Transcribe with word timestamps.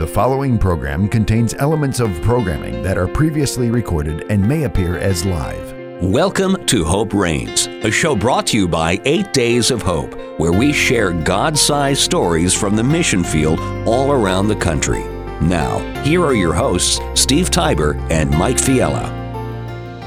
The 0.00 0.06
following 0.06 0.56
program 0.56 1.08
contains 1.08 1.52
elements 1.52 2.00
of 2.00 2.22
programming 2.22 2.82
that 2.82 2.96
are 2.96 3.06
previously 3.06 3.70
recorded 3.70 4.24
and 4.30 4.42
may 4.42 4.62
appear 4.62 4.96
as 4.96 5.26
live. 5.26 5.74
Welcome 6.00 6.64
to 6.68 6.86
Hope 6.86 7.12
Reigns, 7.12 7.66
a 7.66 7.90
show 7.90 8.16
brought 8.16 8.46
to 8.46 8.56
you 8.56 8.66
by 8.66 8.98
Eight 9.04 9.34
Days 9.34 9.70
of 9.70 9.82
Hope, 9.82 10.14
where 10.40 10.52
we 10.52 10.72
share 10.72 11.12
God 11.12 11.58
sized 11.58 12.00
stories 12.00 12.54
from 12.54 12.76
the 12.76 12.82
mission 12.82 13.22
field 13.22 13.60
all 13.86 14.10
around 14.10 14.48
the 14.48 14.56
country. 14.56 15.04
Now, 15.42 15.80
here 16.02 16.24
are 16.24 16.32
your 16.32 16.54
hosts, 16.54 16.98
Steve 17.12 17.50
Tybor 17.50 18.00
and 18.10 18.30
Mike 18.30 18.56
Fiella. 18.56 19.19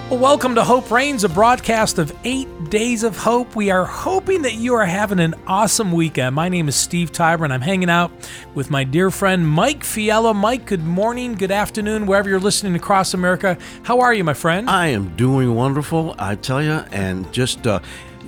Well, 0.09 0.19
welcome 0.19 0.53
to 0.55 0.63
Hope 0.65 0.91
Reigns, 0.91 1.23
a 1.23 1.29
broadcast 1.29 1.97
of 1.97 2.15
eight 2.25 2.69
days 2.69 3.03
of 3.03 3.17
hope. 3.17 3.55
We 3.55 3.71
are 3.71 3.85
hoping 3.85 4.41
that 4.41 4.55
you 4.55 4.75
are 4.75 4.85
having 4.85 5.19
an 5.19 5.33
awesome 5.47 5.93
weekend. 5.93 6.35
My 6.35 6.49
name 6.49 6.67
is 6.67 6.75
Steve 6.75 7.13
Tybor, 7.13 7.45
and 7.45 7.53
I'm 7.53 7.61
hanging 7.61 7.89
out 7.89 8.11
with 8.53 8.69
my 8.69 8.83
dear 8.83 9.09
friend 9.09 9.47
Mike 9.47 9.79
Fiella. 9.79 10.35
Mike, 10.35 10.65
good 10.65 10.83
morning, 10.83 11.35
good 11.35 11.51
afternoon, 11.51 12.05
wherever 12.05 12.29
you're 12.29 12.41
listening 12.41 12.75
across 12.75 13.13
America. 13.13 13.57
How 13.83 14.01
are 14.01 14.13
you, 14.13 14.25
my 14.25 14.33
friend? 14.33 14.69
I 14.69 14.87
am 14.87 15.15
doing 15.15 15.55
wonderful, 15.55 16.15
I 16.19 16.35
tell 16.35 16.61
you, 16.61 16.83
and 16.91 17.31
just 17.31 17.65
uh, 17.65 17.79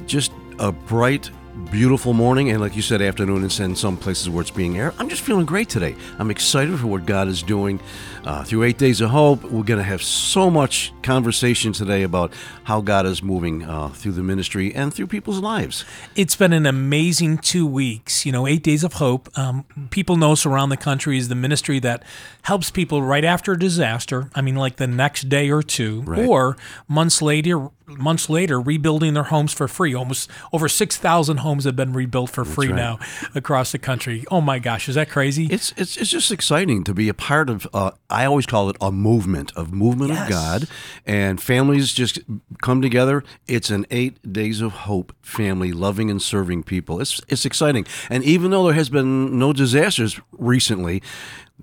just 0.08 0.32
a 0.60 0.72
bright 0.72 1.30
beautiful 1.72 2.14
morning 2.14 2.52
and 2.52 2.60
like 2.60 2.76
you 2.76 2.82
said 2.82 3.02
afternoon 3.02 3.42
and 3.42 3.60
in 3.60 3.76
some 3.76 3.96
places 3.96 4.30
where 4.30 4.42
it's 4.42 4.52
being 4.52 4.78
aired 4.78 4.94
i'm 5.00 5.08
just 5.08 5.22
feeling 5.22 5.46
great 5.46 5.70
today 5.70 5.96
i'm 6.20 6.30
excited 6.30 6.78
for 6.78 6.88
what 6.88 7.06
god 7.06 7.30
is 7.30 7.42
doing 7.42 7.80
uh, 8.26 8.44
through 8.44 8.64
eight 8.64 8.78
days 8.78 9.00
of 9.00 9.10
hope 9.10 9.42
we're 9.46 9.64
going 9.64 9.78
to 9.78 9.84
have 9.84 10.04
so 10.04 10.50
much 10.50 10.92
conversation 11.06 11.72
today 11.72 12.02
about 12.02 12.34
how 12.64 12.82
god 12.82 13.06
is 13.06 13.22
moving 13.22 13.64
uh, 13.64 13.88
through 13.90 14.12
the 14.12 14.24
ministry 14.24 14.74
and 14.74 14.94
through 14.94 15.06
people's 15.06 15.40
lives 15.40 15.86
it's 16.16 16.36
been 16.36 16.52
an 16.52 16.66
amazing 16.66 17.38
two 17.38 17.66
weeks 17.68 18.26
you 18.26 18.32
know 18.32 18.48
eight 18.48 18.64
days 18.64 18.84
of 18.84 18.94
hope 18.94 19.30
um, 19.38 19.64
people 19.92 20.18
know 20.18 20.32
us 20.32 20.46
around 20.46 20.70
the 20.70 20.78
country 20.78 21.18
is 21.18 21.30
the 21.30 21.36
ministry 21.36 21.80
that 21.80 22.04
helps 22.42 22.72
people 22.72 23.04
right 23.04 23.24
after 23.24 23.52
a 23.52 23.60
disaster 23.60 24.32
i 24.34 24.42
mean 24.42 24.56
like 24.56 24.78
the 24.78 24.88
next 24.88 25.30
day 25.30 25.50
or 25.50 25.62
two 25.62 26.02
right. 26.02 26.26
or 26.26 26.58
months 26.88 27.22
later 27.22 27.70
months 27.88 28.30
later 28.30 28.60
rebuilding 28.60 29.14
their 29.14 29.24
homes 29.24 29.54
for 29.54 29.68
free. 29.68 29.94
Almost 29.94 30.30
over 30.52 30.68
6,000 30.68 31.38
homes 31.38 31.66
have 31.66 31.76
been 31.76 31.94
rebuilt 31.94 32.30
for 32.30 32.46
free 32.46 32.68
right. 32.68 32.76
now 32.76 33.00
across 33.34 33.72
the 33.72 33.78
country. 33.78 34.26
Oh 34.32 34.42
my 34.42 34.60
gosh, 34.60 34.90
is 34.90 34.96
that 34.96 35.10
crazy? 35.10 35.48
It's 35.48 35.74
it's, 35.78 35.98
it's 35.98 36.10
just 36.10 36.32
exciting 36.32 36.84
to 36.86 36.94
be 36.94 37.10
a 37.10 37.14
part 37.14 37.50
of 37.50 37.68
uh, 37.74 37.92
I 38.10 38.26
always 38.26 38.46
call 38.46 38.70
it 38.70 38.78
a 38.82 38.92
movement, 38.92 39.52
of 39.56 39.74
movement 39.74 40.12
yes. 40.12 40.24
of 40.24 40.30
God 40.30 40.68
and 41.06 41.42
families 41.42 41.94
just 41.94 42.20
come 42.62 42.82
together. 42.82 43.24
It's 43.48 43.70
an 43.70 43.86
8 43.92 44.34
days 44.34 44.62
of 44.62 44.72
hope 44.72 45.14
family 45.22 45.72
loving 45.72 46.10
and 46.10 46.22
serving 46.22 46.64
people. 46.64 47.02
It's 47.02 47.22
it's 47.28 47.46
exciting. 47.46 47.86
And 48.10 48.24
even 48.24 48.52
though 48.52 48.66
there 48.66 48.74
has 48.74 48.90
been 48.90 49.38
no 49.38 49.54
disasters 49.54 50.20
recently, 50.32 51.02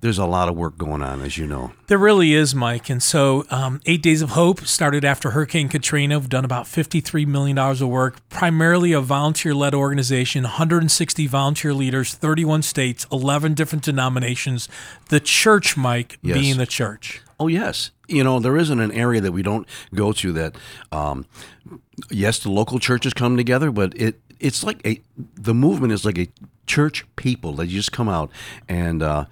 there's 0.03 0.19
a 0.19 0.27
lot 0.27 0.49
of 0.49 0.57
work 0.57 0.77
going 0.77 1.01
on, 1.01 1.23
as 1.23 1.39
you 1.39 1.47
know. 1.47 1.73
There 1.87 1.97
really 1.97 2.35
is, 2.35 2.57
Mike. 2.57 2.91
And 2.91 3.01
so, 3.01 3.45
um, 3.51 3.81
Eight 3.87 4.03
Days 4.03 4.21
of 4.21 4.31
Hope 4.31 4.67
started 4.67 5.05
after 5.05 5.31
Hurricane 5.31 5.69
Katrina. 5.69 6.19
We've 6.19 6.29
done 6.29 6.45
about 6.45 6.67
$53 6.67 7.25
million 7.29 7.57
of 7.57 7.83
work, 7.83 8.29
primarily 8.29 8.93
a 8.93 9.01
volunteer 9.01 9.55
led 9.55 9.75
organization, 9.75 10.43
160 10.43 11.29
volunteer 11.29 11.73
leaders, 11.73 12.15
31 12.15 12.63
states, 12.63 13.07
11 13.13 13.55
different 13.55 13.85
denominations. 13.85 14.69
The 15.09 15.21
church, 15.21 15.77
Mike, 15.77 16.19
yes. 16.21 16.37
being 16.37 16.59
the 16.59 16.67
church. 16.67 17.23
Oh, 17.39 17.47
yes. 17.47 17.93
You 18.09 18.25
know, 18.25 18.41
there 18.41 18.57
isn't 18.57 18.81
an 18.81 18.91
area 18.91 19.21
that 19.21 19.33
we 19.33 19.45
don't 19.45 19.69
go 19.95 20.13
to 20.15 20.33
that, 20.33 20.57
um, 20.91 21.27
yes, 22.11 22.41
the 22.41 22.51
local 22.51 22.81
churches 22.81 23.15
come 23.15 23.37
together, 23.37 23.71
but 23.71 23.97
it, 23.97 24.21
it's 24.41 24.65
like 24.65 24.85
a, 24.85 25.01
the 25.17 25.55
movement 25.55 25.93
is 25.93 26.05
like 26.05 26.19
a 26.19 26.27
church 26.67 27.07
people 27.15 27.53
that 27.53 27.69
just 27.69 27.93
come 27.93 28.09
out 28.09 28.33
and, 28.69 29.01
uh, 29.01 29.27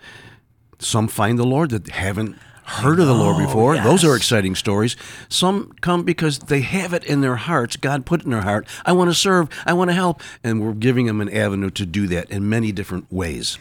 some 0.80 1.08
find 1.08 1.38
the 1.38 1.44
Lord 1.44 1.70
that 1.70 1.88
haven't 1.88 2.36
heard 2.64 3.00
of 3.00 3.06
the 3.06 3.14
Lord 3.14 3.36
oh, 3.36 3.46
before. 3.46 3.74
Yes. 3.74 3.84
Those 3.84 4.04
are 4.04 4.16
exciting 4.16 4.54
stories. 4.54 4.96
Some 5.28 5.72
come 5.80 6.04
because 6.04 6.38
they 6.38 6.60
have 6.60 6.92
it 6.92 7.04
in 7.04 7.20
their 7.20 7.36
hearts. 7.36 7.76
God 7.76 8.06
put 8.06 8.20
it 8.20 8.24
in 8.24 8.30
their 8.30 8.42
heart. 8.42 8.66
I 8.86 8.92
want 8.92 9.10
to 9.10 9.14
serve. 9.14 9.48
I 9.66 9.72
want 9.72 9.90
to 9.90 9.94
help. 9.94 10.22
And 10.44 10.62
we're 10.62 10.74
giving 10.74 11.06
them 11.06 11.20
an 11.20 11.28
avenue 11.28 11.70
to 11.70 11.84
do 11.84 12.06
that 12.08 12.30
in 12.30 12.48
many 12.48 12.72
different 12.72 13.12
ways. 13.12 13.58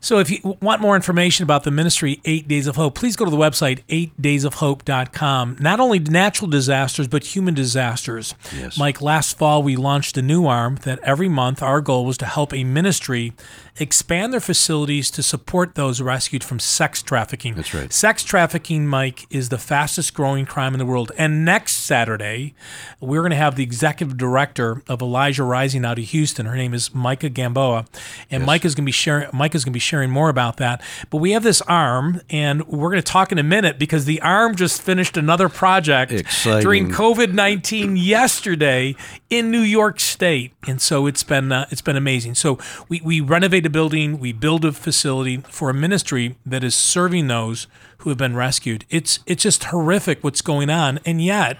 So 0.00 0.18
if 0.18 0.30
you 0.30 0.56
want 0.62 0.80
more 0.80 0.96
information 0.96 1.42
about 1.42 1.64
the 1.64 1.70
ministry, 1.70 2.20
Eight 2.24 2.48
Days 2.48 2.66
of 2.66 2.76
Hope, 2.76 2.94
please 2.94 3.16
go 3.16 3.26
to 3.26 3.30
the 3.30 3.36
website, 3.36 3.82
eightdaysofhope.com. 3.88 5.56
Not 5.60 5.78
only 5.78 5.98
natural 5.98 6.50
disasters, 6.50 7.06
but 7.06 7.22
human 7.34 7.54
disasters. 7.54 8.34
Yes. 8.56 8.78
Mike, 8.78 9.02
last 9.02 9.36
fall 9.36 9.62
we 9.62 9.76
launched 9.76 10.16
a 10.16 10.22
new 10.22 10.46
arm 10.46 10.76
that 10.82 10.98
every 11.00 11.28
month 11.28 11.62
our 11.62 11.82
goal 11.82 12.06
was 12.06 12.16
to 12.18 12.26
help 12.26 12.54
a 12.54 12.64
ministry 12.64 13.34
expand 13.78 14.32
their 14.32 14.40
facilities 14.40 15.10
to 15.10 15.22
support 15.22 15.74
those 15.74 16.00
rescued 16.00 16.44
from 16.44 16.58
sex 16.58 17.02
trafficking. 17.02 17.54
That's 17.54 17.72
right. 17.74 17.92
Sex 17.92 18.24
trafficking, 18.24 18.86
Mike, 18.86 19.26
is 19.30 19.48
the 19.48 19.58
fastest 19.58 20.14
growing 20.14 20.46
crime 20.46 20.74
in 20.74 20.78
the 20.78 20.86
world. 20.86 21.12
And 21.16 21.44
next 21.44 21.74
Saturday, 21.74 22.54
we're 23.00 23.20
going 23.20 23.30
to 23.30 23.36
have 23.36 23.56
the 23.56 23.62
executive 23.62 24.16
director 24.16 24.82
of 24.88 25.02
Elijah 25.02 25.44
Rising 25.44 25.84
out 25.84 25.98
of 25.98 26.04
Houston. 26.04 26.46
Her 26.46 26.56
name 26.56 26.74
is 26.74 26.94
Micah 26.94 27.28
Gamboa, 27.28 27.86
and 28.30 28.46
yes. 28.46 28.60
Is 28.60 28.74
going 28.74 28.84
to 28.84 28.86
be 28.86 28.92
sharing. 28.92 29.28
Mike 29.32 29.54
is 29.54 29.64
going 29.64 29.72
to 29.72 29.76
be 29.76 29.80
sharing 29.90 30.10
more 30.10 30.28
about 30.28 30.56
that. 30.58 30.80
But 31.10 31.18
we 31.18 31.32
have 31.32 31.42
this 31.42 31.60
arm, 31.62 32.20
and 32.30 32.66
we're 32.66 32.90
going 32.90 33.02
to 33.02 33.12
talk 33.12 33.32
in 33.32 33.38
a 33.38 33.42
minute 33.42 33.78
because 33.78 34.04
the 34.04 34.20
arm 34.22 34.54
just 34.54 34.80
finished 34.80 35.16
another 35.16 35.48
project 35.48 36.12
Exciting. 36.12 36.62
during 36.62 36.88
COVID 36.90 37.32
nineteen 37.34 37.96
yesterday 37.96 38.94
in 39.28 39.50
New 39.50 39.60
York 39.60 39.98
State, 40.00 40.52
and 40.68 40.80
so 40.80 41.06
it's 41.06 41.24
been 41.24 41.50
uh, 41.52 41.66
it's 41.70 41.82
been 41.82 41.96
amazing. 41.96 42.36
So 42.36 42.58
we 42.88 43.00
we 43.04 43.20
renovated 43.20 43.66
a 43.66 43.70
building, 43.70 44.20
we 44.20 44.32
build 44.32 44.64
a 44.64 44.72
facility 44.72 45.38
for 45.48 45.70
a 45.70 45.74
ministry 45.74 46.36
that 46.46 46.62
is 46.62 46.74
serving 46.74 47.26
those 47.26 47.66
who 47.98 48.10
have 48.10 48.18
been 48.18 48.36
rescued. 48.36 48.84
It's 48.88 49.18
it's 49.26 49.42
just 49.42 49.64
horrific 49.64 50.22
what's 50.22 50.42
going 50.42 50.70
on, 50.70 51.00
and 51.04 51.22
yet 51.22 51.58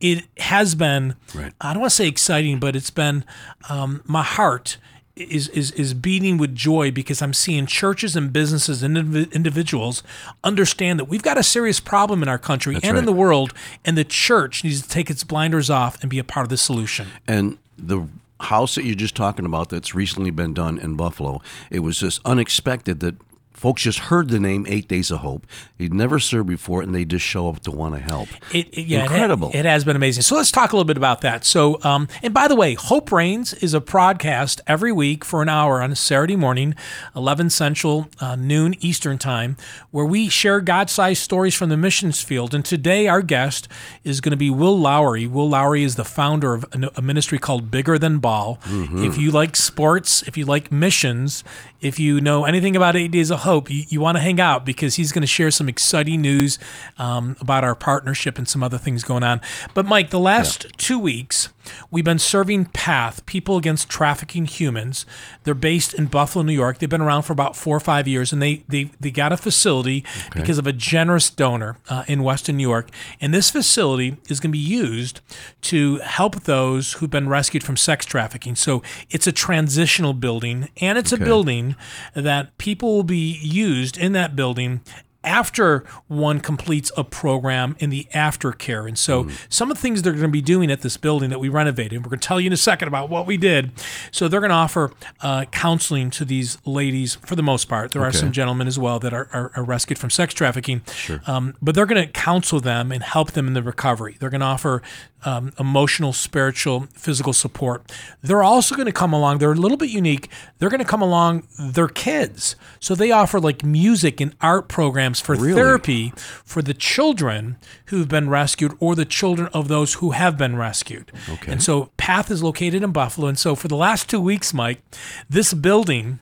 it 0.00 0.24
has 0.38 0.74
been 0.74 1.14
right. 1.34 1.52
I 1.60 1.72
don't 1.72 1.80
want 1.80 1.90
to 1.90 1.96
say 1.96 2.08
exciting, 2.08 2.60
but 2.60 2.76
it's 2.76 2.90
been 2.90 3.24
um, 3.68 4.02
my 4.06 4.22
heart 4.22 4.78
is, 5.16 5.48
is 5.48 5.70
is 5.72 5.92
beating 5.94 6.38
with 6.38 6.54
joy 6.54 6.90
because 6.90 7.20
I'm 7.20 7.34
seeing 7.34 7.66
churches 7.66 8.16
and 8.16 8.32
businesses 8.32 8.82
and 8.82 8.96
individuals 8.96 10.02
understand 10.44 10.98
that 10.98 11.06
we've 11.06 11.22
got 11.22 11.36
a 11.36 11.42
serious 11.42 11.80
problem 11.80 12.22
in 12.22 12.28
our 12.28 12.38
country 12.38 12.74
That's 12.74 12.86
and 12.86 12.94
right. 12.94 13.00
in 13.00 13.06
the 13.06 13.12
world, 13.12 13.52
and 13.84 13.98
the 13.98 14.04
church 14.04 14.64
needs 14.64 14.82
to 14.82 14.88
take 14.88 15.10
its 15.10 15.24
blinders 15.24 15.68
off 15.70 16.00
and 16.00 16.10
be 16.10 16.18
a 16.18 16.24
part 16.24 16.44
of 16.44 16.50
the 16.50 16.56
solution. 16.56 17.08
And 17.26 17.58
the 17.76 18.06
house 18.40 18.74
that 18.74 18.84
you're 18.84 18.94
just 18.94 19.14
talking 19.14 19.44
about 19.44 19.68
that's 19.68 19.94
recently 19.94 20.30
been 20.30 20.54
done 20.54 20.78
in 20.78 20.96
Buffalo, 20.96 21.42
it 21.70 21.80
was 21.80 21.98
just 21.98 22.20
unexpected 22.24 23.00
that 23.00 23.16
folks 23.60 23.82
just 23.82 23.98
heard 23.98 24.30
the 24.30 24.40
name 24.40 24.64
Eight 24.70 24.88
Days 24.88 25.10
of 25.10 25.18
Hope. 25.18 25.46
He'd 25.76 25.92
never 25.92 26.18
served 26.18 26.48
before, 26.48 26.80
and 26.80 26.94
they 26.94 27.04
just 27.04 27.26
show 27.26 27.50
up 27.50 27.60
to 27.60 27.70
want 27.70 27.94
to 27.94 28.00
help. 28.00 28.30
It, 28.54 28.68
it, 28.72 28.86
yeah, 28.86 29.02
Incredible. 29.02 29.50
It, 29.50 29.56
it, 29.56 29.64
has 29.66 29.84
been 29.84 29.96
amazing. 29.96 30.22
So 30.22 30.34
let's 30.34 30.50
talk 30.50 30.72
a 30.72 30.76
little 30.76 30.86
bit 30.86 30.96
about 30.96 31.20
that. 31.20 31.44
So, 31.44 31.78
um, 31.84 32.08
and 32.22 32.32
by 32.32 32.48
the 32.48 32.56
way, 32.56 32.72
Hope 32.72 33.12
Reigns 33.12 33.52
is 33.52 33.74
a 33.74 33.80
podcast 33.82 34.62
every 34.66 34.92
week 34.92 35.26
for 35.26 35.42
an 35.42 35.50
hour 35.50 35.82
on 35.82 35.92
a 35.92 35.96
Saturday 35.96 36.36
morning, 36.36 36.74
11 37.14 37.50
Central, 37.50 38.08
uh, 38.18 38.34
noon 38.34 38.76
Eastern 38.80 39.18
Time, 39.18 39.58
where 39.90 40.06
we 40.06 40.30
share 40.30 40.62
God-sized 40.62 41.22
stories 41.22 41.54
from 41.54 41.68
the 41.68 41.76
missions 41.76 42.22
field. 42.22 42.54
And 42.54 42.64
today, 42.64 43.08
our 43.08 43.20
guest 43.20 43.68
is 44.04 44.22
going 44.22 44.30
to 44.30 44.38
be 44.38 44.48
Will 44.48 44.78
Lowry. 44.78 45.26
Will 45.26 45.50
Lowry 45.50 45.84
is 45.84 45.96
the 45.96 46.04
founder 46.06 46.54
of 46.54 46.64
a 46.96 47.02
ministry 47.02 47.38
called 47.38 47.70
Bigger 47.70 47.98
Than 47.98 48.20
Ball. 48.20 48.58
Mm-hmm. 48.64 49.04
If 49.04 49.18
you 49.18 49.30
like 49.30 49.54
sports, 49.54 50.22
if 50.22 50.38
you 50.38 50.46
like 50.46 50.72
missions, 50.72 51.44
if 51.82 51.98
you 51.98 52.22
know 52.22 52.46
anything 52.46 52.74
about 52.74 52.96
Eight 52.96 53.10
Days 53.10 53.30
of 53.30 53.40
Hope, 53.40 53.49
you, 53.68 53.84
you 53.88 54.00
want 54.00 54.16
to 54.16 54.20
hang 54.20 54.40
out 54.40 54.64
because 54.64 54.94
he's 54.94 55.12
going 55.12 55.22
to 55.22 55.26
share 55.26 55.50
some 55.50 55.68
exciting 55.68 56.20
news 56.20 56.58
um, 56.98 57.36
about 57.40 57.64
our 57.64 57.74
partnership 57.74 58.38
and 58.38 58.48
some 58.48 58.62
other 58.62 58.78
things 58.78 59.02
going 59.04 59.22
on. 59.22 59.40
But, 59.74 59.86
Mike, 59.86 60.10
the 60.10 60.20
last 60.20 60.64
yeah. 60.64 60.70
two 60.76 60.98
weeks, 60.98 61.48
We've 61.90 62.04
been 62.04 62.18
serving 62.18 62.66
PATH, 62.66 63.24
People 63.26 63.56
Against 63.56 63.88
Trafficking 63.88 64.46
Humans. 64.46 65.06
They're 65.44 65.54
based 65.54 65.94
in 65.94 66.06
Buffalo, 66.06 66.44
New 66.44 66.52
York. 66.52 66.78
They've 66.78 66.88
been 66.88 67.00
around 67.00 67.22
for 67.22 67.32
about 67.32 67.56
four 67.56 67.76
or 67.76 67.80
five 67.80 68.06
years, 68.06 68.32
and 68.32 68.40
they 68.40 68.64
they, 68.68 68.90
they 69.00 69.10
got 69.10 69.32
a 69.32 69.36
facility 69.36 70.04
okay. 70.28 70.40
because 70.40 70.58
of 70.58 70.66
a 70.66 70.72
generous 70.72 71.30
donor 71.30 71.78
uh, 71.88 72.04
in 72.06 72.22
Western 72.22 72.56
New 72.56 72.68
York. 72.68 72.90
And 73.20 73.34
this 73.34 73.50
facility 73.50 74.16
is 74.28 74.40
going 74.40 74.50
to 74.50 74.58
be 74.58 74.58
used 74.58 75.20
to 75.62 75.98
help 75.98 76.44
those 76.44 76.94
who've 76.94 77.10
been 77.10 77.28
rescued 77.28 77.62
from 77.62 77.76
sex 77.76 78.06
trafficking. 78.06 78.54
So 78.56 78.82
it's 79.10 79.26
a 79.26 79.32
transitional 79.32 80.12
building, 80.12 80.68
and 80.80 80.98
it's 80.98 81.12
okay. 81.12 81.22
a 81.22 81.24
building 81.24 81.76
that 82.14 82.56
people 82.58 82.94
will 82.94 83.04
be 83.04 83.38
used 83.42 83.98
in 83.98 84.12
that 84.12 84.36
building 84.36 84.80
after 85.22 85.84
one 86.08 86.40
completes 86.40 86.90
a 86.96 87.04
program 87.04 87.76
in 87.78 87.90
the 87.90 88.06
aftercare. 88.14 88.86
And 88.88 88.98
so, 88.98 89.28
some 89.48 89.70
of 89.70 89.76
the 89.76 89.80
things 89.80 90.02
they're 90.02 90.12
going 90.12 90.22
to 90.22 90.28
be 90.28 90.40
doing 90.40 90.70
at 90.70 90.80
this 90.82 90.96
building 90.96 91.30
that 91.30 91.38
we 91.38 91.48
renovated, 91.48 92.04
we're 92.04 92.10
going 92.10 92.20
to 92.20 92.26
tell 92.26 92.40
you 92.40 92.46
in 92.46 92.52
a 92.52 92.56
second 92.56 92.88
about 92.88 93.10
what 93.10 93.26
we 93.26 93.36
did. 93.36 93.72
So, 94.10 94.28
they're 94.28 94.40
going 94.40 94.50
to 94.50 94.56
offer 94.56 94.92
uh, 95.20 95.44
counseling 95.46 96.10
to 96.10 96.24
these 96.24 96.58
ladies 96.64 97.16
for 97.16 97.36
the 97.36 97.42
most 97.42 97.66
part. 97.68 97.92
There 97.92 98.02
are 98.02 98.12
some 98.12 98.32
gentlemen 98.32 98.66
as 98.66 98.78
well 98.78 98.98
that 99.00 99.12
are, 99.12 99.28
are, 99.32 99.52
are 99.56 99.64
rescued 99.64 99.98
from 99.98 100.10
sex 100.10 100.34
trafficking. 100.34 100.82
Um, 101.26 101.54
but 101.60 101.74
they're 101.74 101.86
going 101.86 102.04
to 102.04 102.10
counsel 102.10 102.60
them 102.60 102.92
and 102.92 103.02
help 103.02 103.32
them 103.32 103.46
in 103.46 103.54
the 103.54 103.62
recovery. 103.62 104.16
They're 104.18 104.30
going 104.30 104.40
to 104.40 104.46
offer 104.46 104.82
um, 105.24 105.52
emotional, 105.58 106.12
spiritual, 106.12 106.86
physical 106.94 107.32
support. 107.32 107.90
They're 108.22 108.42
also 108.42 108.74
going 108.74 108.86
to 108.86 108.92
come 108.92 109.12
along. 109.12 109.38
They're 109.38 109.52
a 109.52 109.56
little 109.56 109.76
bit 109.76 109.90
unique. 109.90 110.30
They're 110.58 110.70
going 110.70 110.80
to 110.80 110.86
come 110.86 111.02
along 111.02 111.46
their 111.58 111.88
kids. 111.88 112.56
So 112.78 112.94
they 112.94 113.10
offer 113.10 113.38
like 113.38 113.64
music 113.64 114.20
and 114.20 114.34
art 114.40 114.68
programs 114.68 115.09
for 115.18 115.34
Really? 115.34 115.54
therapy 115.54 116.12
for 116.44 116.60
the 116.62 116.74
children 116.74 117.56
who've 117.86 118.06
been 118.08 118.28
rescued 118.28 118.76
or 118.78 118.94
the 118.94 119.04
children 119.06 119.48
of 119.54 119.66
those 119.68 119.94
who 119.94 120.10
have 120.10 120.36
been 120.36 120.56
rescued. 120.56 121.10
Okay. 121.28 121.50
And 121.52 121.62
so 121.62 121.90
Path 121.96 122.30
is 122.30 122.42
located 122.42 122.82
in 122.82 122.92
Buffalo. 122.92 123.26
And 123.28 123.38
so 123.38 123.54
for 123.54 123.66
the 123.68 123.76
last 123.76 124.08
two 124.10 124.20
weeks, 124.20 124.52
Mike, 124.54 124.82
this 125.28 125.54
building 125.54 126.20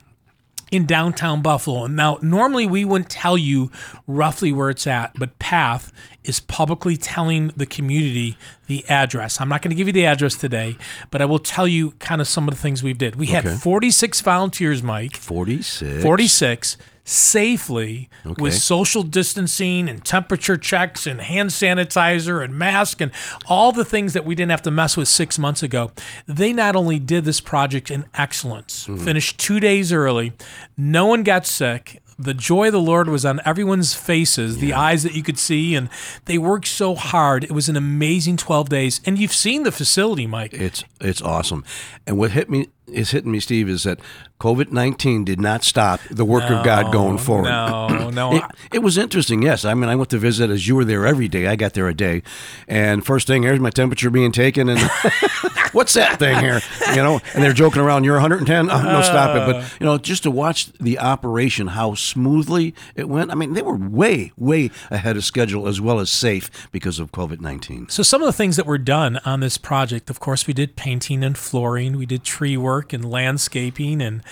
in 0.70 0.84
downtown 0.84 1.40
Buffalo. 1.40 1.84
And 1.86 1.96
now, 1.96 2.18
normally 2.20 2.66
we 2.66 2.84
wouldn't 2.84 3.08
tell 3.08 3.38
you 3.38 3.70
roughly 4.06 4.52
where 4.52 4.68
it's 4.68 4.86
at, 4.86 5.12
but 5.18 5.38
Path 5.38 5.90
is 6.24 6.40
publicly 6.40 6.94
telling 6.98 7.48
the 7.56 7.64
community 7.64 8.36
the 8.66 8.84
address. 8.86 9.40
I'm 9.40 9.48
not 9.48 9.62
going 9.62 9.70
to 9.70 9.74
give 9.74 9.86
you 9.86 9.94
the 9.94 10.04
address 10.04 10.34
today, 10.34 10.76
but 11.10 11.22
I 11.22 11.24
will 11.24 11.38
tell 11.38 11.66
you 11.66 11.92
kind 11.92 12.20
of 12.20 12.28
some 12.28 12.46
of 12.48 12.54
the 12.54 12.60
things 12.60 12.82
we 12.82 12.92
did. 12.92 13.16
We 13.16 13.28
Okay. 13.34 13.48
had 13.48 13.60
46 13.62 14.20
volunteers, 14.20 14.82
Mike. 14.82 15.16
46. 15.16 16.02
46 16.02 16.76
safely 17.08 18.10
Okay. 18.26 18.42
with 18.42 18.54
social 18.54 19.02
distancing 19.02 19.88
and 19.88 20.04
temperature 20.04 20.56
checks 20.56 21.06
and 21.06 21.20
hand 21.20 21.50
sanitizer 21.50 22.44
and 22.44 22.54
mask 22.54 23.00
and 23.00 23.10
all 23.46 23.72
the 23.72 23.84
things 23.84 24.12
that 24.12 24.24
we 24.24 24.34
didn't 24.34 24.50
have 24.50 24.62
to 24.62 24.70
mess 24.70 24.96
with 24.96 25.08
six 25.08 25.38
months 25.38 25.62
ago. 25.62 25.90
They 26.26 26.52
not 26.52 26.76
only 26.76 26.98
did 26.98 27.24
this 27.24 27.40
project 27.40 27.90
in 27.90 28.04
excellence, 28.14 28.86
mm-hmm. 28.86 29.02
finished 29.04 29.38
two 29.38 29.58
days 29.58 29.92
early, 29.92 30.32
no 30.76 31.06
one 31.06 31.22
got 31.22 31.46
sick. 31.46 32.02
The 32.20 32.34
joy 32.34 32.66
of 32.66 32.72
the 32.72 32.80
Lord 32.80 33.08
was 33.08 33.24
on 33.24 33.40
everyone's 33.44 33.94
faces, 33.94 34.58
the 34.58 34.72
eyes 34.72 35.04
that 35.04 35.14
you 35.14 35.22
could 35.22 35.38
see, 35.38 35.76
and 35.76 35.88
they 36.24 36.36
worked 36.36 36.66
so 36.66 36.96
hard. 36.96 37.44
It 37.44 37.52
was 37.52 37.68
an 37.68 37.76
amazing 37.76 38.38
12 38.38 38.68
days. 38.68 39.00
And 39.06 39.16
you've 39.18 39.32
seen 39.32 39.62
the 39.62 39.70
facility, 39.70 40.26
Mike. 40.26 40.52
It's 40.52 40.82
it's 41.00 41.22
awesome. 41.22 41.64
And 42.08 42.18
what 42.18 42.32
hit 42.32 42.50
me 42.50 42.68
is 42.92 43.10
hitting 43.10 43.30
me, 43.30 43.40
Steve, 43.40 43.68
is 43.68 43.84
that 43.84 44.00
COVID 44.40 44.70
nineteen 44.70 45.24
did 45.24 45.40
not 45.40 45.64
stop 45.64 46.00
the 46.10 46.24
work 46.24 46.44
of 46.44 46.64
God 46.64 46.92
going 46.92 47.18
forward. 47.18 47.48
No, 47.48 48.10
no. 48.10 48.28
It, 48.38 48.44
it 48.72 48.78
was 48.80 48.98
interesting, 48.98 49.42
yes. 49.42 49.64
I 49.64 49.74
mean, 49.74 49.88
I 49.88 49.96
went 49.96 50.10
to 50.10 50.18
visit 50.18 50.50
as 50.50 50.68
you 50.68 50.76
were 50.76 50.84
there 50.84 51.06
every 51.06 51.28
day. 51.28 51.46
I 51.46 51.56
got 51.56 51.72
there 51.72 51.88
a 51.88 51.94
day, 51.94 52.22
and 52.68 53.04
first 53.04 53.26
thing, 53.26 53.42
here's 53.42 53.58
my 53.58 53.70
temperature 53.70 54.10
being 54.10 54.32
taken, 54.32 54.68
and 54.68 54.80
what's 55.72 55.94
that 55.94 56.18
thing 56.18 56.38
here? 56.38 56.60
You 56.90 57.02
know, 57.02 57.20
and 57.34 57.42
they're 57.42 57.52
joking 57.52 57.80
around. 57.80 58.04
You're 58.04 58.14
110. 58.14 58.70
Oh, 58.70 58.82
no, 58.82 59.02
stop 59.02 59.36
it. 59.36 59.46
But 59.46 59.56
uh. 59.56 59.68
you 59.80 59.86
know, 59.86 59.98
just 59.98 60.22
to 60.24 60.30
watch 60.30 60.72
the 60.74 60.98
operation, 60.98 61.68
how 61.68 61.94
smoothly 61.94 62.74
it 62.94 63.08
went. 63.08 63.30
I 63.30 63.34
mean, 63.34 63.54
they 63.54 63.62
were 63.62 63.76
way, 63.76 64.32
way 64.36 64.70
ahead 64.90 65.16
of 65.16 65.24
schedule 65.24 65.66
as 65.66 65.80
well 65.80 66.00
as 66.00 66.10
safe 66.10 66.68
because 66.70 66.98
of 66.98 67.12
COVID 67.12 67.40
19. 67.40 67.88
So 67.88 68.02
some 68.02 68.22
of 68.22 68.26
the 68.26 68.32
things 68.32 68.56
that 68.56 68.66
were 68.66 68.78
done 68.78 69.18
on 69.24 69.40
this 69.40 69.58
project, 69.58 70.10
of 70.10 70.20
course, 70.20 70.46
we 70.46 70.54
did 70.54 70.76
painting 70.76 71.24
and 71.24 71.36
flooring, 71.36 71.96
we 71.96 72.06
did 72.06 72.24
tree 72.24 72.56
work 72.56 72.77
and 72.92 73.10
landscaping, 73.10 74.00
and 74.00 74.22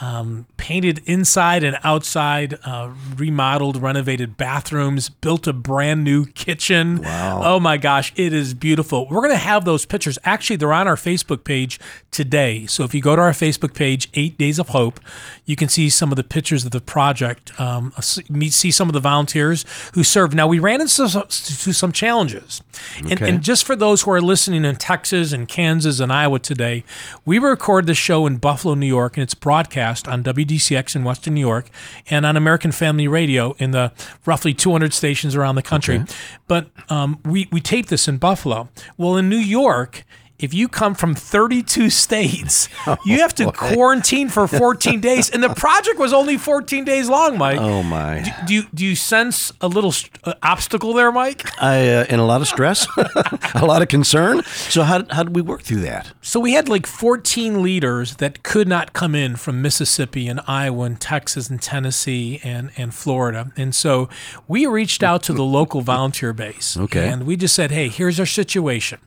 um, 0.00 0.46
painted 0.56 1.00
inside 1.06 1.64
and 1.64 1.78
outside, 1.82 2.58
uh, 2.64 2.90
remodeled, 3.16 3.80
renovated 3.80 4.36
bathrooms, 4.36 5.08
built 5.08 5.46
a 5.46 5.52
brand 5.52 6.04
new 6.04 6.26
kitchen. 6.26 7.02
Wow. 7.02 7.42
Oh 7.44 7.60
my 7.60 7.76
gosh, 7.76 8.12
it 8.16 8.32
is 8.32 8.54
beautiful. 8.54 9.06
We're 9.08 9.22
going 9.22 9.30
to 9.30 9.36
have 9.36 9.64
those 9.64 9.86
pictures. 9.86 10.18
Actually, 10.24 10.56
they're 10.56 10.72
on 10.72 10.88
our 10.88 10.96
Facebook 10.96 11.44
page 11.44 11.78
today. 12.10 12.66
So 12.66 12.84
if 12.84 12.94
you 12.94 13.00
go 13.00 13.16
to 13.16 13.22
our 13.22 13.32
Facebook 13.32 13.74
page, 13.74 14.08
Eight 14.14 14.38
Days 14.38 14.58
of 14.58 14.68
Hope, 14.70 15.00
you 15.44 15.56
can 15.56 15.68
see 15.68 15.88
some 15.88 16.12
of 16.12 16.16
the 16.16 16.24
pictures 16.24 16.64
of 16.64 16.70
the 16.70 16.80
project. 16.80 17.58
Um, 17.60 17.92
see 18.00 18.70
some 18.70 18.88
of 18.88 18.92
the 18.92 19.00
volunteers 19.00 19.64
who 19.94 20.02
served. 20.02 20.34
Now 20.34 20.46
we 20.46 20.58
ran 20.58 20.80
into 20.80 21.08
some, 21.08 21.92
challenges, 21.92 22.62
and, 23.08 23.20
and 23.20 23.42
just 23.42 23.64
for 23.64 23.76
those 23.76 24.02
who 24.02 24.10
are 24.10 24.20
listening 24.20 24.64
in 24.64 24.76
Texas 24.76 25.32
and 25.32 25.48
Kansas 25.48 26.00
and 26.00 26.12
Iowa 26.12 26.38
today, 26.38 26.84
we 27.24 27.38
record 27.38 27.86
the 27.86 27.94
show 27.96 28.26
in 28.26 28.36
Buffalo, 28.36 28.74
New 28.74 28.86
York, 28.86 29.16
and 29.16 29.22
it's 29.22 29.34
broadcast 29.34 30.06
on 30.06 30.22
WDCX 30.22 30.94
in 30.94 31.04
Western 31.04 31.34
New 31.34 31.40
York 31.40 31.68
and 32.08 32.24
on 32.24 32.36
American 32.36 32.72
Family 32.72 33.08
Radio 33.08 33.54
in 33.58 33.72
the 33.72 33.92
roughly 34.24 34.54
200 34.54 34.92
stations 34.92 35.34
around 35.34 35.56
the 35.56 35.62
country. 35.62 36.04
But 36.46 36.70
um, 36.88 37.18
we 37.24 37.48
we 37.50 37.60
tape 37.60 37.86
this 37.86 38.06
in 38.08 38.18
Buffalo. 38.18 38.68
Well, 38.96 39.16
in 39.16 39.28
New 39.28 39.36
York. 39.36 40.04
If 40.38 40.52
you 40.52 40.68
come 40.68 40.94
from 40.94 41.14
32 41.14 41.90
states, 42.04 42.68
you 43.04 43.20
have 43.20 43.34
to 43.36 43.52
quarantine 43.52 44.28
for 44.28 44.46
14 44.46 45.00
days, 45.10 45.30
and 45.30 45.42
the 45.42 45.54
project 45.54 45.98
was 45.98 46.12
only 46.12 46.38
14 46.38 46.84
days 46.84 47.08
long, 47.08 47.38
Mike. 47.38 47.58
Oh 47.60 47.82
my! 47.82 48.32
Do 48.46 48.54
you 48.54 48.64
do 48.74 48.84
you 48.84 48.96
sense 48.96 49.52
a 49.60 49.68
little 49.68 49.92
uh, 50.24 50.34
obstacle 50.42 50.92
there, 50.92 51.12
Mike? 51.12 51.48
I 51.62 51.88
uh, 51.88 52.06
and 52.08 52.20
a 52.20 52.24
lot 52.24 52.40
of 52.40 52.48
stress, 52.48 52.86
a 53.54 53.64
lot 53.64 53.82
of 53.82 53.88
concern. 53.88 54.42
So 54.44 54.82
how 54.82 55.04
how 55.10 55.22
did 55.22 55.34
we 55.34 55.42
work 55.42 55.62
through 55.62 55.82
that? 55.82 56.12
So 56.20 56.40
we 56.40 56.52
had 56.52 56.68
like 56.68 56.86
14 56.86 57.62
leaders 57.62 58.16
that 58.16 58.42
could 58.42 58.68
not 58.68 58.92
come 58.92 59.14
in 59.14 59.36
from 59.36 59.62
Mississippi 59.62 60.28
and 60.28 60.40
Iowa 60.46 60.84
and 60.84 61.00
Texas 61.00 61.48
and 61.48 61.60
Tennessee 61.60 62.40
and, 62.42 62.70
and 62.76 62.94
Florida. 62.94 63.52
And 63.56 63.74
so 63.74 64.08
we 64.48 64.66
reached 64.66 65.02
out 65.02 65.22
to 65.24 65.32
the 65.32 65.44
local 65.44 65.80
volunteer 65.80 66.32
base. 66.32 66.76
Okay. 66.76 67.08
And 67.08 67.26
we 67.26 67.36
just 67.36 67.54
said, 67.54 67.70
hey, 67.70 67.88
here's 67.88 68.18
our 68.18 68.26
situation. 68.26 69.00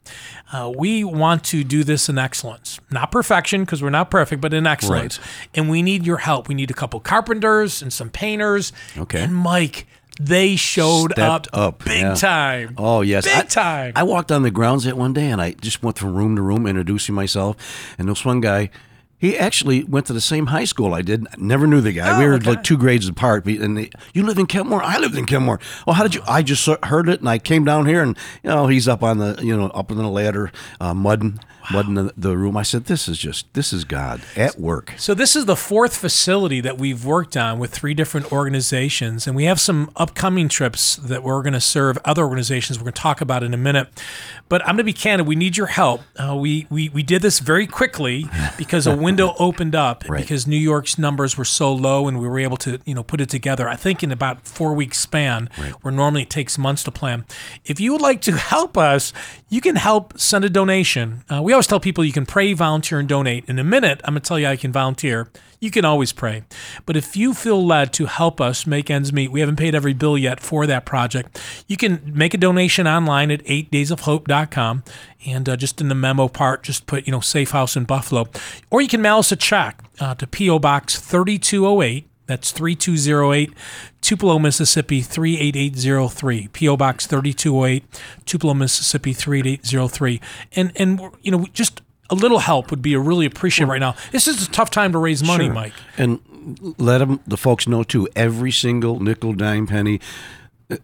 Uh, 0.52 0.72
we 0.76 1.04
want 1.20 1.44
to 1.46 1.64
do 1.64 1.84
this 1.84 2.10
in 2.10 2.18
excellence. 2.18 2.80
Not 2.90 3.12
perfection, 3.12 3.64
because 3.64 3.84
we're 3.84 3.90
not 3.90 4.10
perfect, 4.10 4.42
but 4.42 4.54
in 4.54 4.66
excellence. 4.66 5.20
And 5.54 5.70
we 5.70 5.82
need 5.82 6.06
your 6.06 6.18
help. 6.18 6.48
We 6.48 6.56
need 6.56 6.72
a 6.72 6.74
couple 6.74 7.00
carpenters 7.00 7.82
and 7.82 7.92
some 7.94 8.10
painters. 8.10 8.72
Okay. 8.98 9.22
And 9.22 9.36
Mike, 9.36 9.86
they 10.20 10.56
showed 10.56 11.12
Stepped 11.12 11.48
up, 11.54 11.58
up, 11.58 11.86
big 11.86 12.02
yeah. 12.02 12.14
time. 12.16 12.76
Oh 12.78 13.02
yes, 13.02 13.26
Big 13.26 13.36
I, 13.36 13.42
time. 13.44 13.94
I 13.96 14.04
walked 14.04 14.32
on 14.32 14.44
the 14.44 14.52
grounds 14.52 14.84
that 14.84 14.98
one 14.98 15.14
day, 15.14 15.30
and 15.30 15.42
I 15.42 15.52
just 15.54 15.82
went 15.82 15.98
from 15.98 16.14
room 16.14 16.36
to 16.36 16.42
room 16.42 16.68
introducing 16.68 17.16
myself. 17.16 17.96
And 17.98 18.10
this 18.10 18.26
one 18.26 18.42
guy, 18.42 18.70
he 19.20 19.38
actually 19.38 19.84
went 19.84 20.06
to 20.08 20.14
the 20.14 20.22
same 20.22 20.48
high 20.48 20.64
school 20.64 20.94
I 20.94 21.02
did. 21.02 21.28
Never 21.38 21.68
knew 21.68 21.82
the 21.82 21.92
guy. 21.92 22.18
we 22.18 22.26
Oh, 22.26 22.28
were 22.30 22.34
okay. 22.36 22.50
like 22.52 22.64
two 22.64 22.78
grades 22.78 23.08
apart. 23.08 23.46
And 23.46 23.78
they, 23.78 23.90
you 24.14 24.24
live 24.24 24.38
in 24.40 24.46
Kenmore. 24.48 24.82
I 24.82 24.98
lived 24.98 25.16
in 25.18 25.26
Kenmore. 25.26 25.60
Well, 25.86 25.96
how 25.96 26.04
did 26.04 26.16
you? 26.16 26.22
I 26.28 26.42
just 26.42 26.68
heard 26.84 27.10
it, 27.10 27.20
and 27.20 27.28
I 27.30 27.38
came 27.38 27.66
down 27.66 27.86
here, 27.86 28.02
and 28.02 28.18
you 28.44 28.50
know 28.50 28.68
he's 28.68 28.88
up 28.88 29.04
on 29.04 29.18
the 29.18 29.38
you 29.44 29.56
know 29.56 29.68
up 29.68 29.92
on 29.92 29.98
the 29.98 30.08
ladder, 30.10 30.52
uh, 30.80 30.94
mudding, 30.94 31.40
mudding 31.72 31.94
the, 31.96 32.14
the 32.18 32.38
room. 32.38 32.58
I 32.58 32.64
said, 32.64 32.86
this 32.86 33.08
is 33.08 33.18
just 33.18 33.52
this 33.54 33.72
is 33.74 33.84
God 33.86 34.22
at 34.36 34.60
work. 34.60 34.94
So 34.98 35.14
this 35.14 35.36
is 35.36 35.46
the 35.46 35.56
fourth 35.56 35.96
facility 35.98 36.62
that 36.62 36.78
we've 36.78 37.06
worked 37.06 37.36
on 37.38 37.60
with 37.60 37.72
three 37.72 37.94
different 37.94 38.32
organizations, 38.32 39.28
and 39.28 39.36
we 39.36 39.46
have 39.46 39.60
some 39.60 39.92
upcoming 39.96 40.50
trips 40.50 40.96
that 40.98 41.24
we're 41.24 41.42
going 41.42 41.54
to 41.54 41.62
serve 41.62 41.98
other 42.06 42.24
organizations. 42.24 42.78
We're 42.80 42.84
going 42.86 42.94
to 42.94 43.02
talk 43.02 43.22
about 43.22 43.44
in 43.44 43.54
a 43.54 43.58
minute. 43.58 43.88
But 44.50 44.62
I'm 44.64 44.70
going 44.70 44.78
to 44.78 44.84
be 44.84 44.94
candid. 44.94 45.28
We 45.28 45.36
need 45.36 45.58
your 45.58 45.68
help. 45.68 46.02
Uh, 46.18 46.36
we, 46.36 46.66
we 46.72 46.90
we 46.90 47.04
did 47.04 47.22
this 47.22 47.40
very 47.40 47.68
quickly 47.68 48.26
because 48.58 48.88
a 48.88 48.96
window 48.98 49.36
opened 49.38 49.76
up 49.76 50.04
Right. 50.10 50.22
because 50.22 50.48
New 50.48 50.58
York's 50.58 50.98
numbers 50.98 51.38
were 51.38 51.46
so 51.46 51.72
low, 51.72 52.08
and 52.08 52.20
we 52.20 52.28
were 52.28 52.40
able 52.40 52.58
to 52.58 52.80
you 52.86 52.96
know 52.96 53.04
put 53.04 53.22
it 53.22 53.30
together. 53.30 53.70
I 53.70 53.76
think 53.76 54.04
in 54.04 54.12
about 54.12 54.48
four 54.48 54.74
weeks 54.74 54.98
span, 54.98 55.50
where 55.82 55.92
normally 55.94 56.24
it 56.24 56.30
takes 56.30 56.58
months 56.58 56.84
to 56.86 56.92
plan. 56.92 57.26
If 57.66 57.80
you 57.80 57.92
would 57.94 58.02
like 58.02 58.22
to 58.22 58.32
help 58.38 58.78
us, 58.78 59.14
you 59.50 59.62
can 59.62 59.76
help 59.76 60.20
send 60.20 60.44
a 60.46 60.50
donation. 60.50 61.24
Uh, 61.32 61.42
we 61.44 61.54
always 61.60 61.68
tell 61.68 61.82
people 61.82 62.06
you 62.06 62.14
can 62.14 62.26
pray, 62.26 62.54
volunteer, 62.54 63.00
and 63.00 63.10
donate. 63.10 63.44
In 63.50 63.60
a 63.60 63.66
minute, 63.66 64.00
I'm 64.06 64.14
going 64.14 64.22
to 64.22 64.26
tell 64.26 64.40
you 64.40 64.46
how 64.46 64.54
you 64.54 64.58
can 64.58 64.72
volunteer. 64.72 65.28
You 65.60 65.72
can 65.72 65.84
always 65.84 66.14
pray. 66.14 66.44
But 66.86 66.96
if 66.96 67.18
you 67.18 67.34
feel 67.34 67.66
led 67.66 67.92
to 67.96 68.06
help 68.06 68.40
us 68.40 68.66
make 68.66 68.90
ends 68.90 69.12
meet, 69.12 69.30
we 69.30 69.42
haven't 69.42 69.58
paid 69.58 69.76
every 69.76 69.92
bill 69.92 70.18
yet 70.18 70.40
for 70.40 70.66
that 70.68 70.86
project. 70.86 71.38
You 71.68 71.76
can 71.76 72.14
make 72.16 72.34
a 72.34 72.38
donation 72.38 72.88
online 72.88 73.30
at 73.30 73.44
8daysofhope.com 73.44 74.86
and 75.26 75.50
uh, 75.50 75.58
just 75.58 75.82
in 75.82 75.90
the 75.90 75.96
memo 75.96 76.30
part, 76.30 76.64
just 76.64 76.86
put, 76.86 77.06
you 77.06 77.12
know, 77.12 77.20
Safe 77.20 77.52
House 77.52 77.76
in 77.76 77.84
Buffalo. 77.84 78.30
Or 78.72 78.80
you 78.80 78.88
can 78.88 79.02
mail 79.02 79.18
us 79.18 79.34
a 79.34 79.36
check 79.36 79.84
uh, 80.00 80.16
to 80.16 80.26
P.O. 80.26 80.60
Box 80.60 80.98
3208. 80.98 82.09
That's 82.30 82.52
3208 82.52 83.52
Tupelo, 84.02 84.38
Mississippi 84.38 85.02
38803. 85.02 86.50
PO 86.50 86.78
Box 86.78 87.08
3208 87.08 87.84
Tupelo, 88.26 88.54
Mississippi 88.54 89.14
38803. 89.14 90.22
And 90.56 90.72
and 90.76 91.02
you 91.24 91.32
know, 91.32 91.48
just 91.54 91.82
a 92.12 92.16
little 92.16 92.38
help 92.40 92.70
would 92.70 92.84
be 92.84 92.96
really 92.96 93.26
appreciated 93.26 93.70
right 93.72 93.80
now. 93.80 93.96
This 94.12 94.28
is 94.28 94.48
a 94.48 94.52
tough 94.52 94.70
time 94.70 94.92
to 94.92 95.00
raise 95.00 95.24
money, 95.24 95.46
Sure. 95.46 95.54
Mike. 95.56 95.74
And 95.98 96.20
let 96.78 97.00
them, 97.00 97.20
the 97.26 97.36
folks 97.38 97.68
know 97.68 97.84
too. 97.84 98.08
Every 98.16 98.52
single 98.52 99.00
nickel, 99.00 99.34
dime, 99.34 99.66
penny, 99.66 100.00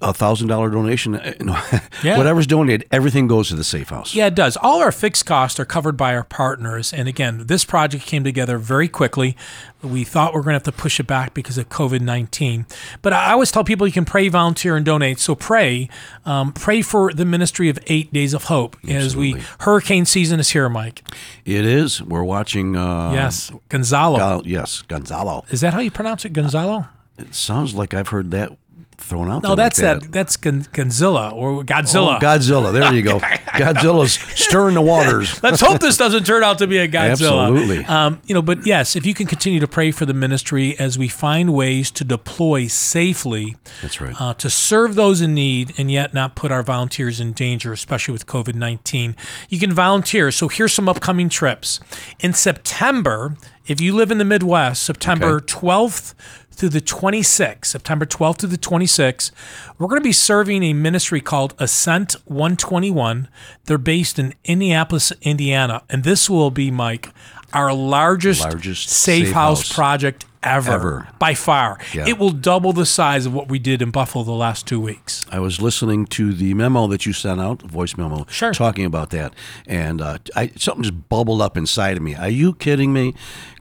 a 0.01 0.13
thousand 0.13 0.48
dollar 0.48 0.70
donation, 0.72 1.15
uh, 1.15 1.34
Yeah. 2.04 2.18
whatever's 2.18 2.48
donated, 2.48 2.88
everything 2.92 3.27
goes 3.27 3.50
to 3.50 3.56
the 3.56 3.63
safe 3.63 3.89
house. 3.89 4.15
Yeah, 4.15 4.27
it 4.27 4.36
does. 4.36 4.58
All 4.58 4.82
our 4.82 4.92
fixed 4.92 5.25
costs 5.27 5.60
are 5.60 5.65
covered 5.65 5.96
by 5.96 6.15
our 6.15 6.24
partners. 6.24 6.92
And 6.92 7.08
again, 7.08 7.46
this 7.46 7.63
project 7.65 8.06
came 8.06 8.24
together 8.24 8.58
very 8.58 8.88
quickly. 8.88 9.38
We 9.84 10.04
thought 10.04 10.34
we 10.34 10.39
are 10.39 10.44
going 10.44 10.54
to 10.54 10.56
have 10.56 10.63
to 10.63 10.72
push 10.72 11.00
it 11.00 11.06
back 11.06 11.36
because 11.36 11.60
of 11.60 11.70
COVID 11.70 12.01
19. 12.01 12.65
But 13.04 13.13
I 13.13 13.32
always 13.34 13.51
tell 13.51 13.63
people 13.63 13.86
you 13.86 13.94
can 13.94 14.06
pray, 14.06 14.27
volunteer, 14.27 14.75
and 14.75 14.84
donate. 14.84 15.20
So 15.20 15.36
pray. 15.36 15.88
Um, 16.25 16.51
pray 16.54 16.82
for 16.82 17.13
the 17.13 17.25
ministry 17.25 17.70
of 17.70 17.77
Eight 17.86 18.12
Days 18.12 18.34
of 18.34 18.46
Hope 18.46 18.77
as 18.89 19.15
we, 19.15 19.44
hurricane 19.60 20.06
season 20.06 20.39
is 20.39 20.50
here, 20.50 20.68
Mike. 20.70 21.04
It 21.46 21.63
is. 21.65 22.01
We're 22.01 22.24
watching. 22.24 22.75
Uh, 22.75 23.12
yes, 23.13 23.51
Gonzalo. 23.70 24.18
Gal- 24.18 24.48
yes, 24.48 24.82
Gonzalo. 24.82 25.46
is 25.51 25.62
that 25.62 25.75
how 25.75 25.80
you 25.82 25.92
pronounce 25.92 26.25
it, 26.25 26.34
Gonzalo? 26.34 26.88
It 27.20 27.36
sounds 27.36 27.75
like 27.75 27.94
I've 27.94 28.08
heard 28.10 28.32
that 28.32 28.58
thrown 28.98 29.30
out. 29.30 29.44
No, 29.44 29.50
there 29.56 29.66
like 29.66 29.75
that's 29.75 29.80
that. 29.82 30.12
That's 30.12 30.38
Godzilla 30.38 31.32
or 31.34 31.64
Godzilla. 31.64 32.18
Oh, 32.18 32.20
Godzilla. 32.20 32.74
There 32.74 32.94
you 32.94 33.02
go. 33.02 33.20
Godzilla's 33.56 34.14
stirring 34.40 34.75
the 34.75 34.82
waters. 34.82 35.42
Let's 35.44 35.62
hope 35.62 35.80
this 35.80 35.98
doesn't 35.98 36.25
turn 36.25 36.44
out 36.44 36.58
to 36.60 36.68
be 36.68 36.78
a 36.78 36.88
Godzilla. 36.88 37.48
Absolutely. 37.48 37.86
Um, 37.86 38.22
you 38.25 38.34
know, 38.34 38.42
but 38.42 38.66
yes, 38.66 38.96
if 38.96 39.06
you 39.06 39.14
can 39.14 39.28
continue 39.28 39.60
to 39.60 39.68
pray 39.68 39.92
for 39.92 40.06
the 40.06 40.14
ministry 40.14 40.78
as 40.80 40.98
we 40.98 41.08
find 41.08 41.54
ways 41.54 41.92
to 41.92 42.04
deploy 42.04 42.68
safely 42.68 43.56
That's 43.82 44.00
right. 44.02 44.20
uh, 44.20 44.34
to 44.36 44.50
serve 44.50 44.96
those 44.96 45.22
in 45.22 45.34
need 45.34 45.74
and 45.78 45.92
yet 45.92 46.14
not 46.14 46.36
put 46.36 46.52
our 46.52 46.64
volunteers 46.64 47.20
in 47.20 47.34
danger, 47.34 47.72
especially 47.74 48.12
with 48.14 48.25
COVID 48.25 48.56
19. 48.56 49.16
You 49.50 49.60
can 49.60 49.72
volunteer. 49.74 50.32
So 50.32 50.48
here's 50.48 50.74
some 50.74 50.88
upcoming 50.90 51.30
trips. 51.30 51.80
In 52.20 52.34
September, 52.34 53.36
if 53.68 53.80
you 53.82 53.96
live 53.96 54.12
in 54.12 54.18
the 54.18 54.25
Midwest, 54.25 54.84
September 54.84 55.36
Okay. 55.38 55.46
12th 55.54 56.14
through 56.55 56.69
the 56.69 56.81
26th, 56.81 57.65
September 57.65 58.05
12th 58.05 58.38
to 58.38 58.47
the 58.47 58.57
26th, 58.57 59.31
we're 59.77 59.88
going 59.88 60.01
to 60.01 60.03
be 60.07 60.12
serving 60.12 60.63
a 60.63 60.74
ministry 60.74 61.21
called 61.21 61.53
Ascent 61.59 62.13
121. 62.25 63.27
They're 63.65 63.77
based 63.77 64.17
in 64.19 64.33
Indianapolis, 64.43 65.12
Indiana. 65.21 65.83
And 65.89 66.03
this 66.03 66.29
will 66.29 66.51
be, 66.51 66.71
Mike, 66.71 67.09
our 67.53 67.74
largest, 67.74 68.41
Largest 68.41 68.89
safe, 68.89 69.25
safe 69.27 69.33
house, 69.33 69.62
house 69.67 69.74
project 69.74 70.25
ever, 70.43 70.71
ever. 70.74 71.07
by 71.19 71.33
far. 71.33 71.77
Yeah. 71.93 72.05
It 72.07 72.17
will 72.19 72.31
double 72.31 72.74
the 72.74 72.85
size 72.85 73.25
of 73.25 73.33
what 73.33 73.47
we 73.50 73.59
did 73.59 73.81
in 73.81 73.91
Buffalo 73.91 74.24
the 74.24 74.31
last 74.31 74.67
two 74.67 74.79
weeks. 74.81 75.25
I 75.31 75.39
was 75.39 75.62
listening 75.62 76.05
to 76.07 76.33
the 76.33 76.53
memo 76.53 76.88
that 76.88 77.05
you 77.05 77.13
sent 77.13 77.39
out, 77.39 77.62
voice 77.62 77.95
memo, 77.97 78.25
Sure. 78.29 78.51
talking 78.53 78.85
about 78.85 79.09
that, 79.12 79.33
and 79.67 80.01
uh, 80.01 80.17
I, 80.35 80.51
something 80.57 80.83
just 80.83 81.09
bubbled 81.09 81.41
up 81.41 81.55
inside 81.57 81.97
of 81.97 82.03
me. 82.03 82.13
Are 82.15 82.29
you 82.29 82.53
kidding 82.53 82.91
me? 82.93 83.13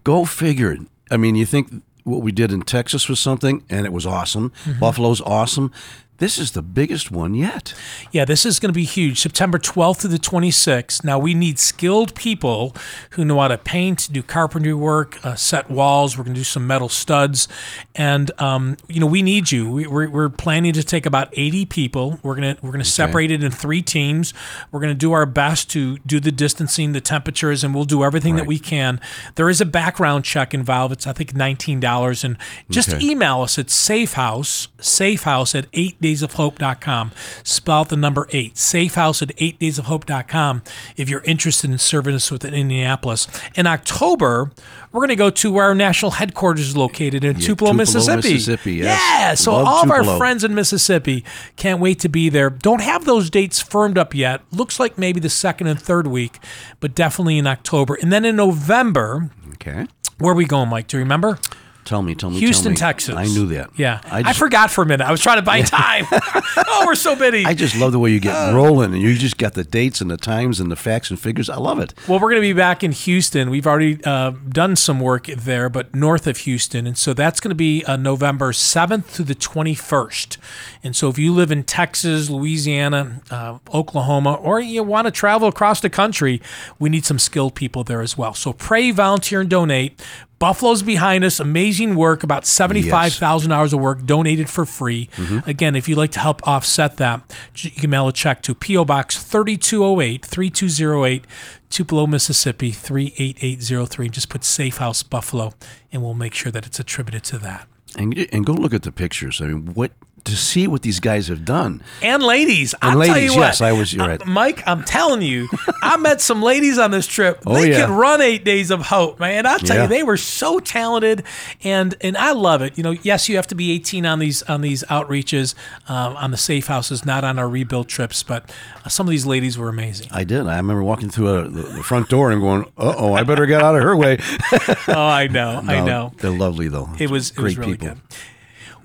Go 0.02 0.24
figure. 0.24 0.76
I 1.10 1.16
mean, 1.16 1.36
you 1.36 1.46
think 1.46 1.82
what 2.04 2.22
we 2.22 2.32
did 2.32 2.52
in 2.52 2.62
Texas 2.62 3.08
was 3.08 3.18
something, 3.18 3.64
and 3.68 3.84
it 3.86 3.92
was 3.92 4.06
awesome. 4.06 4.50
Mm-hmm. 4.64 4.80
Buffalo's 4.80 5.20
awesome. 5.22 5.72
This 6.18 6.38
is 6.38 6.52
the 6.52 6.62
biggest 6.62 7.10
one 7.10 7.34
yet. 7.34 7.74
Yeah, 8.12 8.24
this 8.24 8.46
is 8.46 8.60
going 8.60 8.68
to 8.68 8.74
be 8.74 8.84
huge. 8.84 9.18
September 9.20 9.58
12th 9.58 10.00
to 10.02 10.08
the 10.08 10.16
26th. 10.18 11.02
Now, 11.02 11.18
we 11.18 11.34
need 11.34 11.58
skilled 11.58 12.14
people 12.14 12.74
who 13.10 13.24
know 13.24 13.40
how 13.40 13.48
to 13.48 13.58
paint, 13.58 14.08
do 14.12 14.22
carpentry 14.22 14.72
work, 14.74 15.18
uh, 15.26 15.34
set 15.34 15.68
walls. 15.68 16.16
We're 16.16 16.22
going 16.24 16.34
to 16.34 16.40
do 16.40 16.44
some 16.44 16.68
metal 16.68 16.88
studs. 16.88 17.48
And, 17.96 18.30
um, 18.40 18.76
you 18.88 19.00
know, 19.00 19.06
we 19.06 19.22
need 19.22 19.50
you. 19.50 19.68
We, 19.70 19.86
we're, 19.88 20.08
we're 20.08 20.28
planning 20.28 20.72
to 20.74 20.84
take 20.84 21.04
about 21.04 21.30
80 21.32 21.66
people. 21.66 22.20
We're 22.22 22.36
going 22.36 22.54
to 22.54 22.62
we're 22.64 22.70
going 22.70 22.84
to 22.84 22.88
separate 22.90 23.32
it 23.32 23.42
in 23.42 23.50
three 23.50 23.82
teams. 23.82 24.32
We're 24.70 24.80
going 24.80 24.92
to 24.94 24.98
do 24.98 25.10
our 25.12 25.26
best 25.26 25.68
to 25.72 25.98
do 25.98 26.20
the 26.20 26.30
distancing, 26.32 26.92
the 26.92 27.00
temperatures, 27.00 27.64
and 27.64 27.74
we'll 27.74 27.84
do 27.84 28.04
everything 28.04 28.36
that 28.36 28.46
we 28.46 28.60
can. 28.60 29.00
There 29.34 29.48
is 29.50 29.60
a 29.60 29.66
background 29.66 30.24
check 30.24 30.54
involved. 30.54 30.92
It's, 30.92 31.06
I 31.08 31.12
think, 31.12 31.32
$19. 31.32 32.24
And 32.24 32.36
just 32.70 32.92
Okay. 32.92 33.04
email 33.04 33.40
us 33.40 33.58
at 33.58 33.66
safehouse, 33.66 34.68
safehouse 34.78 35.54
at 35.58 35.66
8daysofhope.com. 36.04 37.12
Spell 37.42 37.80
out 37.80 37.88
the 37.88 37.96
number 37.96 38.26
8, 38.30 38.54
safehouse 38.54 39.22
at 39.22 39.28
8daysofhope.com 39.36 40.62
if 40.96 41.08
you're 41.08 41.22
interested 41.22 41.70
in 41.70 41.78
serving 41.78 42.14
us 42.14 42.30
with 42.30 42.44
Indianapolis. 42.44 43.26
In 43.54 43.66
October, 43.66 44.50
we're 44.92 45.00
going 45.00 45.08
to 45.08 45.16
go 45.16 45.30
to 45.30 45.52
where 45.52 45.64
our 45.64 45.74
national 45.74 46.12
headquarters 46.12 46.68
is 46.68 46.76
located 46.76 47.24
in 47.24 47.34
Tupelo, 47.34 47.46
Tupelo, 47.46 47.72
Mississippi. 47.72 48.34
Mississippi, 48.34 48.72
yes. 48.74 49.00
Yeah, 49.00 49.34
so 49.34 49.52
Love 49.54 49.66
all 49.66 49.82
of 49.84 49.90
our 49.90 50.18
friends 50.18 50.44
in 50.44 50.54
Mississippi 50.54 51.24
can't 51.56 51.80
wait 51.80 51.98
to 52.00 52.08
be 52.08 52.28
there. 52.28 52.50
Don't 52.50 52.82
have 52.82 53.04
those 53.04 53.30
dates 53.30 53.60
firmed 53.60 53.98
up 53.98 54.14
yet. 54.14 54.42
Looks 54.52 54.78
like 54.78 54.98
maybe 54.98 55.20
the 55.20 55.30
second 55.30 55.66
and 55.66 55.80
third 55.80 56.06
week, 56.06 56.38
but 56.80 56.94
definitely 56.94 57.38
in 57.38 57.46
October. 57.46 57.94
And 58.00 58.12
then 58.12 58.24
in 58.24 58.36
November, 58.36 59.30
Okay. 59.54 59.86
where 60.18 60.32
are 60.32 60.36
we 60.36 60.44
going, 60.44 60.68
Mike? 60.68 60.86
Do 60.88 60.96
you 60.98 61.02
remember? 61.02 61.38
Tell 61.84 62.02
me, 62.02 62.14
tell 62.14 62.30
me, 62.30 62.38
Houston, 62.40 62.74
tell 62.74 62.88
me. 62.88 62.92
Texas. 62.92 63.14
I 63.14 63.24
knew 63.26 63.46
that. 63.48 63.70
Yeah, 63.76 64.00
I, 64.04 64.30
I, 64.30 64.32
forgot 64.32 64.70
for 64.70 64.82
a 64.82 64.86
minute. 64.86 65.04
I 65.06 65.10
was 65.10 65.20
trying 65.20 65.36
to 65.38 65.42
buy 65.42 65.60
time. 65.62 66.06
oh, 66.12 66.84
we're 66.86 66.94
so 66.94 67.14
busy. 67.14 67.44
I 67.44 67.54
just 67.54 67.76
love 67.76 67.92
the 67.92 67.98
way 67.98 68.10
you 68.10 68.20
get 68.20 68.34
Uh. 68.34 68.54
rolling, 68.54 68.92
and 68.92 69.02
you 69.02 69.14
just 69.14 69.36
got 69.38 69.54
the 69.54 69.64
dates 69.64 70.00
and 70.00 70.10
the 70.10 70.16
times 70.16 70.60
and 70.60 70.70
the 70.70 70.76
facts 70.76 71.10
and 71.10 71.18
figures. 71.20 71.48
I 71.50 71.56
love 71.56 71.78
it. 71.78 71.94
well, 72.08 72.18
we're 72.18 72.30
going 72.30 72.40
to 72.42 72.48
be 72.48 72.52
back 72.52 72.82
in 72.82 72.92
Houston. 72.92 73.50
We've 73.50 73.66
already 73.66 74.02
uh, 74.04 74.32
done 74.48 74.76
some 74.76 75.00
work 75.00 75.26
there, 75.26 75.68
but 75.68 75.94
north 75.94 76.26
of 76.26 76.38
Houston, 76.38 76.86
and 76.86 76.96
so 76.96 77.12
that's 77.14 77.40
going 77.40 77.50
to 77.50 77.54
be 77.54 77.84
uh, 77.84 77.96
November 77.96 78.52
seventh 78.52 79.10
through 79.10 79.26
the 79.26 79.34
twenty-first. 79.34 80.38
And 80.82 80.94
so, 80.94 81.08
if 81.08 81.18
you 81.18 81.32
live 81.32 81.50
in 81.50 81.64
Texas, 81.64 82.28
Louisiana, 82.30 83.20
uh, 83.30 83.58
Oklahoma, 83.72 84.34
or 84.34 84.60
you 84.60 84.82
want 84.82 85.06
to 85.06 85.10
travel 85.10 85.48
across 85.48 85.80
the 85.80 85.90
country, 85.90 86.40
we 86.78 86.88
need 86.90 87.04
some 87.04 87.18
skilled 87.18 87.54
people 87.54 87.84
there 87.84 88.00
as 88.00 88.16
well. 88.18 88.34
So, 88.34 88.52
pray, 88.52 88.90
volunteer, 88.90 89.40
and 89.40 89.50
donate. 89.50 90.00
Buffalo's 90.44 90.82
behind 90.82 91.24
us. 91.24 91.40
Amazing 91.40 91.94
work. 91.94 92.22
About 92.22 92.44
seventy-five 92.44 93.14
thousand 93.14 93.50
hours 93.50 93.72
of 93.72 93.80
work 93.80 94.04
donated 94.04 94.50
for 94.50 94.66
free. 94.66 95.08
Mm-hmm. 95.16 95.48
Again, 95.48 95.74
if 95.74 95.88
you'd 95.88 95.96
like 95.96 96.10
to 96.10 96.20
help 96.20 96.46
offset 96.46 96.98
that, 96.98 97.34
you 97.56 97.70
can 97.70 97.88
mail 97.88 98.08
a 98.08 98.12
check 98.12 98.42
to 98.42 98.54
PO 98.54 98.84
Box 98.84 99.16
3208 99.24 100.22
3208 100.22 101.26
Tupelo, 101.70 102.06
Mississippi 102.06 102.72
38803. 102.72 104.10
Just 104.10 104.28
put 104.28 104.44
Safe 104.44 104.76
House 104.76 105.02
Buffalo, 105.02 105.54
and 105.90 106.02
we'll 106.02 106.12
make 106.12 106.34
sure 106.34 106.52
that 106.52 106.66
it's 106.66 106.78
attributed 106.78 107.24
to 107.24 107.38
that. 107.38 107.66
And 107.96 108.28
and 108.30 108.44
go 108.44 108.52
look 108.52 108.74
at 108.74 108.82
the 108.82 108.92
pictures. 108.92 109.40
I 109.40 109.46
mean, 109.46 109.72
what 109.72 109.92
to 110.24 110.36
see 110.36 110.66
what 110.66 110.80
these 110.82 111.00
guys 111.00 111.28
have 111.28 111.44
done. 111.44 111.82
And 112.00 112.22
ladies, 112.22 112.74
I'll 112.80 112.92
And 112.98 113.04
tell 113.06 113.14
ladies, 113.14 113.34
you 113.34 113.40
what, 113.40 113.46
yes, 113.46 113.60
I 113.60 113.72
was- 113.72 113.92
you're 113.92 114.04
uh, 114.04 114.08
right. 114.08 114.26
Mike, 114.26 114.62
I'm 114.66 114.82
telling 114.82 115.20
you, 115.20 115.48
I 115.82 115.98
met 115.98 116.20
some 116.22 116.42
ladies 116.42 116.78
on 116.78 116.90
this 116.92 117.06
trip. 117.06 117.42
Oh, 117.46 117.52
they 117.54 117.70
yeah. 117.70 117.86
could 117.86 117.90
run 117.94 118.22
eight 118.22 118.42
days 118.44 118.70
of 118.70 118.80
hope, 118.86 119.20
man. 119.20 119.44
I'll 119.44 119.58
tell 119.58 119.76
Yeah. 119.76 119.82
you, 119.82 119.88
they 119.88 120.02
were 120.02 120.16
so 120.16 120.60
talented, 120.60 121.24
and 121.62 121.94
and 122.00 122.16
I 122.16 122.32
love 122.32 122.62
it. 122.62 122.78
You 122.78 122.84
know, 122.84 122.92
yes, 123.02 123.28
you 123.28 123.36
have 123.36 123.46
to 123.48 123.54
be 123.54 123.70
18 123.72 124.06
on 124.06 124.18
these 124.18 124.42
on 124.44 124.62
these 124.62 124.82
outreaches, 124.84 125.54
um, 125.88 126.16
on 126.16 126.30
the 126.30 126.36
safe 126.38 126.68
houses, 126.68 127.04
not 127.04 127.22
on 127.24 127.38
our 127.38 127.48
rebuild 127.48 127.88
trips. 127.88 128.22
But 128.22 128.50
uh, 128.84 128.88
some 128.88 129.06
of 129.06 129.10
these 129.10 129.26
ladies 129.26 129.58
were 129.58 129.68
amazing. 129.68 130.08
I 130.10 130.24
did. 130.24 130.46
I 130.46 130.56
remember 130.56 130.82
walking 130.82 131.10
through 131.10 131.28
a, 131.38 131.48
the, 131.48 131.62
the 131.62 131.82
front 131.82 132.08
door 132.08 132.30
and 132.30 132.40
going, 132.40 132.62
"Uh 132.78 132.94
oh, 132.96 133.12
I 133.12 133.24
better 133.24 133.44
get 133.44 133.60
out 133.62 133.76
of 133.76 133.82
her 133.82 133.94
way." 133.94 134.18
oh, 134.88 134.94
I 135.06 135.26
know, 135.26 135.60
I 135.68 135.84
know. 135.84 136.12
They're 136.16 136.30
lovely 136.30 136.68
though. 136.68 136.88
It 136.98 137.10
was 137.10 137.30
it 137.30 137.36
great 137.36 137.44
was 137.44 137.58
really 137.58 137.72
people. 137.72 137.88
good. 137.88 137.98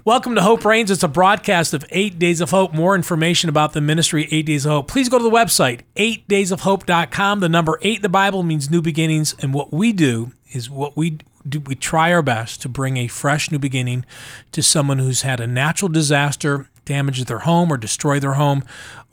Welcome 0.05 0.33
to 0.35 0.41
Hope 0.41 0.63
Reigns. 0.63 0.89
It's 0.89 1.03
a 1.03 1.09
broadcast 1.09 1.73
of 1.73 1.83
Eight 1.89 2.17
Days 2.17 2.39
of 2.39 2.51
Hope. 2.51 2.73
More 2.73 2.95
information 2.95 3.49
about 3.49 3.73
the 3.73 3.81
ministry, 3.81 4.29
Eight 4.31 4.45
Days 4.45 4.65
of 4.65 4.71
Hope, 4.71 4.87
please 4.87 5.09
go 5.09 5.17
to 5.17 5.23
the 5.23 5.29
website, 5.29 5.81
eightdaysofhope.com. 5.97 7.41
The 7.41 7.49
number 7.49 7.77
eight 7.81 7.97
in 7.97 8.01
the 8.01 8.07
Bible 8.07 8.41
means 8.41 8.69
new 8.69 8.81
beginnings. 8.81 9.35
And 9.39 9.53
what 9.53 9.73
we 9.73 9.91
do 9.91 10.31
is 10.53 10.69
what 10.69 10.95
we 10.95 11.17
do, 11.47 11.59
we 11.59 11.75
try 11.75 12.13
our 12.13 12.21
best 12.21 12.61
to 12.61 12.69
bring 12.69 12.95
a 12.95 13.07
fresh 13.09 13.51
new 13.51 13.59
beginning 13.59 14.05
to 14.53 14.63
someone 14.63 14.99
who's 14.99 15.23
had 15.23 15.41
a 15.41 15.47
natural 15.47 15.89
disaster, 15.89 16.69
damage 16.85 17.25
their 17.25 17.39
home 17.39 17.71
or 17.71 17.75
destroy 17.75 18.21
their 18.21 18.35
home, 18.35 18.63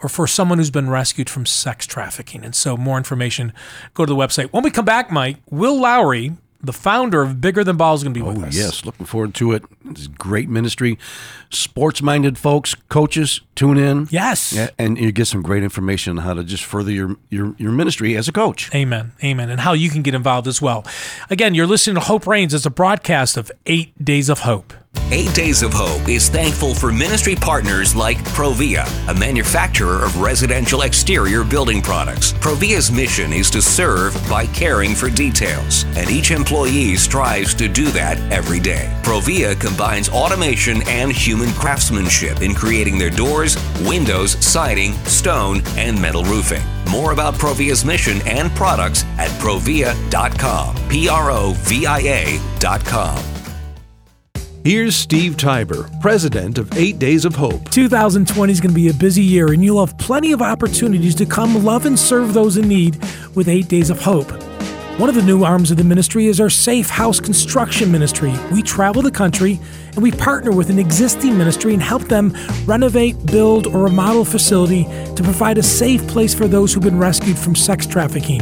or 0.05 0.09
for 0.09 0.28
someone 0.28 0.59
who's 0.59 0.71
been 0.71 0.88
rescued 0.88 1.28
from 1.28 1.47
sex 1.47 1.85
trafficking. 1.85 2.45
And 2.45 2.55
so, 2.55 2.76
more 2.76 2.97
information, 2.97 3.52
go 3.95 4.07
to 4.07 4.11
the 4.12 4.16
website. 4.16 4.52
When 4.52 4.62
we 4.62 4.71
come 4.71 4.85
back, 4.85 5.11
Mike, 5.11 5.38
Will 5.50 5.81
Lowry, 5.81 6.37
the 6.66 6.73
founder 6.73 7.23
of 7.23 7.40
Bigger 7.40 7.64
Than 7.64 7.76
Ball, 7.76 7.94
is 7.94 8.02
going 8.02 8.12
to 8.12 8.20
be 8.20 8.25
oh, 8.25 8.28
with 8.30 8.42
Oh 8.44 8.46
us. 8.49 8.56
yes, 8.56 8.85
looking 8.85 9.06
forward 9.06 9.35
to 9.37 9.52
it. 9.52 9.64
It's 9.87 10.06
great 10.06 10.49
ministry. 10.49 10.99
Sports-minded 11.50 12.37
folks, 12.37 12.75
coaches, 12.88 13.40
tune 13.54 13.78
in. 13.78 14.08
Yes. 14.11 14.52
Yeah, 14.52 14.70
and 14.78 14.99
you 14.99 15.12
get 15.12 15.26
some 15.26 15.42
great 15.42 15.62
information 15.62 16.18
on 16.18 16.25
how 16.25 16.35
to 16.35 16.44
just 16.44 16.64
further 16.64 16.90
your 16.90 17.16
your, 17.30 17.54
your 17.58 17.73
ministry 17.73 18.16
as 18.16 18.28
a 18.28 18.32
coach. 18.32 18.75
Amen. 18.75 19.12
Amen. 19.25 19.49
And 19.50 19.61
how 19.61 19.73
you 19.73 19.88
can 19.90 20.02
get 20.02 20.14
involved 20.14 20.46
as 20.46 20.61
well. 20.61 20.85
Again, 21.30 21.54
you're 21.54 21.66
listening 21.66 21.94
to 21.94 22.00
Hope 22.02 22.26
Reigns. 22.26 22.52
It's 22.52 22.66
a 22.66 22.70
broadcast 22.70 23.37
of 23.37 23.50
Eight 23.66 23.92
Days 24.04 24.28
of 24.28 24.40
Hope. 24.40 24.73
Eight 25.10 25.32
Days 25.34 25.62
of 25.62 25.72
Hope 25.72 26.08
is 26.08 26.28
thankful 26.28 26.74
for 26.74 26.90
ministry 26.90 27.36
partners 27.36 27.94
like 27.94 28.18
Provia, 28.34 28.86
a 29.08 29.14
manufacturer 29.14 30.02
of 30.02 30.20
residential 30.20 30.82
exterior 30.82 31.44
building 31.44 31.80
products. 31.80 32.32
Provia's 32.34 32.90
mission 32.90 33.32
is 33.32 33.48
to 33.50 33.62
serve 33.62 34.14
by 34.28 34.46
caring 34.46 34.94
for 34.94 35.08
details, 35.08 35.84
and 35.96 36.10
each 36.10 36.32
employee 36.32 36.96
strives 36.96 37.54
to 37.54 37.68
do 37.68 37.86
that 37.92 38.18
every 38.32 38.58
day. 38.58 38.92
Provia 39.04 39.58
combines 39.60 40.08
automation 40.08 40.82
and 40.88 41.12
human 41.12 41.52
craftsmanship 41.52 42.42
in 42.42 42.54
creating 42.54 42.98
their 42.98 43.10
doors, 43.10 43.56
windows, 43.82 44.32
siding, 44.44 44.92
stone, 45.04 45.62
and 45.76 46.00
metal 46.00 46.24
roofing. 46.24 46.62
More 46.90 47.12
about 47.12 47.34
Provia's 47.34 47.84
mission 47.84 48.20
and 48.26 48.50
products 48.56 49.04
at 49.18 49.30
provia.com. 49.40 50.88
P 50.88 51.08
R 51.08 51.30
O 51.30 51.52
V 51.58 51.86
I 51.86 51.98
A.com. 52.00 53.36
Here's 54.66 54.96
Steve 54.96 55.37
Tybor, 55.37 56.00
president 56.00 56.58
of 56.58 56.76
Eight 56.76 56.99
Days 56.99 57.25
of 57.25 57.37
Hope. 57.37 57.70
2020 57.70 58.52
is 58.52 58.61
going 58.61 58.73
to 58.73 58.75
be 58.75 58.88
a 58.88 58.92
busy 58.92 59.23
year, 59.23 59.52
and 59.52 59.62
you'll 59.62 59.87
have 59.87 59.96
plenty 59.96 60.32
of 60.32 60.42
opportunities 60.42 61.14
to 61.14 61.25
come 61.25 61.64
love 61.64 61.87
and 61.87 61.96
serve 61.96 62.35
those 62.35 62.56
in 62.56 62.66
need 62.66 63.00
with 63.37 63.46
Eight 63.46 63.68
Days 63.68 63.90
of 63.90 64.00
Hope. 64.00 64.28
One 64.99 65.08
of 65.08 65.14
the 65.14 65.23
new 65.23 65.44
arms 65.44 65.70
of 65.70 65.76
the 65.76 65.85
ministry 65.85 66.26
is 66.26 66.40
our 66.40 66.50
Safe 66.50 66.90
House 66.90 67.20
Construction 67.20 67.92
Ministry. 67.92 68.35
We 68.50 68.61
travel 68.61 69.02
the 69.02 69.12
country 69.12 69.61
and 69.90 70.02
we 70.02 70.11
partner 70.11 70.50
with 70.50 70.68
an 70.68 70.80
existing 70.80 71.38
ministry 71.38 71.73
and 71.73 71.80
help 71.80 72.02
them 72.02 72.37
renovate, 72.64 73.25
build, 73.25 73.68
or 73.68 73.85
remodel 73.85 74.23
a 74.23 74.25
facility 74.25 74.82
to 75.14 75.23
provide 75.23 75.58
a 75.58 75.62
safe 75.62 76.04
place 76.08 76.35
for 76.35 76.49
those 76.49 76.75
who've 76.75 76.82
been 76.82 76.99
rescued 76.99 77.38
from 77.38 77.54
sex 77.54 77.87
trafficking. 77.87 78.40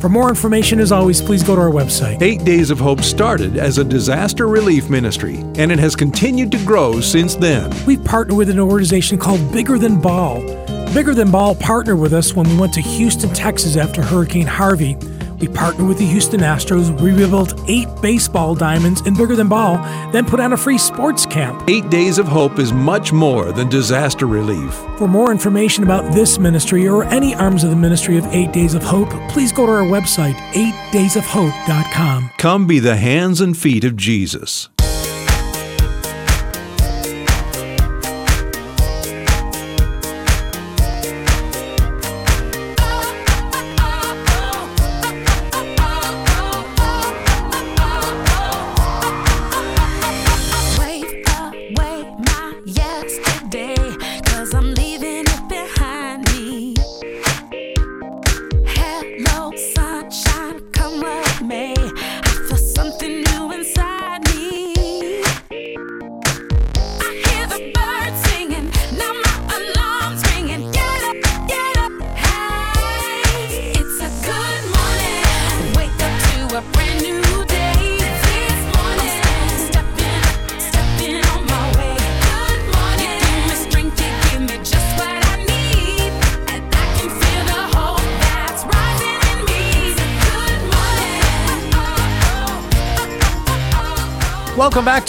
For 0.00 0.08
more 0.08 0.30
information, 0.30 0.80
as 0.80 0.92
always, 0.92 1.20
please 1.20 1.42
go 1.42 1.54
to 1.54 1.60
our 1.60 1.68
website. 1.68 2.22
Eight 2.22 2.42
Days 2.42 2.70
of 2.70 2.80
Hope 2.80 3.02
started 3.02 3.58
as 3.58 3.76
a 3.76 3.84
disaster 3.84 4.48
relief 4.48 4.88
ministry, 4.88 5.36
and 5.56 5.70
it 5.70 5.78
has 5.78 5.94
continued 5.94 6.50
to 6.52 6.64
grow 6.64 7.02
since 7.02 7.34
then. 7.34 7.70
We've 7.84 8.02
partnered 8.02 8.38
with 8.38 8.48
an 8.48 8.58
organization 8.58 9.18
called 9.18 9.52
Bigger 9.52 9.76
Than 9.76 10.00
Ball. 10.00 10.40
Bigger 10.94 11.14
Than 11.14 11.30
Ball 11.30 11.54
partnered 11.54 11.98
with 11.98 12.14
us 12.14 12.34
when 12.34 12.48
we 12.48 12.56
went 12.56 12.72
to 12.74 12.80
Houston, 12.80 13.28
Texas 13.34 13.76
after 13.76 14.00
Hurricane 14.00 14.46
Harvey. 14.46 14.96
We 15.40 15.48
partnered 15.48 15.88
with 15.88 15.98
the 15.98 16.06
Houston 16.06 16.40
Astros. 16.40 16.98
We 17.00 17.12
rebuilt 17.12 17.58
eight 17.68 17.88
baseball 18.02 18.54
diamonds 18.54 19.00
in 19.06 19.14
Bigger 19.14 19.36
Than 19.36 19.48
Ball, 19.48 19.76
then 20.12 20.26
put 20.26 20.38
on 20.38 20.52
a 20.52 20.56
free 20.56 20.78
sports 20.78 21.24
camp. 21.24 21.62
Eight 21.68 21.88
Days 21.88 22.18
of 22.18 22.28
Hope 22.28 22.58
is 22.58 22.72
much 22.72 23.12
more 23.12 23.52
than 23.52 23.68
disaster 23.68 24.26
relief. 24.26 24.74
For 24.98 25.08
more 25.08 25.32
information 25.32 25.82
about 25.82 26.12
this 26.12 26.38
ministry 26.38 26.86
or 26.86 27.04
any 27.04 27.34
arms 27.34 27.64
of 27.64 27.70
the 27.70 27.76
ministry 27.76 28.18
of 28.18 28.26
Eight 28.26 28.52
Days 28.52 28.74
of 28.74 28.82
Hope, 28.82 29.10
please 29.30 29.52
go 29.52 29.66
to 29.66 29.72
our 29.72 29.84
website, 29.84 30.34
eightdaysofhope.com. 30.52 32.30
Come 32.36 32.66
be 32.66 32.78
the 32.78 32.96
hands 32.96 33.40
and 33.40 33.56
feet 33.56 33.84
of 33.84 33.96
Jesus. 33.96 34.68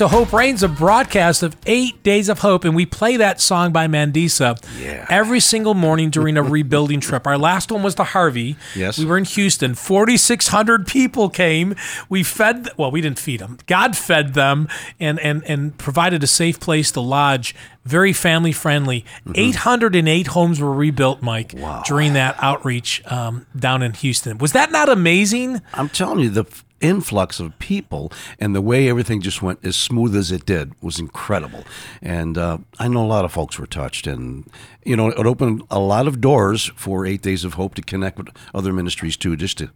To 0.01 0.08
Hope 0.08 0.34
Reigns, 0.34 0.63
a 0.63 0.67
broadcast 0.67 1.43
of 1.43 1.55
Eight 1.67 2.01
Days 2.01 2.27
of 2.27 2.39
Hope, 2.39 2.65
and 2.65 2.75
we 2.75 2.88
play 2.88 3.17
that 3.17 3.39
song 3.39 3.72
by 3.72 3.86
Mandisa 3.86 4.58
Yeah. 4.81 5.05
every 5.12 5.39
single 5.39 5.75
morning 5.75 6.10
during 6.10 6.38
a 6.38 6.41
rebuilding 6.41 7.00
trip. 7.01 7.27
Our 7.27 7.38
last 7.38 7.72
one 7.72 7.84
was 7.84 7.93
the 7.93 8.05
Harvey. 8.05 8.55
Yes. 8.75 8.98
we 8.98 9.05
were 9.05 9.20
in 9.20 9.25
Houston. 9.25 9.75
Forty 9.75 10.17
six 10.17 10.48
hundred 10.48 10.88
people 10.88 11.29
came. 11.29 11.75
We 12.10 12.24
fed. 12.24 12.70
Well, 12.77 12.89
we 12.89 13.00
didn't 13.00 13.20
feed 13.20 13.41
them. 13.41 13.60
God 13.67 13.96
fed 13.96 14.34
them, 14.34 14.67
and 15.00 15.20
and 15.20 15.43
and 15.43 15.77
provided 15.77 16.24
a 16.24 16.27
safe 16.27 16.60
place 16.60 16.91
to 16.93 17.00
lodge. 17.00 17.53
Very 17.86 18.12
family 18.12 18.53
friendly. 18.53 19.05
Eight 19.36 19.58
hundred 19.58 19.96
and 19.96 20.10
eight 20.10 20.27
homes 20.27 20.60
were 20.60 20.74
rebuilt, 20.74 21.22
Mike, 21.22 21.53
during 21.86 22.13
that 22.13 22.38
outreach 22.39 23.03
um, 23.05 23.46
down 23.55 23.84
in 23.84 23.93
Houston. 23.93 24.39
Was 24.39 24.53
that 24.53 24.72
not 24.72 24.89
amazing? 24.89 25.62
I'm 25.75 25.89
telling 25.89 26.22
you, 26.22 26.31
the 26.31 26.46
influx 26.82 27.40
of 27.40 27.58
people 27.60 28.12
and 28.40 28.56
the 28.56 28.62
way 28.62 28.90
everything 28.90 29.22
just 29.22 29.42
went 29.42 29.64
as 29.66 29.76
smooth 29.76 30.16
as 30.16 30.32
it 30.32 30.46
did 30.46 30.74
was 30.82 31.00
incredible. 31.00 31.64
And 32.02 32.38
uh, 32.38 32.60
I 32.80 32.88
know 32.88 33.04
a 33.04 33.08
lot 33.08 33.26
of 33.26 33.32
folks 33.32 33.58
were 33.58 33.68
touched, 33.68 34.08
and 34.08 34.50
you 34.84 34.96
know, 34.96 35.10
it 35.10 35.26
opened 35.26 35.64
a 35.70 35.80
lot 35.80 36.08
of 36.08 36.22
doors 36.22 36.72
for 36.76 37.06
Eight 37.06 37.22
Days 37.22 37.44
of 37.44 37.54
Hope 37.54 37.76
to 37.76 37.82
connect 37.82 38.18
with 38.18 38.30
other 38.54 38.74
ministries 38.74 39.18
too, 39.18 39.36
just 39.36 39.58
to 39.60 39.72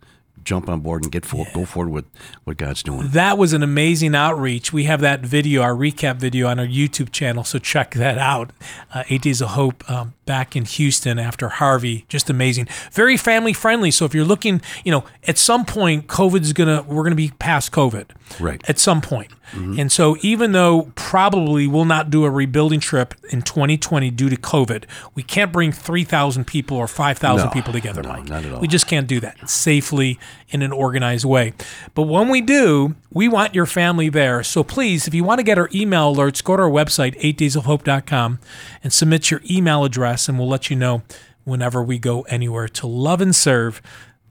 jump 0.45 0.69
on 0.69 0.79
board 0.79 1.03
and 1.03 1.11
get 1.11 1.25
for, 1.25 1.45
go 1.53 1.65
forward 1.65 1.91
with 1.91 2.05
what 2.43 2.57
God's 2.57 2.83
doing. 2.83 3.09
That 3.09 3.37
was 3.37 3.51
an 3.51 3.63
amazing 3.63 4.15
outreach. 4.15 4.71
We 4.71 4.85
have 4.85 5.01
that 5.01 5.21
video, 5.21 5.61
our 5.61 5.73
recap 5.73 6.17
video, 6.17 6.47
on 6.47 6.59
our 6.59 6.65
YouTube 6.67 7.11
channel, 7.11 7.43
so 7.43 7.59
check 7.59 7.95
that 7.95 8.17
out. 8.17 8.51
Uh, 8.93 9.03
Eight 9.09 9.23
Days 9.23 9.41
of 9.41 9.49
Hope 9.49 9.89
um, 9.89 10.13
back 10.25 10.55
in 10.55 10.65
Houston 10.65 11.19
after 11.19 11.49
Harvey, 11.49 12.05
just 12.07 12.29
amazing. 12.29 12.67
Very 12.91 13.17
family 13.17 13.53
friendly. 13.53 13.91
So 13.91 14.05
if 14.05 14.13
you're 14.13 14.25
looking, 14.25 14.61
you 14.83 14.91
know, 14.91 15.03
at 15.27 15.37
some 15.37 15.65
point, 15.65 16.07
COVID's 16.07 16.53
gonna, 16.53 16.83
we're 16.83 17.03
gonna 17.03 17.15
be 17.15 17.31
past 17.39 17.71
COVID, 17.71 18.05
Right. 18.39 18.61
At 18.69 18.79
some 18.79 19.01
point. 19.01 19.31
Mm-hmm. 19.51 19.79
And 19.79 19.91
so 19.91 20.17
even 20.21 20.51
though 20.51 20.91
probably 20.95 21.67
we'll 21.67 21.85
not 21.85 22.09
do 22.09 22.25
a 22.25 22.29
rebuilding 22.29 22.79
trip 22.79 23.13
in 23.31 23.41
2020 23.41 24.09
due 24.11 24.29
to 24.29 24.35
COVID, 24.35 24.85
we 25.13 25.23
can't 25.23 25.51
bring 25.51 25.71
3,000 25.71 26.45
people 26.45 26.77
or 26.77 26.87
5,000 26.87 27.47
No, 27.47 27.51
people 27.51 27.73
together, 27.73 28.01
no, 28.01 28.09
Mike. 28.09 28.27
not 28.27 28.45
at 28.45 28.51
all. 28.53 28.59
We 28.59 28.67
just 28.67 28.87
can't 28.87 29.07
do 29.07 29.19
that 29.21 29.49
safely 29.49 30.19
in 30.49 30.61
an 30.61 30.71
organized 30.71 31.25
way. 31.25 31.53
But 31.93 32.03
when 32.03 32.29
we 32.29 32.41
do, 32.41 32.95
we 33.11 33.27
want 33.27 33.55
your 33.55 33.65
family 33.65 34.09
there. 34.09 34.43
So 34.43 34.63
please, 34.63 35.07
if 35.07 35.13
you 35.13 35.23
want 35.23 35.39
to 35.39 35.43
get 35.43 35.57
our 35.57 35.69
email 35.73 36.13
alerts, 36.15 36.43
go 36.43 36.57
to 36.57 36.63
our 36.63 36.69
website, 36.69 37.19
8daysofhope.com, 37.19 38.39
and 38.83 38.93
submit 38.93 39.31
your 39.31 39.41
email 39.49 39.83
address, 39.83 40.27
and 40.27 40.37
we'll 40.37 40.47
let 40.47 40.69
you 40.69 40.75
know 40.75 41.01
whenever 41.43 41.81
we 41.83 41.99
go 41.99 42.21
anywhere 42.23 42.67
to 42.67 42.87
love 42.87 43.21
and 43.21 43.35
serve 43.35 43.81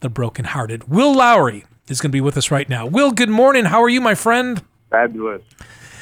the 0.01 0.09
brokenhearted. 0.09 0.89
Will 0.89 1.15
Lowry 1.15 1.65
is 1.89 2.01
going 2.01 2.11
to 2.11 2.13
be 2.17 2.21
with 2.21 2.37
us 2.37 2.51
right 2.51 2.69
now. 2.69 2.87
Will, 2.87 3.11
good 3.13 3.29
morning. 3.29 3.67
How 3.67 3.83
are 3.83 3.89
you, 3.89 4.01
my 4.01 4.15
friend? 4.15 4.63
Fabulous. 4.95 5.43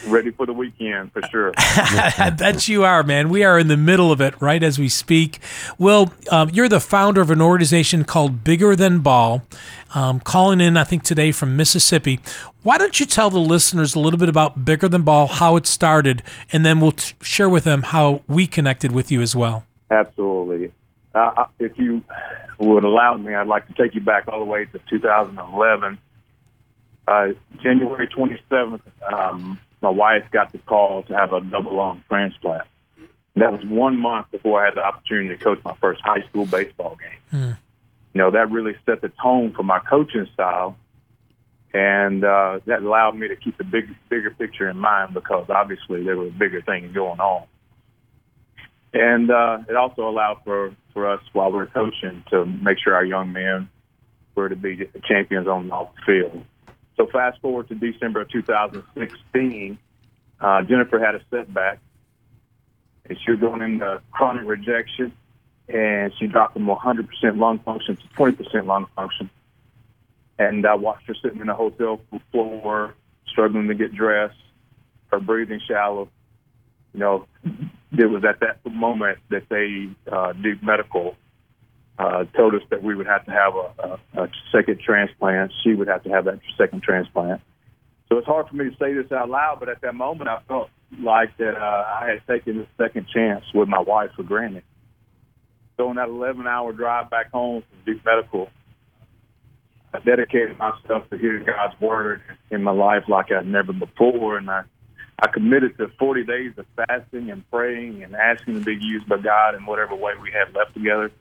Ready 0.06 0.32
for 0.32 0.44
the 0.44 0.52
weekend 0.52 1.12
for 1.12 1.22
sure. 1.30 1.52
I 1.56 2.30
bet 2.36 2.68
you 2.68 2.84
are, 2.84 3.02
man. 3.02 3.30
We 3.30 3.42
are 3.42 3.58
in 3.58 3.68
the 3.68 3.76
middle 3.76 4.12
of 4.12 4.20
it 4.20 4.34
right 4.38 4.62
as 4.62 4.78
we 4.78 4.90
speak. 4.90 5.38
Will, 5.78 6.12
um, 6.30 6.50
you're 6.50 6.68
the 6.68 6.80
founder 6.80 7.22
of 7.22 7.30
an 7.30 7.40
organization 7.40 8.04
called 8.04 8.44
Bigger 8.44 8.76
Than 8.76 8.98
Ball, 8.98 9.42
um, 9.94 10.20
calling 10.20 10.60
in, 10.60 10.76
I 10.76 10.84
think, 10.84 11.04
today 11.04 11.32
from 11.32 11.56
Mississippi. 11.56 12.20
Why 12.62 12.76
don't 12.76 13.00
you 13.00 13.06
tell 13.06 13.30
the 13.30 13.38
listeners 13.38 13.94
a 13.94 13.98
little 14.00 14.18
bit 14.18 14.28
about 14.28 14.62
Bigger 14.62 14.88
Than 14.88 15.02
Ball, 15.02 15.26
how 15.26 15.56
it 15.56 15.66
started, 15.66 16.22
and 16.52 16.66
then 16.66 16.80
we'll 16.80 16.92
t- 16.92 17.14
share 17.22 17.48
with 17.48 17.64
them 17.64 17.82
how 17.82 18.22
we 18.28 18.46
connected 18.46 18.92
with 18.92 19.10
you 19.10 19.22
as 19.22 19.34
well. 19.34 19.64
Absolutely. 19.90 20.70
Uh, 21.14 21.46
if 21.58 21.78
you 21.78 22.02
would 22.58 22.84
allow 22.84 23.16
me, 23.16 23.34
I'd 23.34 23.46
like 23.46 23.66
to 23.68 23.74
take 23.74 23.94
you 23.94 24.02
back 24.02 24.28
all 24.28 24.40
the 24.40 24.44
way 24.44 24.66
to 24.66 24.80
2011. 24.90 25.98
Uh, 27.06 27.28
January 27.62 28.08
27th, 28.08 28.80
um, 29.12 29.58
my 29.80 29.90
wife 29.90 30.24
got 30.30 30.52
the 30.52 30.58
call 30.58 31.02
to 31.04 31.14
have 31.14 31.32
a 31.32 31.40
double 31.40 31.76
lung 31.76 32.04
transplant. 32.08 32.66
And 33.34 33.42
that 33.42 33.52
was 33.52 33.64
one 33.64 33.98
month 33.98 34.30
before 34.30 34.62
I 34.62 34.66
had 34.66 34.74
the 34.76 34.84
opportunity 34.84 35.36
to 35.36 35.42
coach 35.42 35.58
my 35.64 35.74
first 35.80 36.00
high 36.02 36.22
school 36.28 36.46
baseball 36.46 36.96
game. 36.96 37.40
You 38.14 38.18
know, 38.18 38.30
that 38.30 38.50
really 38.50 38.76
set 38.86 39.00
the 39.00 39.10
tone 39.22 39.52
for 39.54 39.62
my 39.62 39.80
coaching 39.80 40.28
style. 40.34 40.76
And 41.74 42.22
uh, 42.22 42.60
that 42.66 42.82
allowed 42.82 43.16
me 43.16 43.28
to 43.28 43.36
keep 43.36 43.56
the 43.56 43.64
big, 43.64 43.88
bigger 44.10 44.30
picture 44.30 44.68
in 44.68 44.76
mind 44.76 45.14
because 45.14 45.46
obviously 45.48 46.04
there 46.04 46.18
were 46.18 46.30
bigger 46.30 46.60
things 46.60 46.92
going 46.92 47.18
on. 47.18 47.46
And 48.92 49.30
uh, 49.30 49.58
it 49.68 49.74
also 49.74 50.06
allowed 50.06 50.42
for, 50.44 50.76
for 50.92 51.10
us 51.10 51.22
while 51.32 51.50
we 51.50 51.56
were 51.56 51.66
coaching 51.66 52.22
to 52.30 52.44
make 52.44 52.76
sure 52.78 52.94
our 52.94 53.04
young 53.04 53.32
men 53.32 53.70
were 54.34 54.50
to 54.50 54.56
be 54.56 54.86
champions 55.08 55.48
on 55.48 55.62
and 55.62 55.72
off 55.72 55.94
the 55.94 56.02
field. 56.04 56.44
So 56.96 57.06
fast 57.06 57.40
forward 57.40 57.68
to 57.68 57.74
December 57.74 58.22
of 58.22 58.30
2016, 58.30 59.78
uh, 60.40 60.62
Jennifer 60.62 60.98
had 60.98 61.14
a 61.14 61.20
setback, 61.30 61.78
and 63.08 63.18
she 63.24 63.30
was 63.30 63.40
going 63.40 63.62
into 63.62 64.00
chronic 64.10 64.46
rejection, 64.46 65.12
and 65.68 66.12
she 66.18 66.26
dropped 66.26 66.54
from 66.54 66.66
100% 66.66 67.08
lung 67.38 67.60
function 67.60 67.96
to 67.96 68.02
20% 68.16 68.66
lung 68.66 68.86
function. 68.94 69.30
And 70.38 70.66
I 70.66 70.74
watched 70.74 71.06
her 71.06 71.14
sitting 71.22 71.40
in 71.40 71.48
a 71.48 71.54
hotel 71.54 72.00
floor, 72.30 72.94
struggling 73.26 73.68
to 73.68 73.74
get 73.74 73.94
dressed, 73.94 74.36
her 75.10 75.20
breathing 75.20 75.60
shallow. 75.66 76.08
You 76.92 77.00
know, 77.00 77.26
it 77.44 78.06
was 78.06 78.24
at 78.24 78.40
that 78.40 78.58
moment 78.70 79.18
that 79.30 79.48
they, 79.48 79.88
uh, 80.10 80.34
Medical, 80.62 81.16
uh, 82.02 82.24
told 82.36 82.54
us 82.54 82.62
that 82.70 82.82
we 82.82 82.94
would 82.94 83.06
have 83.06 83.24
to 83.26 83.30
have 83.30 83.54
a, 83.54 83.98
a, 84.18 84.22
a 84.24 84.28
second 84.50 84.80
transplant. 84.80 85.52
She 85.62 85.74
would 85.74 85.88
have 85.88 86.02
to 86.04 86.10
have 86.10 86.24
that 86.24 86.40
second 86.58 86.82
transplant. 86.82 87.40
So 88.08 88.18
it's 88.18 88.26
hard 88.26 88.48
for 88.48 88.56
me 88.56 88.64
to 88.70 88.76
say 88.76 88.92
this 88.92 89.10
out 89.12 89.30
loud, 89.30 89.58
but 89.60 89.68
at 89.68 89.80
that 89.82 89.94
moment, 89.94 90.28
I 90.28 90.40
felt 90.48 90.68
like 91.00 91.36
that 91.38 91.56
uh, 91.56 91.84
I 92.00 92.08
had 92.10 92.26
taken 92.26 92.60
a 92.60 92.66
second 92.76 93.06
chance 93.08 93.44
with 93.54 93.68
my 93.68 93.80
wife 93.80 94.10
for 94.16 94.22
granted. 94.22 94.64
So 95.76 95.88
on 95.88 95.96
that 95.96 96.08
11-hour 96.08 96.72
drive 96.72 97.08
back 97.08 97.30
home 97.30 97.62
from 97.62 97.78
Duke 97.86 98.04
Medical, 98.04 98.50
I 99.94 100.00
dedicated 100.00 100.58
myself 100.58 101.08
to 101.10 101.18
hearing 101.18 101.44
God's 101.44 101.80
word 101.80 102.22
in 102.50 102.62
my 102.62 102.72
life 102.72 103.04
like 103.08 103.30
I'd 103.30 103.46
never 103.46 103.72
before, 103.72 104.36
and 104.36 104.50
I 104.50 104.64
I 105.18 105.28
committed 105.28 105.78
to 105.78 105.86
40 106.00 106.24
days 106.24 106.52
of 106.56 106.66
fasting 106.74 107.30
and 107.30 107.48
praying 107.48 108.02
and 108.02 108.16
asking 108.16 108.54
to 108.54 108.60
be 108.64 108.76
used 108.80 109.08
by 109.08 109.18
God 109.18 109.54
in 109.54 109.64
whatever 109.66 109.94
way 109.94 110.14
we 110.20 110.32
had 110.32 110.52
left 110.52 110.74
together, 110.74 111.12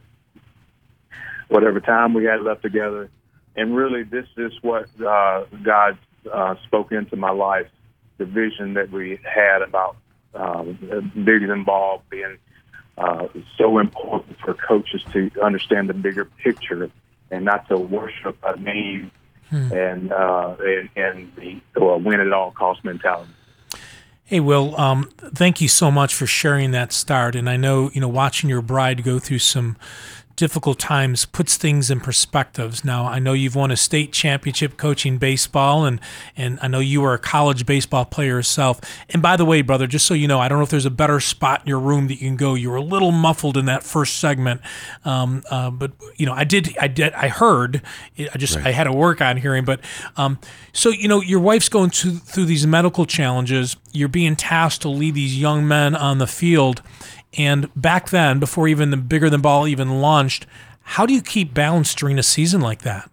whatever 1.51 1.81
time 1.81 2.13
we 2.13 2.23
had 2.23 2.41
left 2.41 2.61
together. 2.61 3.09
And 3.55 3.75
really, 3.75 4.03
this 4.03 4.27
is 4.37 4.53
what 4.61 4.87
uh, 5.05 5.43
God 5.61 5.97
uh, 6.31 6.55
spoke 6.65 6.91
into 6.91 7.17
my 7.17 7.31
life 7.31 7.67
the 8.17 8.25
vision 8.25 8.75
that 8.75 8.89
we 8.91 9.19
had 9.23 9.61
about 9.61 9.97
um, 10.33 11.11
bigger 11.25 11.47
than 11.47 11.63
ball 11.63 12.03
being 12.09 12.37
uh, 12.97 13.27
so 13.57 13.79
important 13.79 14.37
for 14.39 14.53
coaches 14.53 15.01
to 15.11 15.29
understand 15.43 15.89
the 15.89 15.93
bigger 15.93 16.25
picture 16.25 16.89
and 17.31 17.43
not 17.43 17.67
to 17.67 17.77
worship 17.77 18.37
a 18.43 18.57
name 18.57 19.11
hmm. 19.49 19.73
and, 19.73 20.13
uh, 20.13 20.55
and, 20.59 20.89
and 20.95 21.31
the 21.35 21.61
uh, 21.81 21.97
win 21.97 22.19
at 22.21 22.31
all 22.31 22.51
cost 22.51 22.83
mentality. 22.85 23.31
Hey, 24.23 24.39
Will, 24.39 24.79
um, 24.79 25.09
thank 25.17 25.59
you 25.59 25.67
so 25.67 25.91
much 25.91 26.13
for 26.13 26.25
sharing 26.25 26.71
that 26.71 26.93
start. 26.93 27.35
And 27.35 27.49
I 27.49 27.57
know, 27.57 27.89
you 27.93 27.99
know, 27.99 28.07
watching 28.07 28.49
your 28.49 28.61
bride 28.61 29.03
go 29.03 29.19
through 29.19 29.39
some 29.39 29.75
difficult 30.41 30.79
times 30.79 31.23
puts 31.25 31.55
things 31.55 31.91
in 31.91 31.99
perspectives. 31.99 32.83
Now, 32.83 33.05
I 33.05 33.19
know 33.19 33.33
you've 33.33 33.53
won 33.53 33.69
a 33.69 33.77
state 33.77 34.11
championship 34.11 34.75
coaching 34.75 35.19
baseball, 35.19 35.85
and 35.85 36.01
and 36.35 36.57
I 36.63 36.67
know 36.67 36.79
you 36.79 37.01
were 37.01 37.13
a 37.13 37.19
college 37.19 37.67
baseball 37.67 38.05
player 38.05 38.37
yourself. 38.37 38.81
And 39.11 39.21
by 39.21 39.37
the 39.37 39.45
way, 39.45 39.61
brother, 39.61 39.85
just 39.85 40.07
so 40.07 40.15
you 40.15 40.27
know, 40.27 40.39
I 40.39 40.47
don't 40.47 40.57
know 40.57 40.63
if 40.63 40.71
there's 40.71 40.87
a 40.87 40.89
better 40.89 41.19
spot 41.19 41.61
in 41.61 41.67
your 41.67 41.79
room 41.79 42.07
that 42.07 42.15
you 42.15 42.27
can 42.27 42.37
go. 42.37 42.55
You 42.55 42.71
were 42.71 42.77
a 42.77 42.81
little 42.81 43.11
muffled 43.11 43.55
in 43.55 43.65
that 43.65 43.83
first 43.83 44.17
segment, 44.17 44.61
um, 45.05 45.43
uh, 45.51 45.69
but 45.69 45.91
you 46.15 46.25
know, 46.25 46.33
I 46.33 46.43
did, 46.43 46.75
I 46.81 46.87
did, 46.87 47.13
I 47.13 47.27
heard. 47.27 47.83
I 48.17 48.35
just 48.39 48.55
right. 48.55 48.65
I 48.65 48.71
had 48.71 48.85
to 48.85 48.93
work 48.93 49.21
on 49.21 49.37
hearing, 49.37 49.63
but 49.63 49.79
um, 50.17 50.39
so 50.73 50.89
you 50.89 51.07
know, 51.07 51.21
your 51.21 51.39
wife's 51.39 51.69
going 51.69 51.91
to, 51.91 52.13
through 52.13 52.45
these 52.45 52.65
medical 52.65 53.05
challenges. 53.05 53.75
You're 53.91 54.09
being 54.09 54.35
tasked 54.35 54.81
to 54.81 54.89
lead 54.89 55.13
these 55.13 55.39
young 55.39 55.67
men 55.67 55.95
on 55.95 56.17
the 56.17 56.25
field 56.25 56.81
and 57.37 57.69
back 57.75 58.09
then, 58.09 58.39
before 58.39 58.67
even 58.67 58.91
the 58.91 58.97
bigger 58.97 59.29
than 59.29 59.41
ball 59.41 59.67
even 59.67 60.01
launched, 60.01 60.45
how 60.81 61.05
do 61.05 61.13
you 61.13 61.21
keep 61.21 61.53
balance 61.53 61.95
during 61.95 62.19
a 62.19 62.23
season 62.23 62.61
like 62.61 62.81
that? 62.81 63.09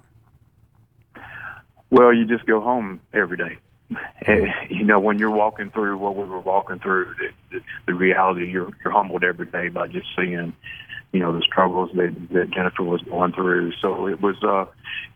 Well, 1.90 2.12
you 2.12 2.26
just 2.26 2.46
go 2.46 2.60
home 2.60 3.00
every 3.12 3.36
day. 3.36 3.58
And, 4.26 4.52
you 4.68 4.84
know, 4.84 4.98
when 5.00 5.18
you're 5.18 5.30
walking 5.30 5.70
through 5.70 5.96
what 5.96 6.16
we 6.16 6.24
were 6.24 6.40
walking 6.40 6.78
through, 6.80 7.14
the, 7.18 7.28
the, 7.50 7.64
the 7.86 7.94
reality 7.94 8.50
you're 8.50 8.70
you're 8.84 8.92
humbled 8.92 9.24
every 9.24 9.46
day 9.46 9.68
by 9.68 9.86
just 9.86 10.06
seeing, 10.14 10.52
you 11.12 11.20
know, 11.20 11.32
the 11.32 11.40
struggles 11.40 11.90
that 11.94 12.14
that 12.32 12.50
Jennifer 12.50 12.82
was 12.82 13.00
going 13.02 13.32
through. 13.32 13.72
So 13.80 14.08
it 14.08 14.20
was, 14.20 14.36
uh, 14.42 14.66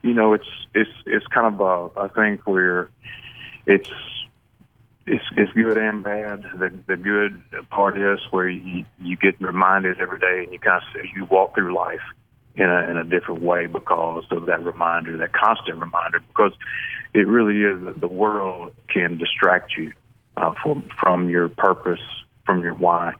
you 0.03 0.15
know, 0.15 0.33
it's 0.33 0.49
it's 0.75 0.91
it's 1.05 1.27
kind 1.27 1.53
of 1.53 1.61
a, 1.61 2.01
a 2.01 2.09
thing 2.11 2.38
where 2.45 2.88
it's 3.67 3.91
it's 5.07 5.25
it's 5.37 5.53
good 5.53 5.77
and 5.79 6.03
bad. 6.03 6.43
The 6.59 6.73
the 6.87 6.97
good 6.97 7.43
part 7.71 7.99
is 7.99 8.21
where 8.31 8.49
you 8.49 8.85
you 9.01 9.17
get 9.17 9.41
reminded 9.41 10.01
every 10.01 10.19
day, 10.19 10.45
and 10.45 10.53
you 10.53 10.59
kind 10.59 10.83
of 10.83 11.05
you 11.17 11.25
walk 11.25 11.55
through 11.55 11.75
life 11.75 12.01
in 12.55 12.69
a 12.69 12.91
in 12.91 12.97
a 12.97 13.05
different 13.05 13.43
way 13.43 13.67
because 13.67 14.25
of 14.31 14.47
that 14.47 14.65
reminder, 14.65 15.17
that 15.17 15.33
constant 15.33 15.79
reminder. 15.79 16.21
Because 16.21 16.53
it 17.15 17.27
really 17.27 17.62
is 17.62 17.85
that 17.85 18.01
the 18.01 18.09
world 18.09 18.75
can 18.88 19.19
distract 19.19 19.73
you 19.77 19.93
uh, 20.37 20.55
from 20.62 20.88
from 21.01 21.29
your 21.29 21.49
purpose, 21.49 22.01
from 22.47 22.62
your 22.62 22.75
why. 22.75 23.15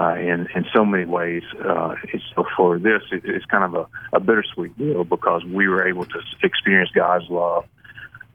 Uh, 0.00 0.14
in 0.14 0.48
in 0.54 0.64
so 0.74 0.84
many 0.84 1.04
ways, 1.04 1.42
uh, 1.64 1.94
so 2.34 2.44
for 2.56 2.78
this, 2.78 3.02
it, 3.12 3.22
it's 3.24 3.44
kind 3.44 3.62
of 3.62 3.74
a, 3.74 4.16
a 4.16 4.20
bittersweet 4.20 4.76
deal 4.76 5.04
because 5.04 5.44
we 5.44 5.68
were 5.68 5.86
able 5.86 6.04
to 6.04 6.18
experience 6.42 6.90
God's 6.94 7.28
love 7.28 7.66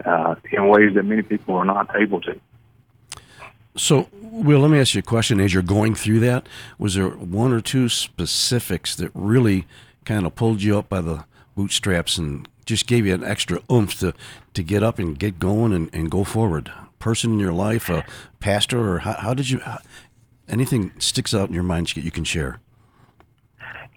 uh, 0.06 0.36
in 0.52 0.68
ways 0.70 0.94
that 0.96 1.04
many 1.04 1.24
people 1.24 1.56
are 1.56 1.66
not 1.66 1.90
able 2.00 2.22
to. 2.22 2.40
So, 3.78 4.10
Will, 4.12 4.60
let 4.60 4.72
me 4.72 4.80
ask 4.80 4.96
you 4.96 5.00
a 5.00 5.04
question. 5.04 5.40
As 5.40 5.54
you're 5.54 5.64
going 5.64 5.94
through 5.96 6.20
that, 6.22 6.48
was 6.80 6.96
there 6.96 7.10
one 7.10 7.54
or 7.54 7.62
two 7.62 7.90
specifics 7.90 8.96
that 8.96 9.12
really 9.14 9.66
kind 10.04 10.26
of 10.26 10.36
pulled 10.36 10.62
you 10.62 10.78
up 10.78 10.90
by 10.90 11.02
the 11.02 11.26
bootstraps 11.56 12.18
and 12.18 12.48
just 12.66 12.88
gave 12.88 13.06
you 13.06 13.14
an 13.14 13.24
extra 13.24 13.60
oomph 13.72 14.00
to, 14.00 14.14
to 14.54 14.64
get 14.64 14.84
up 14.84 15.00
and 15.00 15.18
get 15.18 15.40
going 15.40 15.74
and, 15.74 15.90
and 15.94 16.10
go 16.10 16.24
forward? 16.24 16.72
Person 17.00 17.34
in 17.34 17.40
your 17.40 17.54
life, 17.54 17.90
a 17.90 18.04
pastor, 18.40 18.94
or 18.94 19.00
how, 19.00 19.14
how 19.14 19.34
did 19.36 19.50
you? 19.50 19.60
How, 19.60 19.78
anything 20.50 20.92
sticks 21.00 21.34
out 21.34 21.50
in 21.50 21.54
your 21.54 21.64
mind 21.64 21.88
that 21.88 22.04
you 22.04 22.12
can 22.12 22.24
share? 22.24 22.60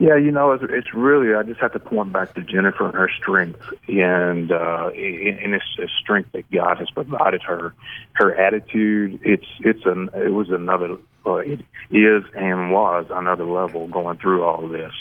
Yeah, 0.01 0.17
you 0.17 0.31
know, 0.31 0.53
it's, 0.53 0.65
it's 0.67 0.95
really 0.95 1.35
I 1.35 1.43
just 1.43 1.61
have 1.61 1.75
to 1.75 1.79
point 1.79 2.11
back 2.11 2.33
to 2.33 2.41
Jennifer 2.41 2.87
and 2.87 2.95
her 2.95 3.11
strength, 3.11 3.61
and 3.87 4.51
uh, 4.51 4.89
and 4.95 5.55
it's 5.55 5.79
a 5.79 5.89
strength 6.01 6.33
that 6.33 6.51
God 6.51 6.79
has 6.79 6.89
provided 6.89 7.43
her. 7.43 7.75
Her 8.15 8.35
attitude, 8.35 9.21
it's 9.23 9.45
it's 9.61 9.85
an 9.85 10.09
it 10.15 10.33
was 10.33 10.49
another 10.49 10.97
uh, 11.27 11.35
it 11.35 11.61
is 11.91 12.25
and 12.35 12.73
was 12.73 13.09
another 13.11 13.45
level 13.45 13.89
going 13.89 14.17
through 14.17 14.43
all 14.43 14.65
of 14.65 14.71
this. 14.71 14.95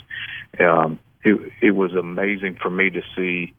Um, 0.60 1.00
it 1.24 1.50
it 1.62 1.72
was 1.72 1.94
amazing 1.94 2.58
for 2.62 2.70
me 2.70 2.90
to 2.90 3.02
see 3.16 3.54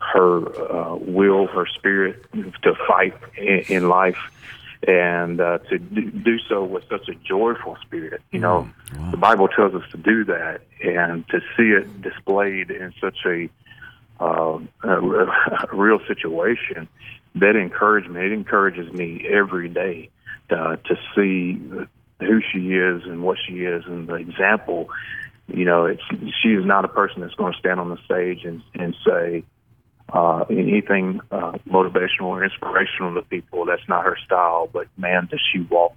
her 0.00 0.38
uh, 0.72 0.96
will, 0.96 1.46
her 1.46 1.66
spirit 1.66 2.24
to 2.32 2.74
fight 2.88 3.14
in, 3.36 3.60
in 3.68 3.88
life 3.88 4.18
and 4.86 5.40
uh, 5.40 5.58
to 5.58 5.78
do 5.78 6.38
so 6.48 6.64
with 6.64 6.84
such 6.88 7.08
a 7.08 7.14
joyful 7.14 7.76
spirit. 7.82 8.22
You 8.30 8.40
know, 8.40 8.70
mm, 8.90 8.98
wow. 8.98 9.10
the 9.10 9.16
Bible 9.16 9.48
tells 9.48 9.74
us 9.74 9.88
to 9.90 9.98
do 9.98 10.24
that, 10.24 10.62
and 10.82 11.28
to 11.28 11.40
see 11.56 11.70
it 11.70 12.00
displayed 12.00 12.70
in 12.70 12.94
such 13.00 13.18
a, 13.26 13.50
uh, 14.20 14.58
a 14.82 15.66
real 15.72 16.00
situation 16.08 16.88
that 17.34 17.56
encouraged 17.56 18.10
me. 18.10 18.26
It 18.26 18.32
encourages 18.32 18.90
me 18.92 19.26
every 19.28 19.68
day 19.68 20.10
uh, 20.50 20.76
to 20.76 20.96
see 21.14 21.60
who 22.18 22.40
she 22.52 22.74
is 22.74 23.02
and 23.04 23.22
what 23.22 23.38
she 23.46 23.64
is, 23.64 23.84
and 23.86 24.08
the 24.08 24.14
example. 24.14 24.88
You 25.48 25.64
know, 25.64 25.84
it's 25.86 26.02
she 26.42 26.50
is 26.50 26.64
not 26.64 26.84
a 26.84 26.88
person 26.88 27.20
that's 27.20 27.34
going 27.34 27.52
to 27.52 27.58
stand 27.58 27.80
on 27.80 27.90
the 27.90 27.98
stage 28.04 28.44
and 28.44 28.62
and 28.74 28.96
say 29.06 29.44
uh, 30.12 30.44
anything 30.50 31.20
uh, 31.30 31.52
motivational 31.68 32.26
or 32.26 32.44
inspirational 32.44 33.14
to 33.14 33.22
people. 33.22 33.64
That's 33.64 33.86
not 33.88 34.04
her 34.04 34.16
style. 34.24 34.68
But 34.72 34.88
man, 34.96 35.28
does 35.30 35.40
she 35.52 35.60
walk? 35.60 35.94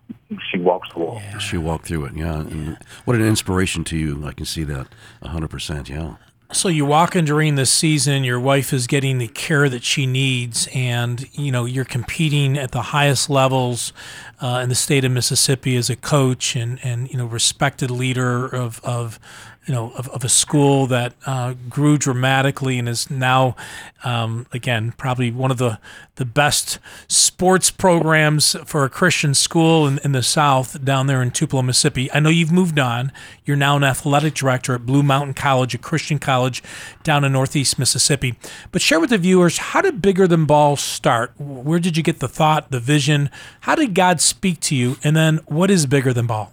She 0.51 0.59
walks 0.59 0.89
the 0.93 0.99
walk. 0.99 1.21
Yeah. 1.21 1.37
She 1.37 1.57
walked 1.57 1.87
through 1.87 2.05
it. 2.05 2.15
Yeah. 2.15 2.41
And 2.41 2.77
what 3.05 3.15
an 3.15 3.25
inspiration 3.25 3.83
to 3.85 3.97
you! 3.97 4.25
I 4.25 4.33
can 4.33 4.45
see 4.45 4.63
that 4.63 4.87
hundred 5.23 5.49
percent. 5.49 5.89
Yeah. 5.89 6.15
So 6.53 6.69
you 6.69 6.85
walk 6.85 7.15
in 7.15 7.25
during 7.25 7.55
this 7.55 7.71
season, 7.71 8.23
your 8.23 8.39
wife 8.39 8.73
is 8.73 8.85
getting 8.85 9.17
the 9.17 9.27
care 9.27 9.67
that 9.69 9.83
she 9.83 10.05
needs, 10.05 10.67
and 10.71 11.27
you 11.33 11.51
know 11.51 11.65
you're 11.65 11.83
competing 11.83 12.59
at 12.59 12.71
the 12.71 12.81
highest 12.81 13.27
levels 13.27 13.91
uh, 14.39 14.59
in 14.61 14.69
the 14.69 14.75
state 14.75 15.03
of 15.03 15.11
Mississippi 15.11 15.75
as 15.75 15.89
a 15.89 15.95
coach 15.95 16.55
and 16.55 16.79
and 16.83 17.09
you 17.09 17.17
know 17.17 17.25
respected 17.25 17.89
leader 17.89 18.45
of 18.45 18.79
of 18.83 19.19
you 19.65 19.73
know, 19.73 19.91
of, 19.95 20.09
of 20.09 20.23
a 20.23 20.29
school 20.29 20.87
that 20.87 21.13
uh, 21.25 21.53
grew 21.69 21.97
dramatically 21.97 22.77
and 22.77 22.89
is 22.89 23.09
now, 23.09 23.55
um, 24.03 24.45
again, 24.51 24.93
probably 24.97 25.31
one 25.31 25.51
of 25.51 25.57
the, 25.57 25.79
the 26.15 26.25
best 26.25 26.79
sports 27.07 27.71
programs 27.71 28.57
for 28.65 28.83
a 28.83 28.89
Christian 28.89 29.33
school 29.33 29.87
in, 29.87 29.99
in 30.03 30.11
the 30.11 30.23
South 30.23 30.83
down 30.83 31.07
there 31.07 31.21
in 31.21 31.31
Tupelo, 31.31 31.61
Mississippi. 31.61 32.11
I 32.11 32.19
know 32.19 32.29
you've 32.29 32.51
moved 32.51 32.77
on. 32.77 33.11
You're 33.45 33.57
now 33.57 33.77
an 33.77 33.83
athletic 33.83 34.33
director 34.33 34.75
at 34.75 34.85
Blue 34.85 35.03
Mountain 35.03 35.35
College, 35.35 35.73
a 35.73 35.77
Christian 35.77 36.19
college 36.19 36.61
down 37.03 37.23
in 37.23 37.31
Northeast 37.31 37.79
Mississippi. 37.79 38.35
But 38.71 38.81
share 38.81 38.99
with 38.99 39.11
the 39.11 39.17
viewers, 39.17 39.57
how 39.57 39.81
did 39.81 40.01
Bigger 40.01 40.27
Than 40.27 40.45
Ball 40.45 40.75
start? 40.75 41.31
Where 41.37 41.79
did 41.79 41.95
you 41.95 42.03
get 42.03 42.19
the 42.19 42.27
thought, 42.27 42.69
the 42.71 42.79
vision? 42.81 43.29
How 43.61 43.75
did 43.75 43.93
God 43.93 44.19
speak 44.19 44.59
to 44.61 44.75
you? 44.75 44.97
And 45.03 45.15
then 45.15 45.37
what 45.45 45.71
is 45.71 45.85
Bigger 45.85 46.11
Than 46.11 46.27
Ball? 46.27 46.51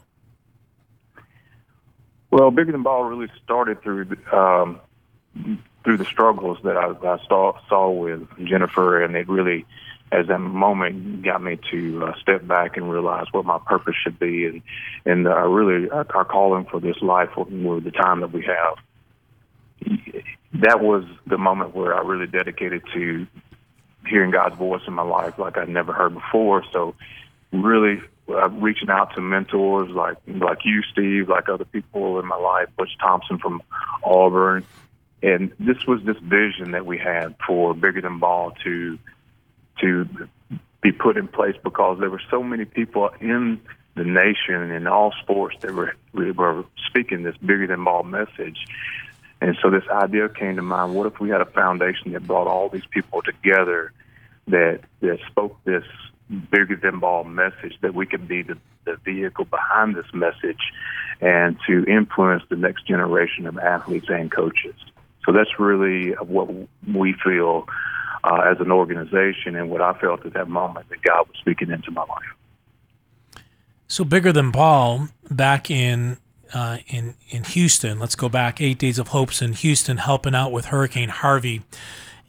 Well, 2.30 2.50
bigger 2.50 2.72
than 2.72 2.82
ball 2.82 3.04
really 3.04 3.28
started 3.44 3.82
through 3.82 4.16
um, 4.32 4.80
through 5.84 5.96
the 5.96 6.04
struggles 6.04 6.58
that 6.64 6.76
I, 6.76 6.90
I 6.90 7.18
saw 7.26 7.58
saw 7.68 7.90
with 7.90 8.28
Jennifer, 8.44 9.02
and 9.02 9.16
it 9.16 9.28
really, 9.28 9.66
as 10.12 10.28
that 10.28 10.38
moment, 10.38 11.22
got 11.22 11.42
me 11.42 11.58
to 11.70 12.06
uh, 12.06 12.14
step 12.20 12.46
back 12.46 12.76
and 12.76 12.90
realize 12.90 13.26
what 13.32 13.44
my 13.44 13.58
purpose 13.58 13.94
should 14.02 14.18
be, 14.18 14.46
and 14.46 14.62
and 15.04 15.26
uh, 15.26 15.40
really 15.48 15.90
our, 15.90 16.24
calling 16.24 16.66
for 16.66 16.80
this 16.80 17.00
life 17.02 17.30
with 17.36 17.84
the 17.84 17.90
time 17.90 18.20
that 18.20 18.32
we 18.32 18.44
have. 18.44 18.76
That 20.52 20.80
was 20.80 21.04
the 21.26 21.38
moment 21.38 21.74
where 21.74 21.94
I 21.94 22.02
really 22.02 22.26
dedicated 22.26 22.82
to 22.94 23.26
hearing 24.06 24.30
God's 24.30 24.56
voice 24.56 24.82
in 24.86 24.92
my 24.92 25.02
life 25.02 25.38
like 25.38 25.56
I'd 25.56 25.68
never 25.68 25.92
heard 25.92 26.14
before. 26.14 26.64
So, 26.72 26.94
really 27.52 28.00
uh, 28.30 28.48
reaching 28.50 28.90
out 28.90 29.14
to 29.14 29.20
mentors 29.20 29.90
like 29.90 30.16
like 30.26 30.58
you, 30.64 30.82
Steve, 30.92 31.28
like 31.28 31.48
other 31.48 31.64
people 31.64 32.18
in 32.20 32.26
my 32.26 32.36
life, 32.36 32.68
Butch 32.76 32.96
Thompson 33.00 33.38
from 33.38 33.62
Auburn, 34.04 34.64
and 35.22 35.52
this 35.58 35.86
was 35.86 36.02
this 36.04 36.18
vision 36.18 36.72
that 36.72 36.86
we 36.86 36.98
had 36.98 37.34
for 37.46 37.74
bigger 37.74 38.00
than 38.00 38.18
ball 38.18 38.52
to 38.64 38.98
to 39.80 40.08
be 40.82 40.92
put 40.92 41.16
in 41.16 41.28
place 41.28 41.56
because 41.62 41.98
there 42.00 42.10
were 42.10 42.22
so 42.30 42.42
many 42.42 42.64
people 42.64 43.10
in 43.20 43.60
the 43.96 44.04
nation 44.04 44.70
in 44.70 44.86
all 44.86 45.12
sports 45.20 45.56
that 45.60 45.72
were 45.72 45.94
were 46.12 46.64
speaking 46.88 47.22
this 47.22 47.36
bigger 47.38 47.66
than 47.66 47.84
ball 47.84 48.02
message. 48.02 48.58
And 49.42 49.56
so 49.62 49.70
this 49.70 49.84
idea 49.90 50.28
came 50.28 50.56
to 50.56 50.62
mind: 50.62 50.94
what 50.94 51.06
if 51.06 51.20
we 51.20 51.30
had 51.30 51.40
a 51.40 51.46
foundation 51.46 52.12
that 52.12 52.26
brought 52.26 52.46
all 52.46 52.68
these 52.68 52.86
people 52.90 53.22
together 53.22 53.92
that 54.48 54.80
that 55.00 55.18
spoke 55.28 55.56
this 55.64 55.84
bigger 56.50 56.76
than 56.76 57.00
ball 57.00 57.24
message 57.24 57.74
that 57.82 57.94
we 57.94 58.06
could 58.06 58.28
be 58.28 58.42
the, 58.42 58.56
the 58.84 58.96
vehicle 59.04 59.44
behind 59.44 59.96
this 59.96 60.06
message 60.12 60.60
and 61.20 61.58
to 61.66 61.84
influence 61.84 62.42
the 62.48 62.56
next 62.56 62.86
generation 62.86 63.46
of 63.46 63.58
athletes 63.58 64.06
and 64.08 64.30
coaches. 64.30 64.74
So 65.26 65.32
that's 65.32 65.58
really 65.58 66.12
what 66.12 66.48
we 66.88 67.14
feel 67.24 67.66
uh, 68.24 68.42
as 68.50 68.60
an 68.60 68.70
organization 68.70 69.56
and 69.56 69.70
what 69.70 69.80
I 69.80 69.92
felt 69.94 70.24
at 70.24 70.34
that 70.34 70.48
moment 70.48 70.88
that 70.88 71.02
God 71.02 71.28
was 71.28 71.36
speaking 71.38 71.70
into 71.70 71.90
my 71.90 72.02
life. 72.02 73.42
So 73.88 74.04
bigger 74.04 74.32
than 74.32 74.50
ball 74.50 75.08
back 75.30 75.70
in 75.70 76.18
uh, 76.54 76.78
in 76.86 77.14
in 77.28 77.44
Houston. 77.44 77.98
Let's 77.98 78.14
go 78.14 78.28
back 78.28 78.60
eight 78.60 78.78
days 78.78 78.98
of 78.98 79.08
hopes 79.08 79.42
in 79.42 79.52
Houston, 79.52 79.96
helping 79.98 80.34
out 80.34 80.52
with 80.52 80.66
Hurricane 80.66 81.08
Harvey, 81.08 81.62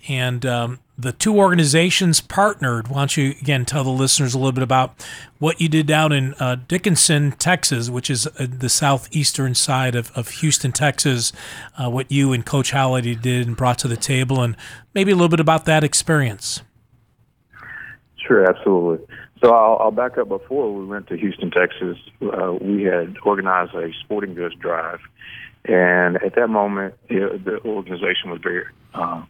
and 0.07 0.45
um, 0.45 0.79
the 1.01 1.11
two 1.11 1.37
organizations 1.37 2.21
partnered. 2.21 2.87
Why 2.87 2.99
don't 2.99 3.17
you 3.17 3.31
again 3.41 3.65
tell 3.65 3.83
the 3.83 3.89
listeners 3.89 4.33
a 4.33 4.37
little 4.37 4.51
bit 4.51 4.63
about 4.63 4.93
what 5.39 5.59
you 5.59 5.67
did 5.67 5.87
down 5.87 6.11
in 6.11 6.35
uh, 6.35 6.57
Dickinson, 6.67 7.31
Texas, 7.33 7.89
which 7.89 8.09
is 8.09 8.27
uh, 8.27 8.47
the 8.49 8.69
southeastern 8.69 9.55
side 9.55 9.95
of, 9.95 10.11
of 10.15 10.29
Houston, 10.29 10.71
Texas, 10.71 11.33
uh, 11.81 11.89
what 11.89 12.11
you 12.11 12.33
and 12.33 12.45
Coach 12.45 12.71
Halliday 12.71 13.15
did 13.15 13.47
and 13.47 13.57
brought 13.57 13.79
to 13.79 13.87
the 13.87 13.97
table, 13.97 14.41
and 14.41 14.55
maybe 14.93 15.11
a 15.11 15.15
little 15.15 15.29
bit 15.29 15.39
about 15.39 15.65
that 15.65 15.83
experience. 15.83 16.61
Sure, 18.27 18.47
absolutely. 18.47 19.05
So 19.43 19.51
I'll, 19.51 19.77
I'll 19.79 19.91
back 19.91 20.19
up. 20.19 20.29
Before 20.29 20.71
we 20.71 20.85
went 20.85 21.07
to 21.07 21.17
Houston, 21.17 21.49
Texas, 21.49 21.97
uh, 22.21 22.53
we 22.61 22.83
had 22.83 23.17
organized 23.25 23.73
a 23.73 23.91
sporting 24.03 24.35
goods 24.35 24.53
drive, 24.55 24.99
and 25.65 26.17
at 26.17 26.35
that 26.35 26.49
moment, 26.49 26.93
it, 27.09 27.43
the 27.43 27.59
organization 27.65 28.29
was 28.29 28.39
very 28.43 28.65
uh, 28.93 29.23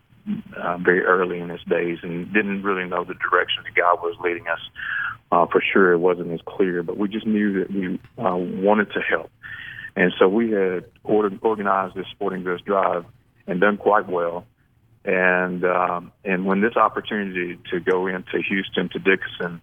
uh, 0.56 0.78
very 0.78 1.04
early 1.04 1.40
in 1.40 1.50
his 1.50 1.62
days 1.64 2.00
and 2.04 2.32
didn't 2.34 2.64
really 2.64 2.88
know 2.88 3.04
the 3.04 3.16
direction 3.16 3.64
that 3.64 3.76
God 3.76 4.02
was 4.02 4.16
leading 4.24 4.48
us. 4.48 4.60
Uh, 5.32 5.46
for 5.46 5.62
sure, 5.62 5.94
it 5.94 5.98
wasn't 5.98 6.32
as 6.32 6.42
clear, 6.46 6.84
but 6.84 6.98
we 6.98 7.08
just 7.08 7.26
knew 7.26 7.60
that 7.60 7.72
we 7.72 8.00
uh, 8.18 8.36
wanted 8.36 8.92
to 8.92 9.00
help. 9.00 9.32
And 9.96 10.14
so 10.20 10.28
we 10.28 10.52
had 10.52 10.86
ordered, 11.04 11.40
organized 11.42 11.96
this 11.96 12.06
sporting 12.12 12.44
goods 12.44 12.62
drive 12.64 13.06
and 13.48 13.60
done 13.60 13.78
quite 13.78 14.08
well. 14.08 14.46
And 15.04 15.66
um, 15.66 16.12
and 16.24 16.46
when 16.46 16.62
this 16.62 16.76
opportunity 16.76 17.58
to 17.72 17.80
go 17.80 18.08
into 18.08 18.42
Houston 18.48 18.90
to 18.90 19.00
Dickinson 19.00 19.62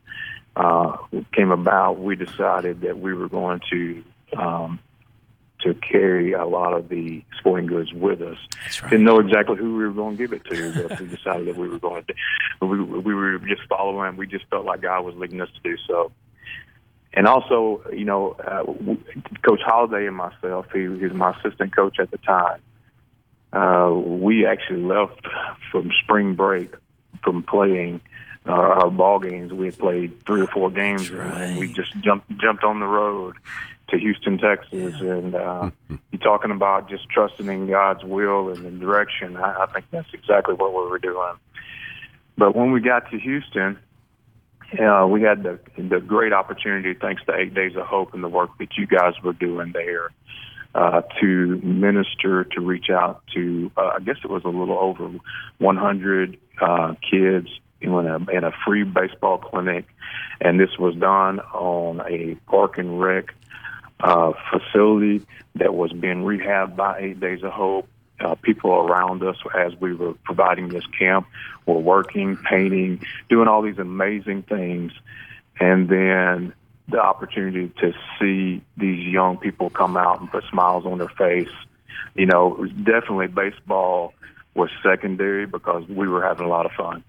uh, 0.56 0.96
came 1.32 1.52
about, 1.52 2.00
we 2.00 2.16
decided 2.16 2.80
that 2.80 2.98
we 2.98 3.14
were 3.14 3.28
going 3.28 3.60
to 3.70 4.04
um, 4.36 4.80
to 5.60 5.74
carry 5.74 6.32
a 6.32 6.46
lot 6.46 6.72
of 6.72 6.88
the 6.88 7.22
sporting 7.38 7.66
goods 7.66 7.92
with 7.92 8.22
us. 8.22 8.38
Right. 8.82 8.90
Didn't 8.90 9.04
know 9.04 9.18
exactly 9.18 9.56
who 9.56 9.76
we 9.76 9.84
were 9.84 9.92
going 9.92 10.16
to 10.16 10.26
give 10.26 10.32
it 10.32 10.44
to, 10.44 10.88
but 10.88 11.00
we 11.00 11.06
decided 11.16 11.48
that 11.48 11.56
we 11.56 11.68
were 11.68 11.78
going 11.78 12.04
to. 12.04 12.14
We, 12.64 12.80
we 12.80 13.14
were 13.14 13.38
just 13.38 13.62
following. 13.68 14.16
We 14.16 14.26
just 14.26 14.46
felt 14.50 14.64
like 14.64 14.82
God 14.82 15.04
was 15.04 15.16
leading 15.16 15.40
us 15.40 15.48
to 15.54 15.60
do 15.68 15.76
so. 15.86 16.12
And 17.12 17.26
also, 17.26 17.82
you 17.92 18.04
know, 18.04 18.32
uh, 18.32 18.64
Coach 19.42 19.60
Halliday 19.66 20.06
and 20.06 20.16
myself, 20.16 20.66
he, 20.72 20.80
he 20.80 20.86
was 20.86 21.12
my 21.14 21.36
assistant 21.38 21.74
coach 21.74 21.98
at 21.98 22.10
the 22.10 22.18
time. 22.18 22.60
Uh, 23.52 23.92
we 23.94 24.46
actually 24.46 24.82
left 24.82 25.26
from 25.72 25.90
spring 26.02 26.34
break 26.34 26.74
from 27.24 27.42
playing 27.42 28.00
uh, 28.46 28.52
our 28.52 28.90
ball 28.90 29.18
games. 29.18 29.52
We 29.52 29.66
had 29.66 29.78
played 29.78 30.24
three 30.26 30.42
or 30.42 30.46
four 30.46 30.70
games, 30.70 31.10
right. 31.10 31.42
and 31.42 31.58
we 31.58 31.72
just 31.72 31.98
jumped 32.00 32.28
jumped 32.38 32.62
on 32.62 32.78
the 32.78 32.86
road 32.86 33.36
to 33.88 33.98
Houston, 33.98 34.38
Texas, 34.38 34.94
yeah. 35.00 35.12
and 35.12 35.34
uh, 35.34 35.70
you're 35.88 36.20
talking 36.20 36.50
about 36.50 36.88
just 36.88 37.08
trusting 37.08 37.46
in 37.46 37.66
God's 37.68 38.04
will 38.04 38.50
and 38.50 38.64
the 38.64 38.70
direction. 38.70 39.36
I, 39.36 39.64
I 39.64 39.66
think 39.72 39.86
that's 39.90 40.12
exactly 40.12 40.54
what 40.54 40.72
we 40.72 40.90
were 40.90 40.98
doing. 40.98 41.34
But 42.36 42.54
when 42.54 42.72
we 42.72 42.80
got 42.80 43.10
to 43.10 43.18
Houston, 43.18 43.78
uh, 44.78 45.06
we 45.10 45.22
had 45.22 45.42
the 45.42 45.58
the 45.76 46.00
great 46.00 46.32
opportunity, 46.32 46.94
thanks 46.94 47.22
to 47.24 47.34
Eight 47.34 47.54
Days 47.54 47.74
of 47.76 47.86
Hope 47.86 48.12
and 48.14 48.22
the 48.22 48.28
work 48.28 48.50
that 48.58 48.76
you 48.76 48.86
guys 48.86 49.14
were 49.24 49.32
doing 49.32 49.72
there, 49.72 50.10
uh, 50.74 51.02
to 51.20 51.60
minister, 51.62 52.44
to 52.44 52.60
reach 52.60 52.90
out 52.90 53.22
to. 53.34 53.70
Uh, 53.76 53.92
I 53.96 54.00
guess 54.00 54.16
it 54.22 54.30
was 54.30 54.44
a 54.44 54.48
little 54.48 54.78
over 54.78 55.10
100 55.58 56.38
uh, 56.60 56.94
kids 57.10 57.48
in 57.80 57.92
a 57.92 58.16
in 58.30 58.44
a 58.44 58.52
free 58.66 58.84
baseball 58.84 59.38
clinic, 59.38 59.86
and 60.40 60.60
this 60.60 60.76
was 60.78 60.94
done 60.96 61.40
on 61.40 62.02
a 62.02 62.34
park 62.50 62.76
and 62.76 63.00
rec 63.00 63.34
uh, 64.00 64.32
facility 64.50 65.24
that 65.56 65.74
was 65.74 65.92
being 65.92 66.24
rehabbed 66.24 66.76
by 66.76 66.98
Eight 66.98 67.20
Days 67.20 67.42
of 67.42 67.52
Hope. 67.52 67.88
Uh, 68.20 68.34
people 68.34 68.72
around 68.72 69.22
us 69.22 69.36
as 69.56 69.76
we 69.76 69.94
were 69.94 70.12
providing 70.24 70.68
this 70.68 70.84
camp 70.98 71.26
were 71.66 71.78
working, 71.78 72.36
painting, 72.36 73.00
doing 73.28 73.46
all 73.46 73.62
these 73.62 73.78
amazing 73.78 74.42
things. 74.42 74.92
And 75.60 75.88
then 75.88 76.52
the 76.88 77.00
opportunity 77.00 77.70
to 77.80 77.92
see 78.18 78.60
these 78.76 79.06
young 79.06 79.36
people 79.36 79.70
come 79.70 79.96
out 79.96 80.20
and 80.20 80.30
put 80.30 80.42
smiles 80.50 80.84
on 80.84 80.98
their 80.98 81.08
face. 81.08 81.50
You 82.14 82.26
know, 82.26 82.54
it 82.54 82.58
was 82.58 82.70
definitely 82.72 83.28
baseball 83.28 84.14
was 84.54 84.70
secondary 84.82 85.46
because 85.46 85.86
we 85.88 86.08
were 86.08 86.22
having 86.22 86.46
a 86.46 86.48
lot 86.48 86.66
of 86.66 86.72
fun. 86.72 87.04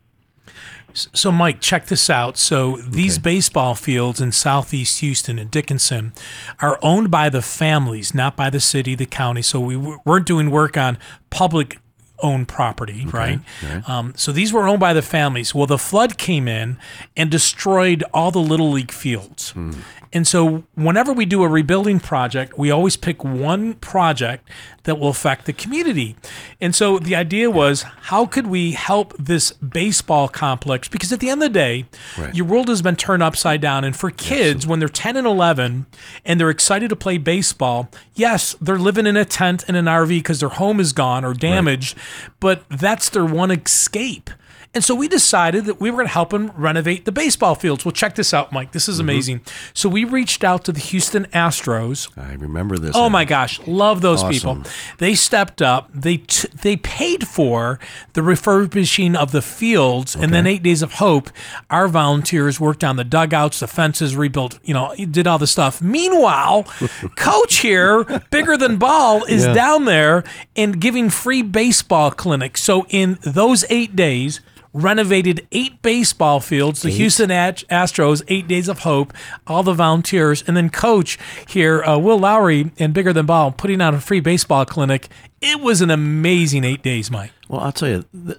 So, 0.93 1.31
Mike, 1.31 1.61
check 1.61 1.85
this 1.85 2.09
out. 2.09 2.37
So, 2.37 2.77
these 2.77 3.17
okay. 3.17 3.35
baseball 3.35 3.75
fields 3.75 4.19
in 4.19 4.31
southeast 4.31 4.99
Houston 4.99 5.37
and 5.37 5.49
Dickinson 5.49 6.13
are 6.61 6.79
owned 6.81 7.11
by 7.11 7.29
the 7.29 7.41
families, 7.41 8.13
not 8.13 8.35
by 8.35 8.49
the 8.49 8.59
city, 8.59 8.95
the 8.95 9.05
county. 9.05 9.41
So, 9.41 9.59
we 9.59 9.77
weren't 9.77 10.25
doing 10.25 10.49
work 10.49 10.77
on 10.77 10.97
public 11.29 11.77
owned 12.21 12.47
property, 12.47 13.05
okay. 13.07 13.17
right? 13.17 13.39
right. 13.63 13.89
Um, 13.89 14.13
so 14.15 14.31
these 14.31 14.51
were 14.51 14.67
owned 14.67 14.79
by 14.79 14.93
the 14.93 15.01
families. 15.01 15.55
Well, 15.55 15.67
the 15.67 15.77
flood 15.77 16.17
came 16.17 16.47
in 16.47 16.77
and 17.15 17.31
destroyed 17.31 18.03
all 18.13 18.31
the 18.31 18.39
little 18.39 18.71
league 18.71 18.91
fields. 18.91 19.51
Hmm. 19.51 19.71
And 20.11 20.27
so, 20.27 20.63
whenever 20.73 21.13
we 21.13 21.25
do 21.25 21.43
a 21.43 21.47
rebuilding 21.47 21.99
project, 21.99 22.57
we 22.57 22.71
always 22.71 22.97
pick 22.97 23.23
one 23.23 23.75
project 23.75 24.49
that 24.83 24.97
will 24.97 25.09
affect 25.09 25.45
the 25.45 25.53
community. 25.53 26.15
And 26.59 26.73
so, 26.75 26.97
the 26.97 27.15
idea 27.15 27.51
was 27.51 27.83
how 27.83 28.25
could 28.25 28.47
we 28.47 28.71
help 28.71 29.15
this 29.19 29.51
baseball 29.51 30.27
complex? 30.27 30.87
Because 30.87 31.13
at 31.13 31.19
the 31.19 31.29
end 31.29 31.43
of 31.43 31.53
the 31.53 31.59
day, 31.59 31.85
right. 32.17 32.33
your 32.33 32.45
world 32.45 32.69
has 32.69 32.81
been 32.81 32.95
turned 32.95 33.21
upside 33.21 33.61
down. 33.61 33.83
And 33.83 33.95
for 33.95 34.09
kids, 34.09 34.63
yes. 34.63 34.67
when 34.67 34.79
they're 34.79 34.89
10 34.89 35.15
and 35.15 35.27
11 35.27 35.85
and 36.25 36.39
they're 36.39 36.49
excited 36.49 36.89
to 36.89 36.95
play 36.95 37.19
baseball, 37.19 37.91
yes, 38.15 38.55
they're 38.59 38.79
living 38.79 39.05
in 39.05 39.15
a 39.15 39.25
tent 39.25 39.63
in 39.69 39.75
an 39.75 39.85
RV 39.85 40.09
because 40.09 40.39
their 40.39 40.49
home 40.49 40.79
is 40.79 40.91
gone 40.91 41.23
or 41.23 41.35
damaged, 41.35 41.97
right. 41.97 42.31
but 42.39 42.63
that's 42.69 43.09
their 43.09 43.25
one 43.25 43.51
escape. 43.51 44.31
And 44.71 44.83
so 44.83 44.93
we 44.93 45.07
decided 45.07 45.65
that 45.65 45.81
we 45.81 45.89
were 45.89 45.97
going 45.97 46.07
to 46.07 46.13
help 46.13 46.31
him 46.31 46.51
renovate 46.55 47.05
the 47.05 47.11
baseball 47.11 47.55
fields. 47.55 47.83
Well, 47.83 47.91
check 47.91 48.13
this 48.13 48.35
out, 48.35 48.51
Mike. 48.51 48.71
This 48.71 48.87
is 48.87 48.97
mm-hmm. 48.97 49.01
amazing. 49.01 49.41
So 49.73 49.89
we 49.89 50.03
reached 50.03 50.43
out 50.43 50.63
to 50.65 50.71
the 50.71 50.79
Houston 50.79 51.25
Astros. 51.33 52.07
I 52.15 52.33
remember 52.33 52.77
this. 52.77 52.95
Oh 52.95 53.09
my 53.09 53.25
gosh, 53.25 53.59
love 53.65 54.01
those 54.01 54.21
awesome. 54.21 54.31
people. 54.31 54.71
They 54.99 55.15
stepped 55.15 55.63
up. 55.63 55.89
They 55.91 56.17
t- 56.17 56.49
they 56.61 56.77
paid 56.77 57.27
for 57.27 57.79
the 58.13 58.21
refurbishing 58.21 59.15
of 59.15 59.31
the 59.31 59.41
fields, 59.41 60.15
okay. 60.15 60.23
and 60.23 60.31
then 60.31 60.45
eight 60.45 60.61
days 60.61 60.83
of 60.83 60.93
hope. 60.93 61.31
Our 61.71 61.87
volunteers 61.87 62.59
worked 62.59 62.83
on 62.83 62.95
the 62.95 63.03
dugouts, 63.03 63.61
the 63.61 63.67
fences, 63.67 64.15
rebuilt. 64.15 64.59
You 64.63 64.75
know, 64.75 64.93
did 64.95 65.25
all 65.25 65.39
the 65.39 65.47
stuff. 65.47 65.81
Meanwhile, 65.81 66.63
coach 67.15 67.57
here, 67.57 68.03
bigger 68.29 68.55
than 68.55 68.77
ball, 68.77 69.23
is 69.23 69.47
yeah. 69.47 69.53
down 69.53 69.85
there 69.85 70.23
and 70.55 70.79
giving 70.79 71.09
free 71.09 71.41
baseball 71.41 72.11
clinics. 72.11 72.61
So 72.61 72.85
in 72.89 73.17
those 73.23 73.65
eight 73.71 73.95
days 73.95 74.41
renovated 74.73 75.47
eight 75.51 75.81
baseball 75.81 76.39
fields, 76.39 76.81
the 76.81 76.89
eight. 76.89 76.95
Houston 76.95 77.29
Astros, 77.29 78.23
Eight 78.27 78.47
Days 78.47 78.67
of 78.67 78.79
Hope, 78.79 79.13
all 79.47 79.63
the 79.63 79.73
volunteers, 79.73 80.43
and 80.47 80.55
then 80.55 80.69
coach 80.69 81.17
here, 81.47 81.83
uh, 81.83 81.97
Will 81.97 82.19
Lowry, 82.19 82.71
and 82.77 82.93
Bigger 82.93 83.13
Than 83.13 83.25
Ball, 83.25 83.51
putting 83.51 83.81
out 83.81 83.93
a 83.93 83.99
free 83.99 84.19
baseball 84.19 84.65
clinic. 84.65 85.07
It 85.41 85.59
was 85.61 85.81
an 85.81 85.89
amazing 85.89 86.63
eight 86.63 86.83
days, 86.83 87.09
Mike. 87.09 87.31
Well, 87.49 87.61
I'll 87.61 87.71
tell 87.71 87.89
you, 87.89 88.05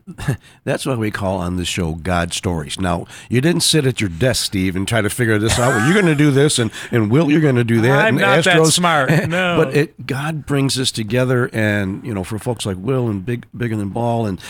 that's 0.64 0.86
what 0.86 0.96
we 0.96 1.10
call 1.10 1.38
on 1.38 1.56
the 1.56 1.64
show 1.64 1.94
God 1.94 2.32
stories. 2.32 2.78
Now, 2.78 3.06
you 3.28 3.40
didn't 3.40 3.62
sit 3.62 3.84
at 3.84 4.00
your 4.00 4.08
desk, 4.08 4.44
Steve, 4.44 4.76
and 4.76 4.86
try 4.86 5.02
to 5.02 5.10
figure 5.10 5.36
this 5.36 5.58
out. 5.58 5.70
Well, 5.70 5.84
you're 5.84 6.00
going 6.00 6.06
to 6.06 6.14
do 6.14 6.30
this, 6.30 6.60
and, 6.60 6.70
and 6.92 7.10
Will, 7.10 7.28
you're 7.28 7.40
going 7.40 7.56
to 7.56 7.64
do 7.64 7.80
that. 7.80 8.06
I'm 8.06 8.16
and 8.16 8.20
not 8.20 8.38
Astros. 8.38 8.44
that 8.44 8.66
smart. 8.66 9.10
No, 9.30 9.62
but 9.62 9.76
it, 9.76 10.06
God 10.06 10.46
brings 10.46 10.78
us 10.78 10.90
together, 10.90 11.50
and 11.52 12.04
you 12.04 12.14
know, 12.14 12.24
for 12.24 12.38
folks 12.38 12.64
like 12.64 12.76
Will 12.78 13.08
and 13.08 13.24
Big 13.24 13.46
Bigger 13.56 13.76
Than 13.76 13.90
Ball, 13.90 14.26
and 14.26 14.40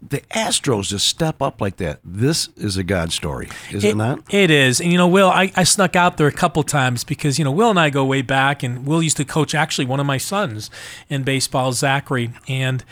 the 0.00 0.20
Astros 0.30 0.88
just 0.88 1.06
step 1.06 1.42
up 1.42 1.60
like 1.60 1.76
that. 1.76 2.00
This 2.04 2.48
is 2.56 2.76
a 2.76 2.82
God 2.82 3.12
story, 3.12 3.48
is 3.70 3.84
it, 3.84 3.90
it 3.90 3.96
not? 3.96 4.22
It 4.32 4.50
is. 4.50 4.80
And 4.80 4.90
you 4.90 4.98
know, 4.98 5.08
Will, 5.08 5.28
I, 5.28 5.52
I 5.56 5.64
snuck 5.64 5.94
out 5.94 6.16
there 6.16 6.26
a 6.26 6.32
couple 6.32 6.62
times 6.62 7.04
because 7.04 7.38
you 7.38 7.44
know 7.44 7.52
Will 7.52 7.70
and 7.70 7.78
I 7.78 7.90
go 7.90 8.04
way 8.04 8.22
back, 8.22 8.62
and 8.62 8.86
Will 8.86 9.02
used 9.02 9.16
to 9.18 9.24
coach 9.24 9.54
actually 9.54 9.86
one 9.86 10.00
of 10.00 10.06
my 10.06 10.18
sons 10.18 10.70
in 11.08 11.22
baseball, 11.22 11.72
Zachary, 11.72 12.30
and 12.48 12.84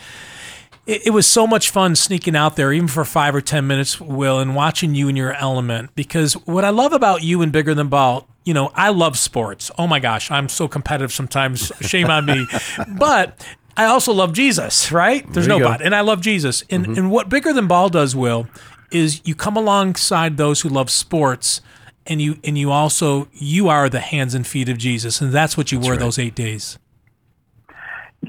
it, 0.85 1.07
it 1.07 1.09
was 1.11 1.27
so 1.27 1.47
much 1.47 1.69
fun 1.69 1.95
sneaking 1.95 2.35
out 2.35 2.55
there, 2.55 2.73
even 2.73 2.87
for 2.87 3.05
five 3.05 3.35
or 3.35 3.41
ten 3.41 3.67
minutes, 3.67 3.99
Will, 3.99 4.39
and 4.39 4.55
watching 4.55 4.95
you 4.95 5.07
in 5.07 5.15
your 5.15 5.33
element. 5.33 5.95
Because 5.95 6.33
what 6.45 6.65
I 6.65 6.69
love 6.69 6.93
about 6.93 7.23
you 7.23 7.41
and 7.41 7.51
Bigger 7.51 7.73
Than 7.73 7.87
Ball, 7.87 8.27
you 8.43 8.53
know, 8.53 8.71
I 8.75 8.89
love 8.89 9.17
sports. 9.17 9.71
Oh 9.77 9.87
my 9.87 9.99
gosh, 9.99 10.31
I'm 10.31 10.49
so 10.49 10.67
competitive 10.67 11.13
sometimes. 11.13 11.71
Shame 11.81 12.09
on 12.09 12.25
me, 12.25 12.47
but. 12.97 13.45
I 13.75 13.85
also 13.85 14.13
love 14.13 14.33
Jesus, 14.33 14.91
right? 14.91 15.25
There's 15.33 15.47
There 15.47 15.57
no 15.57 15.65
but. 15.65 15.81
And 15.81 15.95
I 15.95 16.01
love 16.01 16.21
Jesus. 16.21 16.63
And 16.69 16.95
and 16.95 17.09
what 17.09 17.27
Bigger 17.27 17.53
Than 17.53 17.65
Ball 17.65 17.89
does, 17.89 18.15
Will, 18.15 18.47
is 18.91 19.19
you 19.25 19.33
come 19.33 19.57
alongside 19.57 20.37
those 20.37 20.61
who 20.61 20.69
love 20.69 20.91
sports 20.91 21.59
and 22.05 22.21
you 22.21 22.37
and 22.43 22.55
you 22.55 22.71
also 22.71 23.27
you 23.33 23.69
are 23.69 23.89
the 23.89 23.99
hands 23.99 24.35
and 24.35 24.45
feet 24.45 24.69
of 24.69 24.77
Jesus. 24.77 25.21
And 25.21 25.31
that's 25.31 25.57
what 25.57 25.71
you 25.71 25.79
were 25.79 25.97
those 25.97 26.19
eight 26.19 26.35
days. 26.35 26.77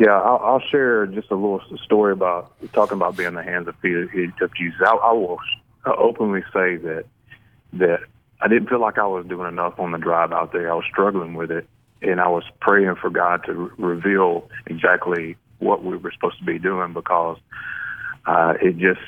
Yeah, 0.05 0.21
I'll, 0.21 0.39
I'll 0.45 0.61
share 0.71 1.07
just 1.07 1.31
a 1.31 1.35
little 1.35 1.63
story 1.83 2.13
about 2.13 2.53
talking 2.75 2.97
about 2.99 3.17
being 3.17 3.33
the 3.33 3.43
hands 3.43 3.69
and 3.69 3.77
feet 3.79 3.97
of 4.43 4.55
Jesus. 4.55 4.79
I, 4.87 4.95
I 4.97 5.13
will 5.13 5.39
uh, 5.87 5.95
openly 5.97 6.43
say 6.53 6.77
that 6.77 7.07
that 7.73 8.01
I 8.39 8.49
didn't 8.49 8.69
feel 8.69 8.83
like 8.83 8.99
I 8.99 9.07
was 9.07 9.25
doing 9.25 9.49
enough 9.49 9.79
on 9.79 9.93
the 9.93 9.99
drive 9.99 10.31
out 10.31 10.53
there. 10.53 10.71
I 10.71 10.75
was 10.75 10.85
struggling 10.91 11.33
with 11.33 11.51
it, 11.51 11.67
and 12.03 12.21
I 12.21 12.29
was 12.29 12.45
praying 12.61 12.97
for 13.01 13.09
God 13.09 13.45
to 13.47 13.55
re- 13.55 13.71
reveal 13.79 14.51
exactly 14.67 15.39
what 15.59 15.83
we 15.83 15.97
were 15.97 16.13
supposed 16.13 16.39
to 16.39 16.45
be 16.45 16.59
doing 16.59 16.93
because 16.93 17.39
uh, 18.27 18.53
it 18.61 18.77
just 18.77 19.01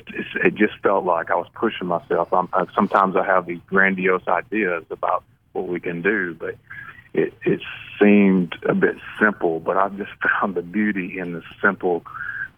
it 0.42 0.54
just 0.54 0.78
felt 0.82 1.04
like 1.04 1.30
I 1.30 1.34
was 1.34 1.48
pushing 1.54 1.88
myself. 1.88 2.32
I'm, 2.32 2.48
I, 2.54 2.64
sometimes 2.74 3.16
I 3.16 3.26
have 3.26 3.44
these 3.44 3.60
grandiose 3.66 4.26
ideas 4.26 4.84
about 4.90 5.24
what 5.52 5.68
we 5.68 5.78
can 5.78 6.00
do, 6.00 6.34
but 6.40 6.54
it, 7.16 7.34
it 7.44 7.60
seemed 8.00 8.54
a 8.68 8.74
bit 8.74 8.96
simple. 9.20 9.60
But 9.60 9.76
I 9.76 9.88
just 9.90 10.12
found 10.40 10.54
the 10.54 10.62
beauty 10.62 11.18
in 11.18 11.32
the 11.32 11.42
simple 11.60 12.04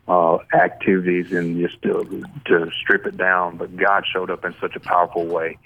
uh, 0.09 0.38
activities 0.55 1.33
and 1.33 1.61
just 1.61 1.81
to, 1.83 2.25
to 2.47 2.71
strip 2.81 3.07
it 3.07 3.16
down. 3.16 3.57
But 3.57 3.77
God 3.77 4.05
showed 4.11 4.31
up 4.31 4.44
in 4.44 4.55
such 4.61 4.75
a 4.77 4.81
powerful 4.81 5.27
way. 5.27 5.59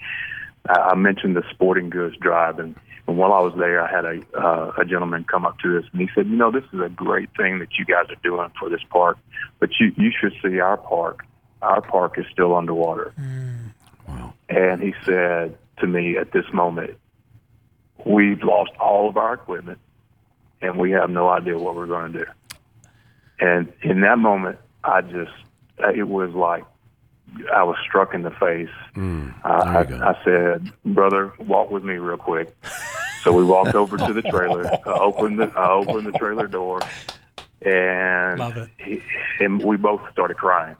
I 0.67 0.91
I 0.91 0.95
mentioned 0.95 1.35
the 1.35 1.43
sporting 1.51 1.89
goods 1.89 2.15
drive, 2.17 2.59
and, 2.59 2.75
and 3.07 3.17
while 3.17 3.33
I 3.33 3.41
was 3.41 3.53
there, 3.57 3.81
I 3.81 3.91
had 3.91 4.05
a 4.05 4.21
uh, 4.37 4.73
a 4.77 4.85
gentleman 4.85 5.25
come 5.25 5.45
up 5.45 5.59
to 5.59 5.77
us, 5.77 5.85
and 5.91 6.01
he 6.01 6.09
said, 6.13 6.27
"You 6.27 6.35
know, 6.35 6.51
this 6.51 6.63
is 6.73 6.79
a 6.79 6.89
great 6.89 7.29
thing 7.35 7.59
that 7.59 7.77
you 7.77 7.85
guys 7.85 8.09
are 8.09 8.21
doing 8.23 8.49
for 8.59 8.69
this 8.69 8.83
park, 8.89 9.17
but 9.59 9.69
you 9.79 9.91
you 9.97 10.11
should 10.11 10.33
see 10.41 10.59
our 10.59 10.77
park. 10.77 11.25
Our 11.61 11.81
park 11.81 12.17
is 12.17 12.25
still 12.31 12.55
underwater." 12.55 13.13
Wow! 14.07 14.33
And 14.49 14.81
he 14.81 14.93
said 15.05 15.57
to 15.79 15.87
me 15.87 16.17
at 16.17 16.31
this 16.31 16.45
moment, 16.53 16.97
"We've 18.05 18.41
lost 18.43 18.71
all 18.79 19.09
of 19.09 19.17
our 19.17 19.33
equipment, 19.33 19.79
and 20.61 20.77
we 20.77 20.91
have 20.91 21.09
no 21.09 21.29
idea 21.29 21.57
what 21.57 21.75
we're 21.75 21.87
going 21.87 22.13
to 22.13 22.19
do." 22.25 22.31
And 23.39 23.73
in 23.81 24.01
that 24.01 24.19
moment, 24.19 24.59
I 24.83 25.01
just 25.01 25.31
it 25.95 26.07
was 26.07 26.33
like 26.33 26.63
I 27.53 27.63
was 27.63 27.77
struck 27.87 28.13
in 28.13 28.21
the 28.21 28.31
face. 28.31 28.69
I, 29.43 29.51
I, 29.51 29.83
there 29.83 29.93
you 29.93 29.99
go. 29.99 30.05
I 30.05 30.23
said, 30.23 30.71
"Brother, 30.85 31.33
walk 31.39 31.71
with 31.71 31.83
me 31.83 31.95
real 31.95 32.17
quick." 32.17 32.55
So 33.23 33.31
we 33.31 33.43
walked 33.43 33.73
over 33.75 33.97
to 33.97 34.13
the 34.13 34.21
trailer. 34.21 34.67
I 34.85 34.99
opened 34.99 35.39
the 35.39 35.51
I 35.55 35.71
opened 35.71 36.05
the 36.07 36.17
trailer 36.17 36.47
door, 36.47 36.81
and 37.61 38.69
He, 38.77 39.01
and 39.39 39.63
we 39.63 39.77
both 39.77 40.01
started 40.11 40.37
crying. 40.37 40.75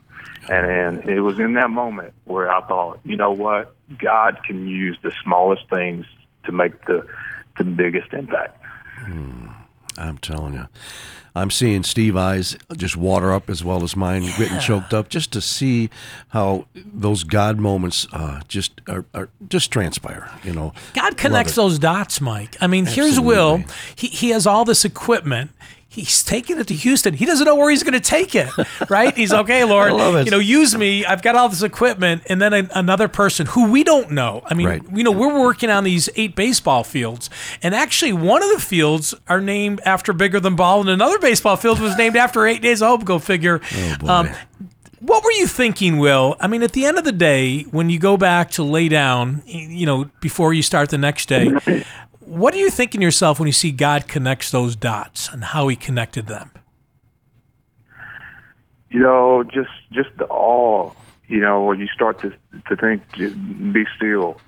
And, 0.50 0.66
and 1.00 1.10
it 1.10 1.22
was 1.22 1.40
in 1.40 1.54
that 1.54 1.70
moment 1.70 2.14
where 2.26 2.52
I 2.52 2.62
thought, 2.68 3.00
you 3.06 3.16
know 3.16 3.32
what, 3.32 3.74
God 3.98 4.40
can 4.46 4.68
use 4.68 4.98
the 5.02 5.14
smallest 5.24 5.70
things 5.70 6.06
to 6.46 6.52
make 6.52 6.86
the 6.86 7.06
the 7.58 7.64
biggest 7.64 8.14
impact. 8.14 8.60
I'm 9.98 10.18
telling 10.18 10.54
you. 10.54 10.68
I'm 11.36 11.50
seeing 11.50 11.82
Steve 11.82 12.16
eyes 12.16 12.56
just 12.78 12.96
water 12.96 13.34
up 13.34 13.50
as 13.50 13.64
well 13.64 13.84
as 13.84 13.96
mine, 13.96 14.22
getting 14.38 14.60
choked 14.60 14.94
up, 14.94 15.10
just 15.10 15.32
to 15.34 15.42
see 15.42 15.90
how 16.30 16.68
those 16.76 17.24
God 17.24 17.60
moments 17.60 18.08
uh, 18.14 18.42
just 18.48 18.82
are, 18.88 19.06
are 19.16 19.30
just 19.50 19.72
transpire. 19.72 20.30
You 20.44 20.54
know, 20.54 20.74
God 20.94 21.18
connects 21.18 21.56
those 21.56 21.80
dots, 21.80 22.22
Mike. 22.22 22.56
I 22.62 22.68
mean, 22.68 22.86
here's 22.86 23.20
Will. 23.20 23.64
He, 23.96 24.08
he 24.08 24.30
has 24.30 24.46
all 24.46 24.64
this 24.64 24.86
equipment. 24.86 25.52
He's 25.94 26.24
taking 26.24 26.60
it 26.60 26.66
to 26.68 26.74
Houston. 26.74 27.14
He 27.14 27.26
doesn't 27.26 27.46
know 27.46 27.54
where 27.56 27.70
he's 27.70 27.84
going 27.84 27.94
to 27.94 28.00
take 28.00 28.34
it, 28.34 28.50
right? 28.90 29.16
He's 29.16 29.32
okay, 29.32 29.64
Lord. 29.74 29.92
I 29.92 29.94
love 29.96 30.16
it. 30.16 30.26
You 30.26 30.32
know, 30.32 30.40
use 30.40 30.76
me. 30.76 31.06
I've 31.06 31.22
got 31.22 31.36
all 31.36 31.50
this 31.50 31.62
equipment, 31.62 32.24
and 32.28 32.42
then 32.42 32.52
a, 32.54 32.68
another 32.74 33.08
person 33.08 33.46
who 33.46 33.70
we 33.72 33.84
don't 33.84 34.10
know. 34.12 34.42
I 34.48 34.56
mean, 34.56 34.68
Right. 34.68 34.82
you 34.92 35.04
know, 35.04 35.12
we're 35.12 35.40
working 35.40 35.70
on 35.70 35.84
these 35.84 36.10
eight 36.16 36.36
baseball 36.36 36.84
fields, 36.84 37.30
and 37.62 37.76
actually, 37.76 38.12
one 38.14 38.42
of 38.42 38.50
the 38.50 38.60
fields 38.60 39.14
are 39.28 39.40
named 39.40 39.82
after 39.86 40.14
Bigger 40.14 40.40
Than 40.40 40.56
Ball, 40.56 40.82
and 40.82 40.90
another 40.90 41.20
baseball 41.20 41.58
field 41.58 41.80
was 41.80 41.96
named 41.96 42.16
after 42.18 42.46
Eight 42.48 42.64
Days 42.64 42.82
of 42.82 42.88
Hope. 42.88 43.06
Go 43.06 43.20
figure. 43.20 43.62
Oh, 43.76 43.96
boy. 44.00 44.08
Um, 44.08 44.30
what 45.00 45.24
were 45.24 45.32
you 45.34 45.48
thinking, 45.48 45.98
Will? 46.00 46.38
I 46.40 46.48
mean, 46.48 46.64
at 46.64 46.72
the 46.72 46.86
end 46.86 46.98
of 46.98 47.04
the 47.04 47.12
day, 47.12 47.64
when 47.64 47.90
you 47.90 48.00
go 48.00 48.16
back 48.18 48.52
to 48.52 48.64
lay 48.64 48.88
down, 48.90 49.44
you 49.46 49.86
know, 49.86 50.10
before 50.22 50.54
you 50.54 50.62
start 50.64 50.90
the 50.90 50.98
next 50.98 51.28
day, 51.28 51.52
what 52.26 52.54
are 52.54 52.58
you 52.58 52.70
thinking 52.70 53.02
yourself 53.02 53.40
when 53.40 53.48
you 53.48 53.54
see 53.54 53.72
God 53.72 54.08
connects 54.08 54.52
those 54.52 54.76
dots 54.76 55.30
and 55.30 55.44
how 55.44 55.68
He 55.68 55.76
connected 55.76 56.28
them? 56.28 56.52
you 58.94 59.00
know, 59.00 59.44
just 59.44 59.72
just 59.92 60.10
the 60.18 60.26
awe. 60.28 60.92
You 61.28 61.40
know, 61.42 61.64
when 61.64 61.80
you 61.80 61.88
start 61.88 62.22
to 62.22 62.32
to 62.70 62.76
think, 62.78 63.02
be 63.18 63.86
still. 63.98 64.40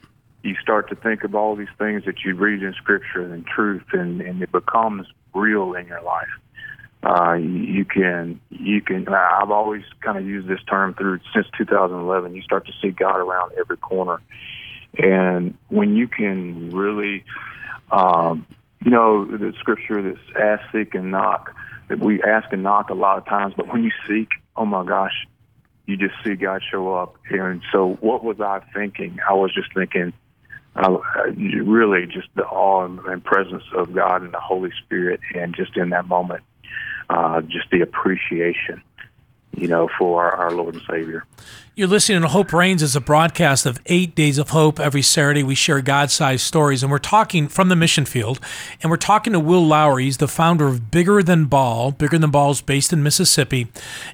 You 0.44 0.56
start 0.62 0.90
to 0.90 0.96
think 0.96 1.24
of 1.24 1.34
all 1.34 1.56
these 1.56 1.74
things 1.80 2.06
that 2.06 2.24
you 2.24 2.36
read 2.36 2.62
in 2.62 2.72
Scripture 2.74 3.24
and 3.34 3.46
truth, 3.48 3.86
and 3.92 4.22
and 4.22 4.44
it 4.44 4.52
becomes 4.52 5.08
real 5.34 5.74
in 5.74 5.88
your 5.88 6.04
life. 6.04 6.30
Uh, 7.04 7.34
you 7.34 7.84
can 7.84 8.40
you 8.52 8.80
can. 8.82 9.08
I've 9.08 9.50
always 9.50 9.84
kind 10.02 10.20
of 10.20 10.26
used 10.26 10.48
this 10.48 10.60
term 10.70 10.94
through 10.94 11.20
since 11.34 11.48
2011. 11.58 12.36
You 12.36 12.44
start 12.44 12.68
to 12.68 12.74
see 12.80 12.92
God 12.92 13.18
around 13.18 13.54
every 13.58 13.78
corner, 13.78 14.22
and 15.00 15.58
when 15.70 15.96
you 15.96 16.08
can 16.08 16.70
really, 16.70 17.24
um, 17.92 18.46
you 18.84 18.92
know, 18.92 19.26
the 19.26 19.54
Scripture 19.60 20.02
that's 20.02 20.38
ask, 20.40 20.72
seek, 20.72 20.96
and 20.96 21.12
knock 21.12 21.54
that 21.88 22.00
we 22.00 22.22
ask 22.24 22.52
and 22.52 22.64
knock 22.64 22.90
a 22.90 22.94
lot 22.94 23.18
of 23.18 23.26
times, 23.26 23.54
but 23.56 23.68
when 23.68 23.84
you 23.84 23.92
seek, 24.08 24.30
oh 24.56 24.66
my 24.66 24.84
gosh, 24.84 25.28
you 25.86 25.98
just 25.98 26.16
see 26.24 26.36
God 26.36 26.62
show 26.70 26.94
up. 26.94 27.16
And 27.30 27.62
so, 27.72 27.98
what 28.02 28.24
was 28.24 28.40
I 28.42 28.62
thinking? 28.74 29.20
I 29.28 29.34
was 29.34 29.54
just 29.54 29.74
thinking, 29.74 30.14
uh, 30.76 30.98
really, 31.36 32.08
just 32.08 32.28
the 32.36 32.44
awe 32.44 32.86
and, 32.86 33.24
presence 33.24 33.64
of 33.76 33.94
God 33.94 34.24
and 34.24 34.34
the 34.34 34.40
Holy 34.40 34.72
Spirit, 34.84 35.20
and 35.36 35.56
just 35.56 35.78
in 35.78 35.90
that 35.90 36.08
moment, 36.08 36.44
uh, 37.10 37.42
just 37.42 37.70
the 37.72 37.82
appreciation, 37.82 38.82
you 39.56 39.68
know, 39.68 39.90
for 39.98 40.24
our, 40.24 40.48
our 40.48 40.52
Lord 40.52 40.74
and 40.74 40.84
Savior. 40.90 41.24
You're 41.78 41.90
listening 41.90 42.22
to 42.22 42.30
Hope 42.30 42.54
Reigns 42.54 42.82
as 42.82 42.96
a 42.96 43.02
broadcast 43.02 43.66
of 43.66 43.82
eight 43.88 44.16
days 44.16 44.38
of 44.38 44.52
hope. 44.52 44.80
Every 44.80 45.02
Saturday, 45.02 45.44
we 45.44 45.56
share 45.56 45.82
God 45.82 46.10
sized 46.10 46.46
stories, 46.46 46.82
and 46.84 46.90
we're 46.90 47.00
talking 47.00 47.50
from 47.50 47.68
the 47.68 47.76
mission 47.76 48.06
field. 48.06 48.40
And 48.82 48.90
we're 48.90 48.96
talking 48.96 49.34
to 49.34 49.42
Will 49.42 49.68
Lowry. 49.68 50.06
He's 50.06 50.16
the 50.16 50.30
founder 50.30 50.68
of 50.68 50.90
Bigger 50.90 51.22
Than 51.22 51.48
Ball. 51.48 51.92
Bigger 51.92 52.18
Than 52.18 52.32
Ball 52.32 52.52
is 52.52 52.62
based 52.62 52.94
in 52.94 53.04
Mississippi. 53.04 53.68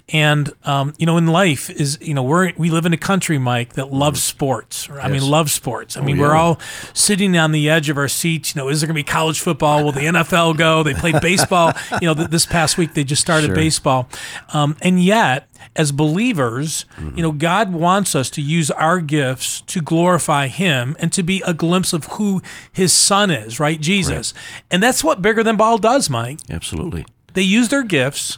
And, 0.10 0.52
um, 0.64 0.96
you 0.98 1.06
know, 1.06 1.18
in 1.18 1.28
life, 1.28 1.70
is, 1.70 2.00
you 2.02 2.16
know, 2.16 2.24
we're, 2.24 2.52
we 2.58 2.72
live 2.72 2.88
in 2.88 2.94
a 2.94 2.98
country, 2.98 3.38
Mike, 3.38 3.74
that 3.74 3.94
loves 3.94 4.24
sports. 4.24 4.90
I 4.90 5.06
mean, 5.06 5.22
Yes. 5.22 5.30
loves 5.30 5.52
sports. 5.54 5.96
I 5.98 6.02
mean, 6.02 6.18
we're 6.18 6.34
all 6.36 6.60
sitting 6.96 7.38
on 7.38 7.52
the 7.52 7.70
edge 7.70 7.90
of 7.90 7.98
our 8.00 8.08
seats. 8.08 8.56
You 8.56 8.64
know, 8.64 8.70
is 8.70 8.82
there 8.82 8.88
going 8.88 8.96
to 8.96 9.00
be 9.00 9.04
college 9.04 9.40
football? 9.40 9.84
Will 9.84 9.92
the 9.92 10.08
NFL 10.08 10.58
go? 10.58 10.82
They 10.82 10.96
played 10.96 11.22
baseball. 11.22 11.74
You 12.02 12.08
know, 12.08 12.14
th- 12.16 12.30
this 12.30 12.48
past 12.48 12.80
week, 12.80 12.96
they 12.96 13.04
just 13.04 13.22
started 13.22 13.48
Sure. 13.48 13.56
baseball. 13.56 14.10
Um, 14.52 14.76
and 14.82 15.04
yet, 15.04 15.48
as 15.76 15.92
believers, 15.92 16.86
you 17.16 17.22
know, 17.22 17.32
God 17.32 17.51
wants 17.70 18.16
us 18.16 18.30
to 18.32 18.42
use 18.42 18.72
our 18.72 19.00
gifts 19.00 19.62
to 19.62 19.82
glorify 19.82 20.48
Him 20.48 20.96
and 21.00 21.12
to 21.14 21.24
be 21.24 21.42
a 21.46 21.54
glimpse 21.54 21.94
of 21.94 22.06
who 22.06 22.42
His 22.72 22.94
Son 22.94 23.30
is, 23.32 23.60
right? 23.60 23.80
Jesus. 23.80 24.34
And 24.70 24.82
that's 24.82 25.04
what 25.04 25.22
Bigger 25.22 25.44
Than 25.44 25.58
Ball 25.58 25.78
does, 25.78 26.10
Mike. 26.10 26.40
absolutely. 26.50 27.06
They 27.34 27.44
use 27.44 27.70
their 27.70 27.84
gifts, 27.84 28.38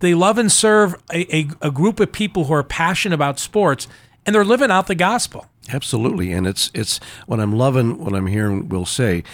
they 0.00 0.12
love 0.14 0.36
and 0.36 0.52
serve 0.52 0.94
a, 1.12 1.34
a, 1.34 1.48
a 1.62 1.70
group 1.70 1.98
of 2.00 2.12
people 2.12 2.44
who 2.44 2.52
are 2.54 2.62
passionate 2.62 3.14
about 3.14 3.38
sports, 3.38 3.88
and 4.26 4.34
they're 4.34 4.44
living 4.44 4.70
out 4.70 4.86
the 4.86 4.94
gospel. 4.94 5.46
Absolutely, 5.72 6.30
and 6.32 6.46
it's 6.46 6.70
it's 6.74 7.00
what 7.26 7.40
I'm 7.40 7.54
loving. 7.56 7.98
What 8.04 8.14
I'm 8.14 8.26
hearing 8.26 8.68
Will 8.68 8.84
say, 8.84 9.24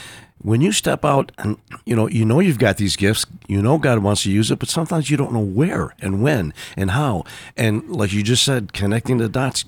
when 0.43 0.61
you 0.61 0.73
step 0.73 1.05
out 1.05 1.33
and 1.39 1.57
you 1.85 1.95
know 1.95 2.09
you 2.09 2.25
know 2.25 2.41
you've 2.41 2.59
got 2.59 2.77
these 2.77 2.97
gifts, 2.97 3.27
you 3.47 3.61
know 3.63 3.79
God 3.79 3.99
wants 3.99 4.23
to 4.25 4.31
use 4.31 4.51
it, 4.51 4.59
but 4.59 4.69
sometimes 4.69 5.11
you 5.11 5.17
don't 5.17 5.33
know 5.33 5.41
where 5.41 5.95
and 6.01 6.23
when 6.23 6.55
and 6.77 6.93
how. 6.93 7.25
And 7.57 7.89
like 7.91 8.13
you 8.13 8.23
just 8.23 8.45
said, 8.45 8.73
connecting 8.73 9.19
the 9.19 9.29
dots. 9.29 9.65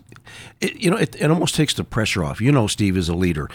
It, 0.61 0.76
you 0.76 0.90
know, 0.90 0.96
it, 0.96 1.14
it 1.20 1.30
almost 1.30 1.54
takes 1.54 1.74
the 1.74 1.85
pressure 1.85 2.24
off. 2.24 2.40
You 2.40 2.52
know, 2.52 2.66
Steve 2.66 2.96
is 2.96 3.08
a 3.08 3.14
leader, 3.14 3.48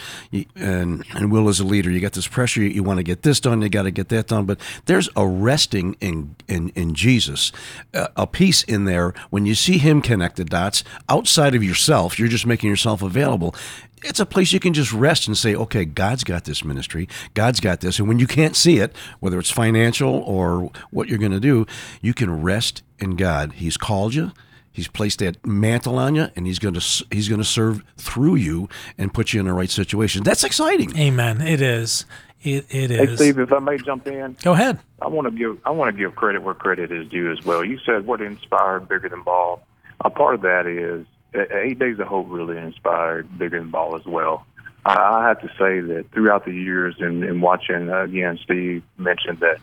and 0.56 1.04
and 1.14 1.32
Will 1.32 1.50
is 1.50 1.60
a 1.60 1.66
leader. 1.66 1.90
You 1.90 2.00
got 2.00 2.14
this 2.14 2.28
pressure. 2.28 2.62
You, 2.62 2.70
you 2.70 2.84
want 2.84 2.98
to 2.98 3.04
get 3.04 3.24
this 3.24 3.40
done. 3.40 3.62
You 3.62 3.70
got 3.70 3.84
to 3.84 3.92
get 3.92 4.10
that 4.10 4.28
done. 4.28 4.46
But 4.46 4.60
there's 4.86 5.10
a 5.16 5.28
resting 5.28 5.96
in 6.00 6.36
in 6.48 6.70
in 6.70 6.94
Jesus, 6.94 7.52
a, 7.94 8.10
a 8.16 8.28
peace 8.28 8.64
in 8.64 8.86
there 8.86 9.14
when 9.30 9.46
you 9.46 9.56
see 9.56 9.78
Him 9.78 10.02
connect 10.02 10.36
the 10.36 10.46
dots 10.46 10.84
outside 11.10 11.56
of 11.56 11.64
yourself. 11.64 12.20
You're 12.20 12.28
just 12.28 12.46
making 12.46 12.70
yourself 12.70 13.02
available. 13.02 13.56
It's 14.04 14.20
a 14.20 14.28
place 14.28 14.54
you 14.54 14.60
can 14.60 14.74
just 14.74 14.94
rest 14.94 15.28
and 15.28 15.36
say, 15.36 15.56
okay, 15.56 15.84
God's 15.84 16.24
got 16.24 16.44
this 16.44 16.64
ministry. 16.64 17.10
God's 17.34 17.60
got 17.60 17.82
this. 17.82 17.98
And 17.98 18.08
when 18.08 18.20
you 18.20 18.28
can't 18.28 18.56
see 18.56 18.78
it, 18.78 18.96
whether 19.20 19.40
it's 19.40 19.50
financial 19.50 20.14
or 20.22 20.72
what 20.92 21.08
you're 21.08 21.18
going 21.18 21.32
to 21.32 21.40
do, 21.40 21.66
you 22.00 22.14
can 22.14 22.44
rest 22.44 22.84
in 23.00 23.16
God. 23.16 23.54
He's 23.54 23.76
called 23.76 24.14
you. 24.14 24.34
He's 24.78 24.88
placed 24.88 25.18
that 25.20 25.44
mantle 25.44 25.98
on 25.98 26.14
you, 26.14 26.28
and 26.36 26.46
he's 26.46 26.60
going 26.60 26.76
to 26.76 27.06
he's 27.10 27.28
going 27.28 27.42
to 27.42 27.48
serve 27.48 27.84
through 27.98 28.36
you 28.36 28.70
and 28.96 29.12
put 29.12 29.34
you 29.34 29.40
in 29.40 29.48
the 29.48 29.54
right 29.54 29.72
situation. 29.72 30.22
That's 30.22 30.44
exciting. 30.44 30.96
Amen. 30.96 31.42
It 31.42 31.62
is. 31.62 32.06
It, 32.44 32.68
it 32.70 32.92
Hey. 32.92 33.16
Steve, 33.16 33.40
if 33.40 33.52
I 33.52 33.58
may 33.58 33.80
jump 33.80 34.06
in, 34.06 34.38
Go 34.44 34.54
ahead. 34.54 34.78
I 35.02 35.08
want 35.08 35.26
to 35.26 35.32
give 35.32 35.58
I 35.66 35.72
want 35.72 35.96
to 35.96 36.00
give 36.00 36.16
credit 36.16 36.44
where 36.44 36.54
credit 36.54 36.92
is 36.92 37.08
due 37.08 37.32
as 37.32 37.44
well. 37.44 37.66
You 37.66 37.80
said 37.88 38.06
what 38.06 38.22
inspired 38.22 38.88
Bigger 38.88 39.10
Than 39.10 39.24
Ball. 39.24 39.64
A 40.06 40.12
part 40.12 40.36
of 40.36 40.42
that 40.42 40.68
is 40.68 41.08
uh, 41.34 41.58
Eight 41.58 41.80
Days 41.80 41.98
of 41.98 42.06
Hope 42.06 42.28
really 42.30 42.58
inspired 42.58 43.36
Bigger 43.36 43.58
Than 43.58 43.72
Ball 43.72 43.96
as 43.96 44.06
well. 44.06 44.46
I, 44.86 44.94
I 44.94 45.28
have 45.28 45.42
to 45.42 45.48
say 45.58 45.80
that 45.80 46.06
throughout 46.14 46.46
the 46.46 46.54
years 46.54 46.98
and, 47.00 47.24
and 47.24 47.42
watching 47.42 47.90
uh, 47.90 48.04
again, 48.04 48.38
Steve 48.44 48.84
mentioned 49.00 49.40
that 49.40 49.58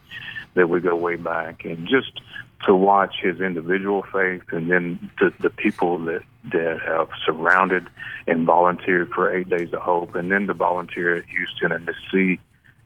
that 0.54 0.68
we 0.68 0.80
go 0.80 0.96
way 0.96 1.14
back, 1.14 1.64
and 1.64 1.86
just 1.86 2.20
to 2.66 2.74
watch 2.74 3.16
his 3.20 3.40
individual 3.40 4.02
faith 4.12 4.42
and 4.52 4.70
then 4.70 5.10
the, 5.18 5.32
the 5.40 5.50
people 5.50 5.98
that 5.98 6.22
that 6.52 6.78
have 6.84 7.08
surrounded 7.24 7.86
and 8.26 8.46
volunteered 8.46 9.10
for 9.10 9.34
Eight 9.34 9.48
Days 9.48 9.72
of 9.72 9.80
Hope, 9.80 10.14
and 10.14 10.30
then 10.30 10.46
to 10.46 10.54
volunteer 10.54 11.16
at 11.16 11.24
Houston 11.26 11.72
and 11.72 11.86
to 11.86 11.94
see 12.12 12.40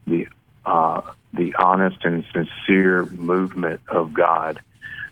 the 0.07 0.27
uh, 0.65 1.01
the 1.33 1.53
honest 1.55 1.97
and 2.03 2.23
sincere 2.33 3.05
movement 3.05 3.81
of 3.87 4.13
God 4.13 4.59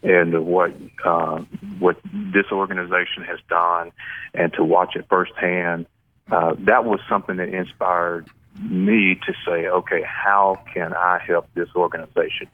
and 0.04 0.46
what 0.46 0.74
uh, 1.04 1.44
what 1.80 1.98
this 2.04 2.46
organization 2.52 3.24
has 3.24 3.40
done, 3.50 3.92
and 4.34 4.54
to 4.54 4.64
watch 4.64 4.96
it 4.96 5.06
firsthand, 5.10 5.86
uh, 6.32 6.56
that 6.60 6.86
was 6.86 7.00
something 7.10 7.38
that 7.38 7.50
inspired 7.50 8.28
me 8.62 9.20
to 9.26 9.34
say, 9.46 9.68
okay, 9.68 10.02
how 10.04 10.62
can 10.74 10.94
I 10.94 11.20
help 11.26 11.48
this 11.54 11.70
organization? 11.76 12.48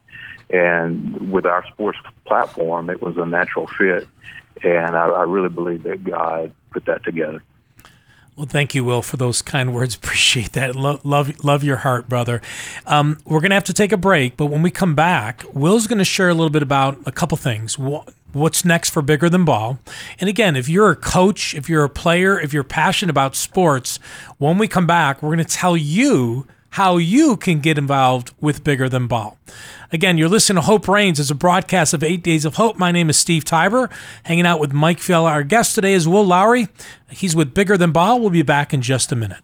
And 0.50 1.32
with 1.32 1.46
our 1.46 1.66
sports 1.68 1.98
platform, 2.26 2.90
it 2.90 3.02
was 3.02 3.18
a 3.18 3.26
natural 3.26 3.68
fit, 3.68 4.08
and 4.64 4.96
I, 4.96 5.08
I 5.08 5.24
really 5.24 5.50
believe 5.50 5.84
that 5.84 6.04
God 6.04 6.54
put 6.72 6.86
that 6.86 7.04
together. 7.04 7.42
Well, 8.36 8.48
thank 8.48 8.74
you, 8.74 8.84
Will, 8.84 9.04
for 9.04 9.18
those 9.18 9.42
kind 9.44 9.76
words. 9.76 9.96
Appreciate 10.04 10.54
that. 10.54 10.76
Love, 10.76 11.06
love, 11.06 11.44
love 11.44 11.64
your 11.64 11.78
heart, 11.78 12.10
brother. 12.10 12.42
Um, 12.86 13.20
we're 13.26 13.40
going 13.40 13.52
to 13.52 13.56
have 13.56 13.64
to 13.66 13.74
take 13.74 13.92
a 13.92 13.98
break, 13.98 14.38
but 14.38 14.48
when 14.48 14.62
we 14.62 14.72
come 14.72 14.96
back, 14.96 15.44
Will's 15.54 15.88
going 15.88 16.00
to 16.00 16.06
share 16.06 16.30
a 16.30 16.34
little 16.34 16.50
bit 16.50 16.64
about 16.64 17.00
a 17.06 17.12
couple 17.12 17.38
things. 17.38 17.78
Wha- 17.78 18.06
What's 18.32 18.66
next 18.66 18.90
for 18.90 19.04
Bigger 19.04 19.30
Than 19.30 19.46
Ball? 19.46 19.78
And 20.20 20.28
again, 20.28 20.56
if 20.56 20.68
you're 20.68 20.90
a 20.90 20.96
coach, 20.96 21.54
if 21.54 21.70
you're 21.70 21.84
a 21.84 21.90
player, 21.90 22.40
if 22.40 22.52
you're 22.52 22.64
passionate 22.64 23.12
about 23.12 23.36
sports, 23.36 24.00
when 24.40 24.58
we 24.58 24.68
come 24.68 24.88
back, 24.88 25.22
we're 25.22 25.36
going 25.36 25.46
to 25.46 25.56
tell 25.56 25.78
you 25.78 26.48
how 26.74 26.98
you 26.98 27.38
can 27.38 27.60
get 27.60 27.78
involved 27.78 28.34
with 28.42 28.64
Bigger 28.64 28.90
Than 28.90 29.06
Ball. 29.06 29.38
Again, 29.92 30.18
you're 30.18 30.28
listening 30.28 30.56
to 30.56 30.66
Hope 30.66 30.88
Reigns 30.88 31.20
as 31.20 31.30
a 31.30 31.36
broadcast 31.36 31.94
of 31.94 32.04
Eight 32.04 32.24
Days 32.24 32.46
of 32.46 32.56
Hope. 32.56 32.80
My 32.80 32.92
name 32.92 33.12
is 33.12 33.18
Steve 33.18 33.46
Tybor, 33.46 33.92
hanging 34.24 34.48
out 34.48 34.60
with 34.60 34.74
Mike 34.74 34.98
Fiala. 34.98 35.30
Our 35.30 35.44
guest 35.44 35.76
today 35.76 35.94
is 35.94 36.08
Will 36.08 36.26
Lowry. 36.26 36.70
He's 37.12 37.36
with 37.36 37.54
Bigger 37.54 37.78
Than 37.78 37.92
Ball. 37.92 38.20
We'll 38.20 38.32
be 38.32 38.42
back 38.42 38.74
in 38.74 38.82
just 38.82 39.12
a 39.12 39.16
minute. 39.16 39.44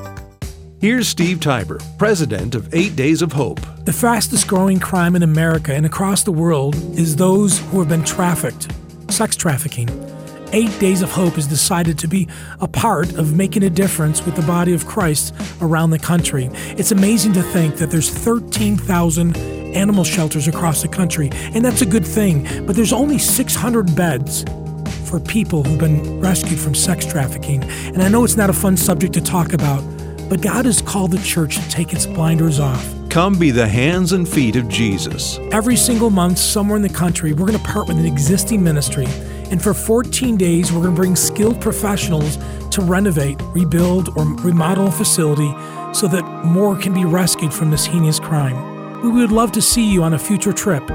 Here's 0.81 1.07
Steve 1.07 1.37
Tybor, 1.37 1.79
president 1.99 2.55
of 2.55 2.73
Eight 2.73 2.95
Days 2.95 3.21
of 3.21 3.33
Hope. 3.33 3.61
The 3.85 3.93
fastest 3.93 4.47
growing 4.47 4.79
crime 4.79 5.15
in 5.15 5.21
America 5.21 5.75
and 5.75 5.85
across 5.85 6.23
the 6.23 6.31
world 6.31 6.73
is 6.97 7.15
those 7.15 7.59
who 7.59 7.77
have 7.77 7.87
been 7.87 8.03
trafficked, 8.03 8.73
sex 9.11 9.35
trafficking. 9.35 9.87
Eight 10.53 10.75
Days 10.79 11.03
of 11.03 11.11
Hope 11.11 11.35
has 11.35 11.45
decided 11.45 11.99
to 11.99 12.07
be 12.07 12.27
a 12.61 12.67
part 12.67 13.13
of 13.13 13.35
making 13.35 13.61
a 13.61 13.69
difference 13.69 14.25
with 14.25 14.35
the 14.35 14.41
body 14.41 14.73
of 14.73 14.87
Christ 14.87 15.35
around 15.61 15.91
the 15.91 15.99
country. 15.99 16.49
It's 16.51 16.91
amazing 16.91 17.33
to 17.33 17.43
think 17.43 17.75
that 17.75 17.91
there's 17.91 18.09
13,000 18.09 19.37
animal 19.37 20.03
shelters 20.03 20.47
across 20.47 20.81
the 20.81 20.87
country, 20.87 21.29
and 21.53 21.63
that's 21.63 21.83
a 21.83 21.85
good 21.85 22.07
thing, 22.07 22.65
but 22.65 22.75
there's 22.75 22.91
only 22.91 23.19
600 23.19 23.95
beds 23.95 24.45
for 25.05 25.19
people 25.19 25.63
who've 25.63 25.77
been 25.77 26.19
rescued 26.19 26.59
from 26.59 26.73
sex 26.73 27.05
trafficking. 27.05 27.63
And 27.93 28.01
I 28.01 28.07
know 28.07 28.23
it's 28.23 28.35
not 28.35 28.49
a 28.49 28.53
fun 28.53 28.77
subject 28.77 29.13
to 29.13 29.21
talk 29.21 29.53
about, 29.53 29.83
but 30.31 30.39
God 30.39 30.63
has 30.63 30.81
called 30.81 31.11
the 31.11 31.21
church 31.23 31.57
to 31.57 31.69
take 31.69 31.91
its 31.91 32.05
blinders 32.05 32.57
off. 32.57 32.89
Come 33.09 33.37
be 33.37 33.51
the 33.51 33.67
hands 33.67 34.13
and 34.13 34.25
feet 34.25 34.55
of 34.55 34.69
Jesus. 34.69 35.37
Every 35.51 35.75
single 35.75 36.09
month, 36.09 36.37
somewhere 36.37 36.77
in 36.77 36.81
the 36.81 36.87
country, 36.87 37.33
we're 37.33 37.47
going 37.47 37.59
to 37.59 37.65
part 37.65 37.89
with 37.89 37.97
an 37.97 38.05
existing 38.05 38.63
ministry. 38.63 39.07
And 39.51 39.61
for 39.61 39.73
14 39.73 40.37
days, 40.37 40.71
we're 40.71 40.83
going 40.83 40.95
to 40.95 41.01
bring 41.01 41.17
skilled 41.17 41.59
professionals 41.59 42.37
to 42.69 42.81
renovate, 42.81 43.41
rebuild, 43.47 44.17
or 44.17 44.23
remodel 44.35 44.87
a 44.87 44.91
facility 44.91 45.53
so 45.93 46.07
that 46.07 46.23
more 46.45 46.77
can 46.77 46.93
be 46.93 47.03
rescued 47.03 47.53
from 47.53 47.69
this 47.69 47.85
heinous 47.85 48.17
crime. 48.17 49.01
We 49.01 49.09
would 49.09 49.33
love 49.33 49.51
to 49.51 49.61
see 49.61 49.91
you 49.91 50.01
on 50.01 50.13
a 50.13 50.17
future 50.17 50.53
trip. 50.53 50.87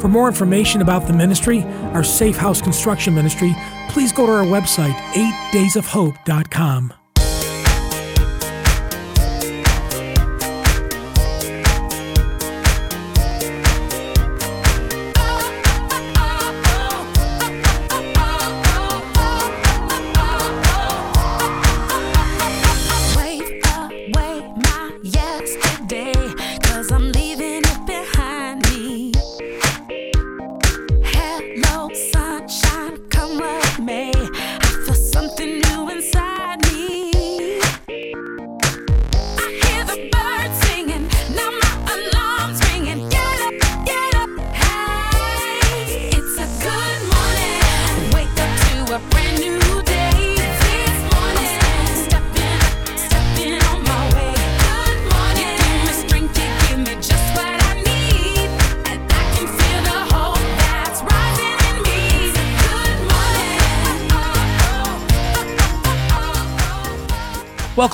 For 0.00 0.08
more 0.08 0.28
information 0.28 0.80
about 0.80 1.06
the 1.06 1.12
ministry, 1.12 1.62
our 1.92 2.04
Safe 2.04 2.38
House 2.38 2.62
Construction 2.62 3.14
Ministry, 3.14 3.54
please 3.90 4.14
go 4.14 4.24
to 4.24 4.32
our 4.32 4.44
website, 4.44 4.94
8daysofhope.com. 5.52 6.94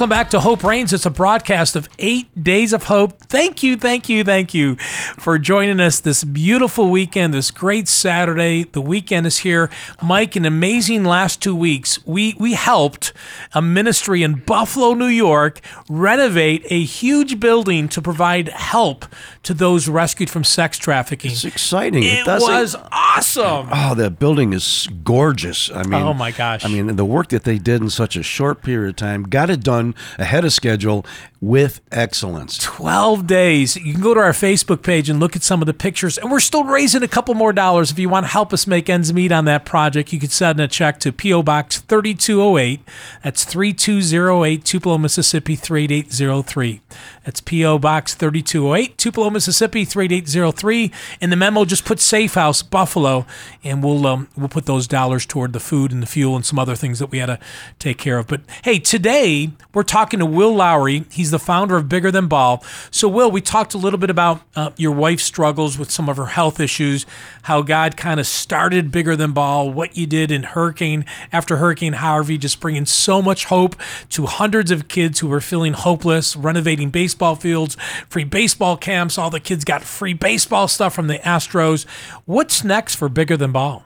Welcome 0.04 0.18
back 0.18 0.30
to 0.32 0.40
Hope 0.40 0.62
Reigns. 0.62 0.92
It's 0.92 1.06
a 1.06 1.10
broadcast 1.10 1.76
of 1.76 1.88
Eight 1.98 2.26
Days 2.44 2.74
of 2.74 2.82
Hope. 2.82 3.18
Thank 3.20 3.62
you, 3.62 3.74
thank 3.78 4.06
you, 4.06 4.22
thank 4.22 4.52
you 4.52 4.76
for 4.76 5.38
joining 5.38 5.80
us 5.80 5.98
this 5.98 6.24
beautiful 6.24 6.90
weekend, 6.90 7.32
this 7.32 7.50
great 7.50 7.88
Saturday. 7.88 8.64
The 8.64 8.82
weekend 8.82 9.26
is 9.26 9.38
here. 9.38 9.70
Mike, 10.02 10.36
an 10.36 10.44
amazing 10.44 11.04
last 11.04 11.40
two 11.40 11.56
weeks. 11.56 12.04
We 12.06 12.34
we 12.38 12.52
helped 12.52 13.14
a 13.54 13.62
ministry 13.62 14.22
in 14.22 14.34
Buffalo, 14.34 14.92
New 14.92 15.06
York, 15.06 15.62
renovate 15.88 16.66
a 16.68 16.82
huge 16.84 17.40
building 17.40 17.88
to 17.88 18.02
provide 18.02 18.48
help 18.48 19.06
to 19.44 19.54
those 19.54 19.88
rescued 19.88 20.28
from 20.28 20.44
sex 20.44 20.76
trafficking. 20.76 21.30
It's 21.30 21.46
exciting. 21.46 22.02
It 22.02 22.26
doesn't- 22.26 22.46
was 22.46 22.76
awesome. 22.92 23.68
Oh, 23.72 23.94
that 23.94 24.18
building 24.18 24.52
is 24.52 24.86
gorgeous. 25.02 25.70
I 25.70 25.82
mean, 25.84 25.94
Oh, 26.02 26.12
my 26.12 26.30
gosh. 26.30 26.64
I 26.64 26.68
mean, 26.68 26.94
the 26.96 27.04
work 27.04 27.28
that 27.28 27.44
they 27.44 27.58
did 27.58 27.80
in 27.80 27.88
such 27.88 28.16
a 28.16 28.22
short 28.22 28.62
period 28.62 28.90
of 28.90 28.96
time 28.96 29.22
got 29.22 29.48
it 29.48 29.60
done 29.60 29.93
ahead 30.18 30.44
of 30.44 30.52
schedule 30.52 31.04
with 31.40 31.80
excellence. 31.92 32.58
12 32.58 33.26
days. 33.26 33.76
You 33.76 33.92
can 33.92 34.02
go 34.02 34.14
to 34.14 34.20
our 34.20 34.32
Facebook 34.32 34.82
page 34.82 35.10
and 35.10 35.20
look 35.20 35.36
at 35.36 35.42
some 35.42 35.60
of 35.60 35.66
the 35.66 35.74
pictures. 35.74 36.16
And 36.16 36.30
we're 36.30 36.40
still 36.40 36.64
raising 36.64 37.02
a 37.02 37.08
couple 37.08 37.34
more 37.34 37.52
dollars. 37.52 37.90
If 37.90 37.98
you 37.98 38.08
want 38.08 38.24
to 38.24 38.32
help 38.32 38.52
us 38.52 38.66
make 38.66 38.88
ends 38.88 39.12
meet 39.12 39.32
on 39.32 39.44
that 39.44 39.64
project, 39.64 40.12
you 40.12 40.20
can 40.20 40.30
send 40.30 40.60
a 40.60 40.68
check 40.68 41.00
to 41.00 41.12
P.O. 41.12 41.42
Box 41.42 41.78
3208. 41.80 42.80
That's 43.22 43.44
3208, 43.44 44.64
Tupelo, 44.64 44.98
Mississippi 44.98 45.56
3803. 45.56 46.80
That's 47.24 47.40
P.O. 47.40 47.78
Box 47.78 48.14
3208, 48.14 48.98
Tupelo, 48.98 49.30
Mississippi 49.30 49.84
3803. 49.84 50.92
In 51.20 51.30
the 51.30 51.36
memo, 51.36 51.64
just 51.64 51.84
put 51.84 52.00
Safe 52.00 52.34
House, 52.34 52.62
Buffalo. 52.62 53.26
And 53.62 53.82
we'll 53.82 54.06
um, 54.06 54.28
we'll 54.36 54.48
put 54.48 54.66
those 54.66 54.86
dollars 54.86 55.24
toward 55.26 55.52
the 55.52 55.60
food 55.60 55.90
and 55.90 56.02
the 56.02 56.06
fuel 56.06 56.36
and 56.36 56.44
some 56.44 56.58
other 56.58 56.76
things 56.76 56.98
that 56.98 57.06
we 57.06 57.18
had 57.18 57.26
to 57.26 57.38
take 57.78 57.98
care 57.98 58.18
of. 58.18 58.26
But 58.26 58.42
hey, 58.62 58.78
today 58.78 59.50
we're 59.72 59.82
talking 59.82 60.20
to 60.20 60.26
Will 60.26 60.54
Lowry. 60.54 61.04
He's 61.10 61.30
the 61.30 61.38
founder 61.38 61.76
of 61.76 61.88
Bigger 61.88 62.10
Than 62.10 62.28
Ball. 62.28 62.62
So, 62.90 63.08
Will, 63.08 63.30
we 63.30 63.40
talked 63.40 63.74
a 63.74 63.78
little 63.78 63.98
bit 63.98 64.10
about 64.10 64.42
uh, 64.54 64.70
your 64.76 64.92
wife's 64.92 65.24
struggles 65.24 65.78
with 65.78 65.90
some 65.90 66.08
of 66.08 66.16
her 66.16 66.26
health 66.26 66.60
issues, 66.60 67.06
how 67.42 67.62
God 67.62 67.96
kind 67.96 68.20
of 68.20 68.26
started 68.26 68.90
Bigger 68.90 69.16
Than 69.16 69.32
Ball, 69.32 69.70
what 69.70 69.96
you 69.96 70.06
did 70.06 70.30
in 70.30 70.42
Hurricane 70.42 71.04
after 71.32 71.56
Hurricane 71.56 71.94
Harvey, 71.94 72.38
just 72.38 72.60
bringing 72.60 72.86
so 72.86 73.22
much 73.22 73.46
hope 73.46 73.76
to 74.10 74.26
hundreds 74.26 74.70
of 74.70 74.88
kids 74.88 75.20
who 75.20 75.28
were 75.28 75.40
feeling 75.40 75.72
hopeless, 75.72 76.36
renovating 76.36 76.90
baseball 77.14 77.36
fields, 77.36 77.76
free 78.08 78.24
baseball 78.24 78.76
camps. 78.76 79.18
All 79.18 79.30
the 79.30 79.38
kids 79.38 79.64
got 79.64 79.82
free 79.84 80.14
baseball 80.14 80.66
stuff 80.66 80.92
from 80.94 81.06
the 81.06 81.18
Astros. 81.20 81.86
What's 82.24 82.64
next 82.64 82.96
for 82.96 83.08
Bigger 83.08 83.36
Than 83.36 83.52
Ball? 83.52 83.84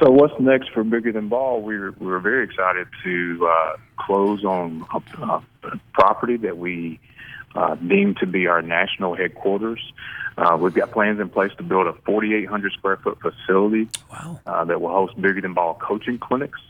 So 0.00 0.10
what's 0.12 0.38
next 0.38 0.70
for 0.70 0.84
Bigger 0.84 1.10
Than 1.10 1.28
Ball? 1.28 1.60
We're 1.60 1.90
we're 1.98 2.20
very 2.20 2.44
excited 2.44 2.86
to 3.02 3.48
uh, 3.50 3.76
close 3.98 4.44
on 4.44 4.86
a, 4.94 5.24
a 5.66 5.80
property 5.92 6.36
that 6.38 6.56
we 6.56 7.00
uh, 7.56 7.74
deem 7.74 8.14
to 8.20 8.26
be 8.26 8.46
our 8.46 8.62
national 8.62 9.16
headquarters. 9.16 9.80
Uh, 10.38 10.56
we've 10.58 10.72
got 10.74 10.92
plans 10.92 11.18
in 11.20 11.28
place 11.28 11.50
to 11.56 11.62
build 11.64 11.86
a 11.88 11.92
4,800 12.06 12.72
square 12.74 12.96
foot 12.98 13.18
facility 13.20 13.88
Wow. 14.10 14.40
uh, 14.46 14.64
that 14.64 14.80
will 14.80 14.90
host 14.92 15.20
Bigger 15.20 15.40
Than 15.40 15.52
Ball 15.52 15.74
coaching 15.74 16.18
clinics. 16.18 16.60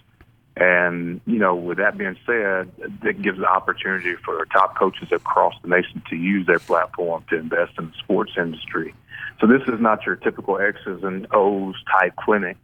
And, 0.56 1.20
you 1.26 1.38
know, 1.38 1.54
with 1.54 1.78
that 1.78 1.96
being 1.96 2.16
said, 2.26 2.70
that 3.02 3.22
gives 3.22 3.38
the 3.38 3.48
opportunity 3.48 4.14
for 4.22 4.44
top 4.46 4.76
coaches 4.78 5.08
across 5.10 5.54
the 5.62 5.68
nation 5.68 6.02
to 6.10 6.16
use 6.16 6.46
their 6.46 6.58
platform 6.58 7.24
to 7.30 7.38
invest 7.38 7.72
in 7.78 7.86
the 7.86 7.94
sports 7.98 8.32
industry. 8.36 8.94
So 9.40 9.46
this 9.46 9.62
is 9.66 9.80
not 9.80 10.04
your 10.04 10.16
typical 10.16 10.58
X's 10.58 11.02
and 11.02 11.26
O's 11.32 11.74
type 11.98 12.14
clinic. 12.16 12.58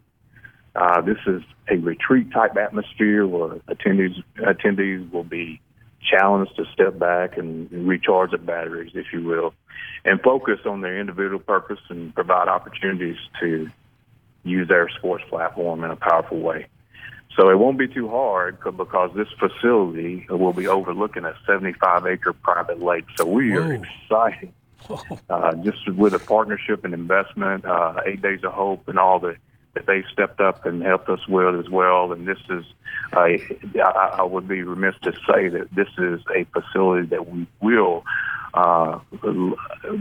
Uh, 0.76 1.00
this 1.00 1.16
is 1.26 1.42
a 1.68 1.76
retreat 1.76 2.30
type 2.30 2.56
atmosphere 2.56 3.26
where 3.26 3.56
attendees 3.70 4.22
attendees 4.36 5.10
will 5.10 5.24
be 5.24 5.60
challenged 6.08 6.54
to 6.56 6.64
step 6.72 6.98
back 6.98 7.36
and 7.36 7.70
recharge 7.88 8.30
their 8.30 8.38
batteries, 8.38 8.92
if 8.94 9.06
you 9.12 9.24
will, 9.24 9.54
and 10.04 10.20
focus 10.20 10.60
on 10.66 10.82
their 10.82 11.00
individual 11.00 11.40
purpose 11.40 11.80
and 11.88 12.14
provide 12.14 12.48
opportunities 12.48 13.16
to 13.40 13.68
use 14.44 14.68
their 14.68 14.88
sports 14.98 15.24
platform 15.28 15.82
in 15.84 15.90
a 15.90 15.96
powerful 15.96 16.38
way. 16.38 16.66
So 17.38 17.50
it 17.50 17.58
won't 17.58 17.78
be 17.78 17.86
too 17.86 18.08
hard 18.08 18.58
because 18.76 19.12
this 19.14 19.28
facility 19.38 20.26
will 20.28 20.52
be 20.52 20.66
overlooking 20.66 21.24
a 21.24 21.34
75 21.46 22.04
acre 22.06 22.32
private 22.32 22.82
lake. 22.82 23.04
So 23.16 23.26
we 23.26 23.52
are 23.52 23.76
Whoa. 23.76 23.82
excited 23.82 24.52
uh, 25.30 25.54
just 25.56 25.88
with 25.92 26.14
a 26.14 26.18
partnership 26.18 26.84
and 26.84 26.92
investment, 26.92 27.64
uh, 27.64 28.00
Eight 28.06 28.22
Days 28.22 28.40
of 28.42 28.52
Hope, 28.52 28.88
and 28.88 28.98
all 28.98 29.20
the 29.20 29.36
that 29.74 29.86
they 29.86 30.02
stepped 30.12 30.40
up 30.40 30.66
and 30.66 30.82
helped 30.82 31.08
us 31.08 31.28
with 31.28 31.54
as 31.54 31.68
well. 31.68 32.12
And 32.12 32.26
this 32.26 32.38
is, 32.50 32.64
uh, 33.12 33.20
I, 33.20 34.14
I 34.18 34.22
would 34.22 34.48
be 34.48 34.62
remiss 34.62 34.94
to 35.02 35.12
say 35.12 35.48
that 35.48 35.68
this 35.72 35.88
is 35.98 36.20
a 36.34 36.44
facility 36.44 37.06
that 37.08 37.30
we 37.30 37.46
will 37.60 38.02
uh, 38.54 38.98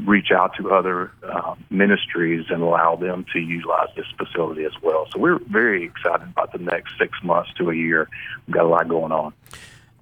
reach 0.06 0.32
out 0.32 0.56
to 0.58 0.72
other 0.72 1.12
uh, 1.24 1.56
ministries 1.70 2.46
and 2.50 2.62
allow 2.62 2.96
them 2.96 3.26
to 3.34 3.40
utilize 3.40 3.90
this 3.96 4.06
facility 4.18 4.64
as 4.64 4.72
well. 4.82 5.08
So 5.12 5.20
we're 5.20 5.40
very 5.40 5.84
excited 5.84 6.30
about 6.30 6.52
the 6.54 6.60
next 6.60 6.94
six 7.00 7.12
months 7.24 7.52
to 7.58 7.70
a 7.70 7.76
year. 7.76 8.10
We've 8.46 8.56
got 8.56 8.66
a 8.66 8.70
lot 8.70 8.88
going 8.88 9.12
on. 9.12 9.34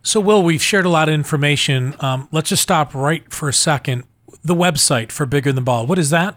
So, 0.03 0.19
Will, 0.19 0.43
we've 0.43 0.61
shared 0.61 0.85
a 0.85 0.89
lot 0.89 1.09
of 1.09 1.15
information. 1.15 1.95
Um, 1.99 2.27
let's 2.31 2.49
just 2.49 2.61
stop 2.61 2.93
right 2.93 3.31
for 3.33 3.49
a 3.49 3.53
second. 3.53 4.03
The 4.43 4.53
website 4.53 5.11
for 5.11 5.25
Bigger 5.25 5.51
Than 5.51 5.63
Ball. 5.63 5.87
What 5.87 5.97
is 5.97 6.11
that? 6.11 6.35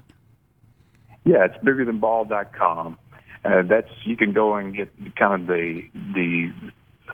Yeah, 1.27 1.45
it's 1.45 1.63
biggerthanball.com. 1.63 2.97
Uh, 3.45 3.63
that's 3.63 3.91
you 4.05 4.17
can 4.17 4.33
go 4.33 4.57
and 4.57 4.75
get 4.75 4.91
kind 5.17 5.43
of 5.43 5.47
the 5.47 5.83
the 6.15 6.51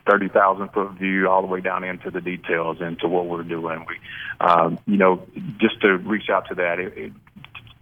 thirty 0.09 0.29
thousand 0.29 0.69
foot 0.73 0.93
view 0.93 1.29
all 1.29 1.41
the 1.41 1.49
way 1.49 1.61
down 1.61 1.85
into 1.85 2.11
the 2.11 2.21
details 2.21 2.81
into 2.81 3.09
what 3.09 3.27
we're 3.27 3.43
doing. 3.43 3.85
We, 3.89 3.97
um, 4.41 4.79
you 4.87 4.97
know, 4.97 5.27
just 5.59 5.81
to 5.83 5.97
reach 5.97 6.29
out 6.31 6.49
to 6.49 6.55
that. 6.57 6.79
It, 6.79 6.97
it, 6.97 7.13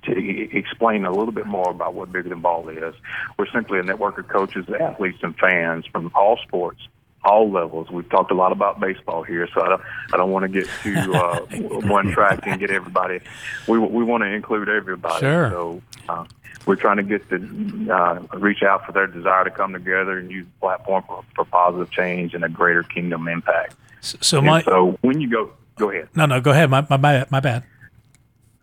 to 0.04 0.58
explain 0.58 1.04
a 1.04 1.10
little 1.12 1.32
bit 1.32 1.46
more 1.46 1.70
about 1.70 1.94
what 1.94 2.10
Bigger 2.10 2.28
Than 2.28 2.40
Ball 2.40 2.68
is, 2.70 2.94
we're 3.38 3.46
simply 3.54 3.78
a 3.78 3.84
network 3.84 4.18
of 4.18 4.26
coaches, 4.26 4.66
athletes, 4.80 5.18
and 5.22 5.36
fans 5.36 5.86
from 5.86 6.10
all 6.14 6.38
sports, 6.44 6.80
all 7.24 7.50
levels. 7.50 7.90
We've 7.90 8.08
talked 8.08 8.30
a 8.30 8.34
lot 8.34 8.52
about 8.52 8.80
baseball 8.80 9.22
here, 9.22 9.48
so 9.54 9.62
I 9.62 9.68
don't, 9.68 9.82
I 10.12 10.16
don't 10.16 10.30
want 10.30 10.42
to 10.44 10.48
get 10.48 10.68
too 10.82 11.14
uh, 11.14 11.40
one 11.86 12.10
track 12.12 12.40
and 12.46 12.58
get 12.60 12.70
everybody. 12.70 13.20
We 13.68 13.78
we 13.78 14.02
want 14.04 14.22
to 14.22 14.28
include 14.28 14.68
everybody. 14.68 15.20
Sure. 15.20 15.50
So 15.50 15.82
uh, 16.08 16.24
we're 16.66 16.76
trying 16.76 16.96
to 16.98 17.02
get 17.02 17.28
to 17.30 17.88
uh, 17.92 18.20
reach 18.38 18.62
out 18.62 18.86
for 18.86 18.92
their 18.92 19.06
desire 19.06 19.44
to 19.44 19.50
come 19.50 19.72
together 19.72 20.18
and 20.18 20.30
use 20.30 20.46
the 20.46 20.60
platform 20.60 21.04
for, 21.06 21.24
for 21.34 21.44
positive 21.44 21.90
change 21.90 22.34
and 22.34 22.44
a 22.44 22.48
greater 22.48 22.82
kingdom 22.82 23.28
impact. 23.28 23.74
S- 24.00 24.16
So, 24.20 24.40
my 24.42 24.62
so 24.62 24.98
when 25.02 25.20
you 25.20 25.28
go, 25.30 25.50
go 25.76 25.90
ahead. 25.90 26.08
no, 26.16 26.26
no, 26.26 26.40
go 26.40 26.50
ahead. 26.50 26.70
My 26.70 26.86
my 26.90 26.96
bad. 26.96 27.30
My 27.30 27.40
bad. 27.40 27.64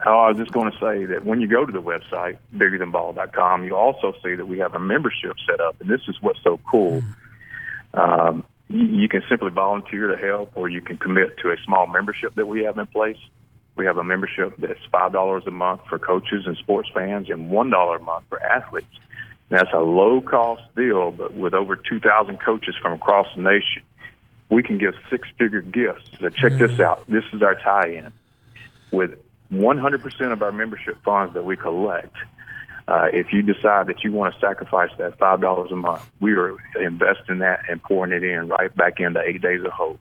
Oh, 0.05 0.19
I 0.19 0.29
was 0.29 0.37
just 0.37 0.53
going 0.53 0.71
to 0.71 0.77
say 0.79 1.03
that 1.05 1.25
when 1.25 1.41
you 1.41 1.47
go 1.47 1.65
to 1.65 1.71
the 1.73 1.81
website, 1.81 2.37
biggerthanball.com, 2.55 3.65
you 3.65 3.75
also 3.75 4.13
see 4.23 4.33
that 4.35 4.47
we 4.47 4.57
have 4.59 4.73
a 4.73 4.79
membership 4.79 5.35
set 5.45 5.59
up, 5.59 5.75
and 5.81 5.89
this 5.89 5.99
is 6.07 6.15
what's 6.21 6.41
so 6.41 6.57
cool. 6.69 7.03
Um, 7.93 8.43
you, 8.67 9.09
can 9.09 9.23
simply 9.27 9.49
volunteer 9.49 10.07
to 10.07 10.17
help, 10.17 10.51
or 10.55 10.69
you 10.69 10.81
can 10.81 10.97
commit 10.97 11.37
to 11.39 11.51
a 11.51 11.57
small 11.65 11.87
membership 11.87 12.35
that 12.35 12.47
we 12.47 12.63
have 12.63 12.77
in 12.77 12.87
place. 12.87 13.17
We 13.75 13.85
have 13.85 13.97
a 13.97 14.03
membership 14.03 14.55
that's 14.57 14.79
five 14.91 15.13
dollars 15.13 15.43
a 15.47 15.51
month 15.51 15.81
for 15.89 15.97
coaches 15.97 16.45
and 16.45 16.57
sports 16.57 16.89
fans, 16.93 17.29
and 17.29 17.49
one 17.49 17.69
dollar 17.69 17.97
a 17.97 18.01
month 18.01 18.25
for 18.29 18.41
athletes. 18.43 18.87
And 19.49 19.59
that's 19.59 19.73
a 19.73 19.79
low 19.79 20.21
cost 20.21 20.63
deal, 20.75 21.11
but 21.11 21.33
with 21.33 21.53
over 21.53 21.75
two 21.75 21.99
thousand 21.99 22.39
coaches 22.39 22.75
from 22.81 22.93
across 22.93 23.27
the 23.35 23.41
nation, 23.41 23.83
we 24.49 24.63
can 24.63 24.77
give 24.77 24.93
six 25.09 25.27
figure 25.37 25.61
gifts. 25.61 26.09
So 26.19 26.29
check 26.29 26.53
this 26.53 26.79
out. 26.79 27.05
This 27.07 27.23
is 27.33 27.41
our 27.41 27.55
tie 27.55 27.89
in 27.89 28.11
with 28.91 29.17
100% 29.51 30.31
of 30.31 30.41
our 30.41 30.51
membership 30.51 31.01
funds 31.03 31.33
that 31.33 31.43
we 31.43 31.55
collect, 31.55 32.15
uh, 32.89 33.07
if 33.13 33.31
you 33.31 33.43
decide 33.43 33.85
that 33.85 34.03
you 34.03 34.11
want 34.11 34.33
to 34.33 34.39
sacrifice 34.39 34.89
that 34.97 35.17
five 35.19 35.41
dollars 35.41 35.71
a 35.71 35.75
month, 35.75 36.01
we 36.19 36.33
are 36.33 36.57
investing 36.81 37.37
that 37.39 37.61
and 37.69 37.81
pouring 37.83 38.11
it 38.11 38.23
in 38.23 38.47
right 38.47 38.75
back 38.75 38.99
into 38.99 39.21
Eight 39.21 39.41
Days 39.41 39.63
of 39.63 39.71
Hope 39.71 39.99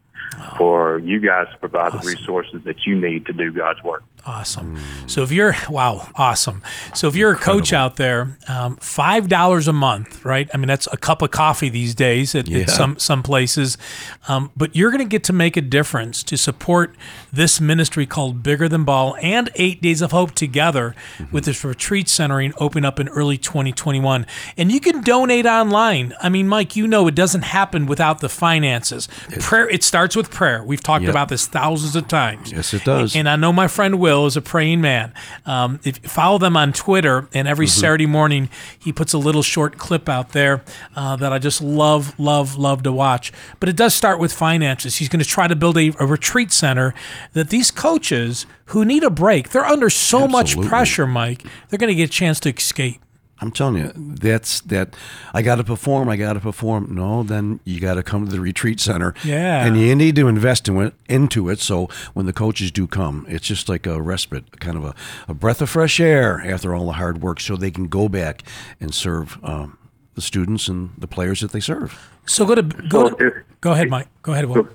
for 0.56 0.98
you 0.98 1.20
guys 1.20 1.46
to 1.52 1.58
provide 1.58 1.92
the 1.92 1.98
resources 2.06 2.62
that 2.64 2.86
you 2.86 2.98
need 2.98 3.26
to 3.26 3.32
do 3.32 3.52
God's 3.52 3.82
work. 3.82 4.02
Awesome. 4.26 4.78
So 5.06 5.22
if 5.22 5.30
you're 5.32 5.54
wow, 5.70 6.08
awesome. 6.16 6.62
So 6.94 7.08
if 7.08 7.16
you're 7.16 7.32
a 7.32 7.36
coach 7.36 7.72
out 7.72 7.96
there, 7.96 8.36
um, 8.48 8.76
five 8.76 9.28
dollars 9.28 9.68
a 9.68 9.72
month, 9.72 10.24
right? 10.24 10.50
I 10.52 10.56
mean 10.58 10.66
that's 10.68 10.86
a 10.92 10.96
cup 10.96 11.22
of 11.22 11.30
coffee 11.30 11.68
these 11.70 11.94
days 11.94 12.34
at, 12.34 12.46
Yeah. 12.48 12.60
at 12.62 12.70
some 12.70 12.98
some 12.98 13.22
places, 13.22 13.78
um, 14.26 14.50
but 14.56 14.74
you're 14.76 14.90
going 14.90 15.02
to 15.04 15.08
get 15.08 15.24
to 15.24 15.32
make 15.32 15.56
a 15.56 15.62
difference 15.62 16.22
to 16.24 16.36
support 16.36 16.94
this 17.32 17.60
ministry 17.60 18.06
called 18.06 18.42
Bigger 18.42 18.68
Than 18.68 18.84
Ball 18.84 19.16
and 19.22 19.50
Eight 19.54 19.80
Days 19.80 20.02
of 20.02 20.10
Hope 20.12 20.32
together 20.32 20.94
with 21.32 21.44
this 21.44 21.64
retreat 21.64 22.08
centering 22.08 22.52
open 22.58 22.84
up 22.84 22.98
in 23.00 23.08
early 23.08 23.38
2021, 23.38 24.26
and 24.58 24.70
you 24.72 24.80
can 24.80 25.00
donate 25.00 25.46
online. 25.46 26.12
I 26.20 26.28
mean, 26.28 26.48
Mike, 26.48 26.76
you 26.76 26.86
know 26.86 27.06
it 27.06 27.14
doesn't 27.14 27.42
happen 27.42 27.86
without 27.86 28.20
the 28.20 28.28
finances. 28.28 29.08
Prayer. 29.40 29.68
It 29.70 29.82
starts 29.84 30.07
with 30.16 30.30
prayer. 30.30 30.62
We've 30.62 30.82
talked 30.82 31.02
Yep. 31.04 31.10
about 31.10 31.28
this 31.28 31.46
thousands 31.46 31.96
of 31.96 32.08
times. 32.08 32.52
Yes, 32.52 32.72
it 32.74 32.84
does. 32.84 33.14
And 33.16 33.28
I 33.28 33.36
know 33.36 33.52
my 33.52 33.68
friend 33.68 33.98
Will 33.98 34.26
is 34.26 34.36
a 34.36 34.40
praying 34.42 34.80
man. 34.80 35.12
Um, 35.46 35.80
if 35.84 35.98
follow 35.98 36.38
them 36.38 36.56
on 36.56 36.72
Twitter, 36.72 37.28
and 37.34 37.46
every 37.48 37.66
Mm-hmm. 37.66 37.80
Saturday 37.80 38.06
morning 38.06 38.48
he 38.78 38.92
puts 38.92 39.12
a 39.12 39.18
little 39.18 39.42
short 39.42 39.78
clip 39.78 40.08
out 40.08 40.32
there 40.32 40.62
uh, 40.96 41.16
that 41.16 41.32
I 41.32 41.38
just 41.38 41.60
love, 41.62 42.18
love, 42.18 42.56
love 42.56 42.82
to 42.84 42.92
watch. 42.92 43.32
But 43.60 43.68
it 43.68 43.76
does 43.76 43.94
start 43.94 44.18
with 44.18 44.32
finances. 44.32 44.96
He's 44.96 45.08
going 45.08 45.20
to 45.22 45.28
try 45.28 45.48
to 45.48 45.56
build 45.56 45.76
a, 45.78 45.92
a 46.00 46.06
retreat 46.06 46.52
center 46.52 46.94
that 47.34 47.50
these 47.50 47.70
coaches 47.70 48.46
who 48.66 48.84
need 48.84 49.02
a 49.04 49.10
break, 49.10 49.50
they're 49.50 49.64
under 49.64 49.88
so 49.90 50.26
much 50.28 50.58
pressure, 50.60 51.06
Mike. 51.06 51.44
They're 51.68 51.78
going 51.78 51.88
to 51.88 51.94
get 51.94 52.10
a 52.10 52.12
chance 52.12 52.38
to 52.40 52.50
escape. 52.54 53.00
I'm 53.40 53.52
telling 53.52 53.76
you, 53.76 53.92
that's 53.94 54.60
that. 54.62 54.96
I 55.32 55.42
got 55.42 55.56
to 55.56 55.64
perform. 55.64 56.08
I 56.08 56.16
got 56.16 56.32
to 56.32 56.40
perform. 56.40 56.94
No, 56.94 57.22
then 57.22 57.60
you 57.64 57.78
got 57.80 57.94
to 57.94 58.02
come 58.02 58.24
to 58.26 58.30
the 58.32 58.40
retreat 58.40 58.80
center. 58.80 59.14
Yeah. 59.24 59.64
and 59.64 59.78
you 59.78 59.94
need 59.94 60.16
to 60.16 60.26
invest 60.26 60.66
in 60.68 60.76
it, 60.82 60.94
into 61.08 61.48
it. 61.48 61.60
So 61.60 61.88
when 62.14 62.26
the 62.26 62.32
coaches 62.32 62.72
do 62.72 62.86
come, 62.88 63.26
it's 63.28 63.46
just 63.46 63.68
like 63.68 63.86
a 63.86 64.02
respite, 64.02 64.58
kind 64.60 64.76
of 64.76 64.84
a, 64.84 64.94
a 65.28 65.34
breath 65.34 65.62
of 65.62 65.70
fresh 65.70 66.00
air 66.00 66.40
after 66.44 66.74
all 66.74 66.86
the 66.86 66.92
hard 66.94 67.22
work, 67.22 67.38
so 67.40 67.54
they 67.56 67.70
can 67.70 67.86
go 67.86 68.08
back 68.08 68.42
and 68.80 68.92
serve 68.92 69.38
um, 69.44 69.78
the 70.14 70.20
students 70.20 70.66
and 70.66 70.90
the 70.98 71.06
players 71.06 71.40
that 71.40 71.52
they 71.52 71.60
serve. 71.60 72.10
So 72.26 72.44
go 72.44 72.56
to 72.56 72.62
go. 72.62 73.08
So 73.10 73.14
To, 73.14 73.26
if- 73.28 73.34
go 73.60 73.72
ahead, 73.72 73.88
Mike. 73.88 74.08
Go 74.22 74.32
ahead, 74.32 74.46
Will. 74.46 74.68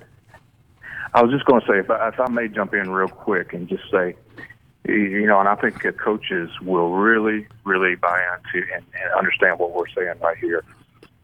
I 1.12 1.22
was 1.22 1.30
just 1.30 1.44
going 1.44 1.60
to 1.60 1.66
say, 1.68 1.78
if 1.78 1.88
I, 1.90 2.08
if 2.08 2.18
I 2.18 2.28
may 2.28 2.48
jump 2.48 2.74
in 2.74 2.90
real 2.90 3.06
quick 3.08 3.52
and 3.52 3.68
just 3.68 3.84
say, 3.90 4.16
you 4.86 5.26
know, 5.26 5.40
and 5.40 5.48
I 5.48 5.54
think 5.54 5.82
coaches 5.98 6.50
will 6.60 6.92
really, 6.92 7.46
really 7.64 7.94
buy 7.94 8.22
into 8.36 8.66
and, 8.74 8.84
and 9.00 9.12
understand 9.16 9.58
what 9.58 9.72
we're 9.72 9.88
saying 9.88 10.14
right 10.20 10.36
here. 10.38 10.62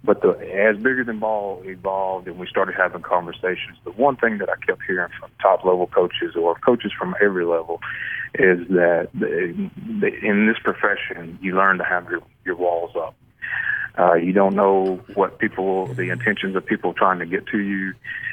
but 0.02 0.22
the 0.22 0.30
as 0.54 0.76
bigger 0.76 1.04
than 1.04 1.18
ball 1.18 1.62
evolved 1.64 2.26
and 2.26 2.38
we 2.38 2.46
started 2.46 2.74
having 2.74 3.02
conversations, 3.02 3.76
the 3.84 3.90
one 3.92 4.16
thing 4.16 4.38
that 4.38 4.48
I 4.48 4.56
kept 4.64 4.82
hearing 4.86 5.10
from 5.18 5.30
top 5.42 5.64
level 5.64 5.86
coaches 5.86 6.34
or 6.36 6.54
coaches 6.56 6.92
from 6.98 7.14
every 7.22 7.44
level 7.44 7.80
is 8.34 8.66
that 8.68 9.08
the, 9.12 9.70
the, 10.00 10.08
in 10.24 10.46
this 10.46 10.56
profession 10.62 11.38
you 11.42 11.54
learn 11.56 11.78
to 11.78 11.84
have 11.84 12.08
your 12.10 12.22
your 12.44 12.56
walls 12.56 12.92
up. 12.96 13.14
Uh, 14.00 14.14
you 14.14 14.32
don't 14.32 14.54
know 14.54 14.98
what 15.12 15.38
people, 15.38 15.86
the 15.88 16.08
intentions 16.08 16.56
of 16.56 16.64
people 16.64 16.94
trying 16.94 17.18
to 17.18 17.26
get 17.26 17.46
to 17.46 17.58
you, 17.58 17.92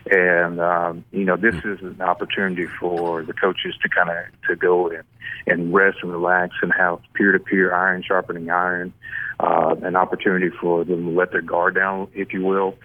and 0.10 0.62
um, 0.62 1.04
you 1.12 1.26
know 1.26 1.36
this 1.36 1.56
is 1.56 1.82
an 1.82 2.00
opportunity 2.00 2.66
for 2.80 3.22
the 3.24 3.34
coaches 3.34 3.76
to 3.82 3.90
kind 3.90 4.10
of 4.10 4.16
to 4.48 4.56
go 4.56 4.88
and 4.88 5.04
and 5.46 5.74
rest 5.74 5.98
and 6.02 6.12
relax 6.12 6.56
and 6.62 6.72
have 6.72 7.00
peer 7.14 7.34
to 7.34 7.40
peer 7.40 7.76
iron 7.76 8.02
sharpening 8.02 8.50
iron, 8.50 8.94
uh, 9.42 9.76
an 9.82 9.98
opportunity 9.98 10.50
for 10.50 10.86
them 10.86 11.04
to 11.04 11.12
let 11.12 11.32
their 11.32 11.42
guard 11.42 11.76
down, 11.76 12.08
if 12.14 12.32
you 12.32 12.46
will, 12.46 12.76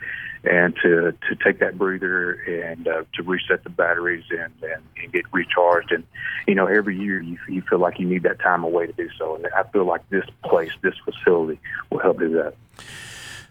and 0.45 0.75
to 0.83 1.13
to 1.29 1.37
take 1.45 1.61
that 1.61 1.79
breather 1.79 2.33
and 2.33 2.89
uh, 2.89 3.05
to 3.15 3.23
reset 3.23 3.63
the 3.65 3.71
batteries 3.71 4.25
and, 4.31 4.53
and 4.63 4.83
and 5.03 5.13
get 5.13 5.25
recharged. 5.33 5.93
And 5.93 6.05
you 6.47 6.55
know, 6.55 6.67
every 6.67 6.99
year 6.99 7.21
you 7.21 7.39
you 7.49 7.63
feel 7.63 7.79
like 7.79 7.99
you 7.99 8.07
need 8.07 8.25
that 8.25 8.41
time 8.41 8.65
away 8.65 8.87
to 8.87 8.93
do 8.93 9.09
so. 9.19 9.37
And 9.37 9.47
I 9.57 9.63
feel 9.65 9.85
like 9.85 10.09
this 10.11 10.25
place, 10.45 10.73
this 10.83 10.95
facility, 11.05 11.61
will 11.91 12.01
help 12.01 12.19
do 12.19 12.31
that. 12.35 12.55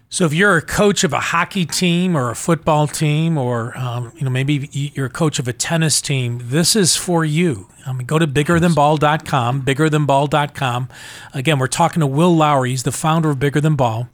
So 0.08 0.26
if 0.26 0.34
you're 0.34 0.58
a 0.58 0.62
coach 0.62 1.04
of 1.04 1.14
a 1.14 1.20
hockey 1.20 1.64
team 1.64 2.14
or 2.14 2.30
a 2.30 2.36
football 2.36 2.86
team, 2.86 3.38
or 3.38 3.76
um, 3.78 4.12
you 4.16 4.24
know 4.24 4.30
maybe 4.30 4.68
you're 4.72 5.06
a 5.06 5.10
coach 5.10 5.38
of 5.38 5.48
a 5.48 5.54
tennis 5.54 6.02
team, 6.02 6.38
this 6.42 6.76
is 6.76 6.96
for 6.96 7.24
you. 7.24 7.68
I 7.86 7.92
mean, 7.92 8.06
go 8.06 8.18
to 8.18 8.26
biggerthanball.com, 8.26 9.62
biggerthanball.com. 9.62 10.88
Again, 11.34 11.58
we're 11.58 11.66
talking 11.66 12.00
to 12.00 12.06
Will 12.06 12.34
Lowry. 12.34 12.70
He's 12.70 12.82
the 12.84 12.92
founder 12.92 13.30
of 13.30 13.38
Bigger 13.38 13.60
Than 13.60 13.76
Ball. 13.76 14.08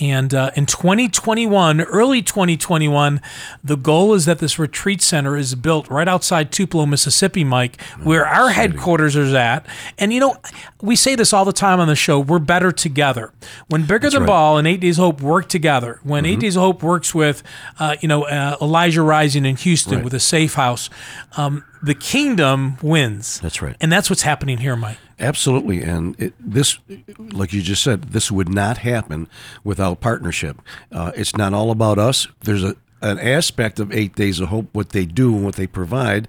And 0.00 0.32
uh, 0.34 0.50
in 0.56 0.66
2021, 0.66 1.82
early 1.82 2.22
2021, 2.22 3.20
the 3.62 3.76
goal 3.76 4.14
is 4.14 4.24
that 4.24 4.38
this 4.38 4.58
retreat 4.58 5.02
center 5.02 5.36
is 5.36 5.54
built 5.54 5.88
right 5.90 6.08
outside 6.08 6.50
Tupelo, 6.50 6.86
Mississippi, 6.86 7.44
Mike, 7.44 7.80
where 8.02 8.26
our 8.26 8.50
headquarters 8.50 9.14
is 9.16 9.34
at. 9.34 9.66
And, 9.98 10.12
you 10.12 10.20
know, 10.20 10.36
we 10.80 10.96
say 10.96 11.14
this 11.14 11.32
all 11.32 11.44
the 11.44 11.52
time 11.52 11.78
on 11.78 11.88
the 11.88 11.94
show 11.94 12.18
we're 12.18 12.38
better 12.38 12.72
together. 12.72 13.32
When 13.68 13.84
Bigger 13.86 14.08
Than 14.10 14.22
right. 14.22 14.26
Ball 14.26 14.58
and 14.58 14.66
Eight 14.66 14.80
Days 14.80 14.98
of 14.98 15.04
Hope 15.04 15.20
work 15.20 15.48
together, 15.48 16.00
when 16.02 16.24
Eight 16.24 16.40
Days 16.40 16.56
of 16.56 16.62
Hope 16.62 16.82
works 16.82 17.14
with, 17.14 17.42
uh, 17.78 17.96
you 18.00 18.08
know, 18.08 18.24
uh, 18.24 18.56
Elijah 18.62 19.02
Rising 19.02 19.44
in 19.44 19.56
Houston 19.56 19.96
Right. 19.96 20.04
with 20.04 20.14
a 20.14 20.20
safe 20.20 20.54
house, 20.54 20.88
um, 21.36 21.64
the 21.82 21.94
kingdom 21.94 22.76
wins. 22.82 23.40
That's 23.40 23.62
right. 23.62 23.76
And 23.80 23.90
that's 23.90 24.10
what's 24.10 24.22
happening 24.22 24.58
here, 24.58 24.76
Mike. 24.76 24.98
Absolutely, 25.18 25.82
and 25.82 26.20
it, 26.20 26.34
this, 26.38 26.78
like 27.18 27.52
you 27.52 27.62
just 27.62 27.82
said, 27.82 28.04
this 28.04 28.32
would 28.32 28.48
not 28.48 28.78
happen 28.78 29.28
without 29.62 30.00
partnership. 30.00 30.60
Uh, 30.90 31.12
it's 31.14 31.36
not 31.36 31.54
all 31.54 31.70
about 31.70 31.98
us. 31.98 32.26
There's 32.40 32.64
a 32.64 32.76
an 33.02 33.18
aspect 33.18 33.80
of 33.80 33.92
Eight 33.92 34.14
Days 34.14 34.40
of 34.40 34.48
Hope, 34.48 34.68
what 34.72 34.90
they 34.90 35.04
do 35.04 35.34
and 35.34 35.44
what 35.44 35.56
they 35.56 35.66
provide. 35.66 36.28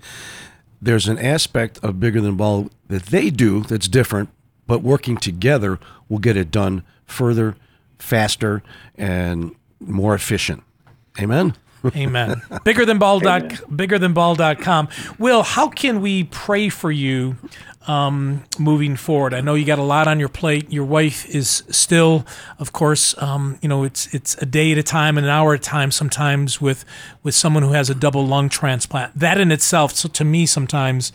There's 0.82 1.08
an 1.08 1.20
aspect 1.20 1.80
of 1.84 2.00
Bigger 2.00 2.20
Than 2.20 2.36
Ball 2.36 2.70
that 2.88 3.04
they 3.06 3.30
do 3.30 3.62
that's 3.62 3.88
different, 3.88 4.30
but 4.68 4.82
working 4.82 5.18
together 5.18 5.80
will 6.10 6.20
get 6.20 6.36
it 6.36 6.52
done 6.52 6.84
further, 7.06 7.56
faster, 8.00 8.64
and 8.98 9.56
more 9.80 10.16
efficient. 10.16 10.64
Amen. 11.20 11.56
Amen. 11.96 12.42
bigger 12.64 12.86
than 12.86 12.98
ball 12.98 13.20
dot 13.20 13.44
bigger 13.76 14.00
than 14.00 14.14
ball.com. 14.14 14.88
Will, 15.20 15.44
how 15.44 15.68
can 15.68 16.02
we 16.02 16.24
pray 16.26 16.70
for 16.70 16.92
you 16.92 17.36
um, 17.88 18.44
moving 18.58 18.96
forward? 18.96 19.34
I 19.34 19.42
know 19.42 19.56
you 19.56 19.66
got 19.66 19.80
a 19.80 19.84
lot 19.84 20.08
on 20.08 20.20
your 20.20 20.30
plate. 20.30 20.72
Your 20.72 20.86
wife 20.86 21.26
is 21.28 21.64
still, 21.70 22.26
of 22.60 22.72
course, 22.72 23.18
um, 23.22 23.60
you 23.62 23.68
know, 23.68 23.84
it's 23.84 24.14
it's 24.14 24.36
a 24.42 24.46
day 24.46 24.72
at 24.72 24.78
a 24.78 24.84
time 24.84 25.18
and 25.18 25.26
an 25.26 25.32
hour 25.32 25.54
at 25.54 25.60
a 25.60 25.64
time 25.64 25.92
sometimes 25.92 26.62
with 26.62 26.86
with 27.22 27.36
someone 27.36 27.64
who 27.64 27.74
has 27.74 27.90
a 27.90 27.96
double 27.96 28.26
lung 28.26 28.50
transplant. 28.50 29.18
That 29.18 29.38
in 29.40 29.52
itself, 29.52 29.94
so 29.94 30.08
to 30.10 30.24
me 30.24 30.46
sometimes 30.46 31.12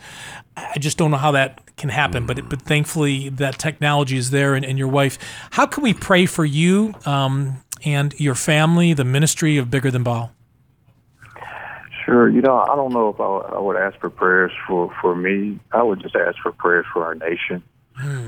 I 0.55 0.77
just 0.79 0.97
don't 0.97 1.11
know 1.11 1.17
how 1.17 1.31
that 1.31 1.75
can 1.77 1.89
happen, 1.89 2.25
but 2.25 2.47
but 2.49 2.61
thankfully 2.61 3.29
that 3.29 3.57
technology 3.57 4.17
is 4.17 4.31
there 4.31 4.53
and, 4.55 4.65
and 4.65 4.77
your 4.77 4.87
wife. 4.87 5.17
How 5.51 5.65
can 5.65 5.83
we 5.83 5.93
pray 5.93 6.25
for 6.25 6.45
you 6.45 6.93
um, 7.05 7.63
and 7.83 8.13
your 8.19 8.35
family, 8.35 8.93
the 8.93 9.05
ministry 9.05 9.57
of 9.57 9.71
Bigger 9.71 9.89
Than 9.89 10.03
Ball? 10.03 10.31
Sure. 12.05 12.29
You 12.29 12.41
know, 12.41 12.57
I 12.57 12.75
don't 12.75 12.93
know 12.93 13.09
if 13.09 13.19
I, 13.19 13.55
I 13.55 13.59
would 13.59 13.75
ask 13.75 13.99
for 13.99 14.09
prayers 14.09 14.51
for 14.67 14.93
for 15.01 15.15
me. 15.15 15.59
I 15.71 15.83
would 15.83 16.01
just 16.01 16.15
ask 16.15 16.37
for 16.41 16.51
prayers 16.51 16.85
for 16.93 17.03
our 17.03 17.15
nation, 17.15 17.63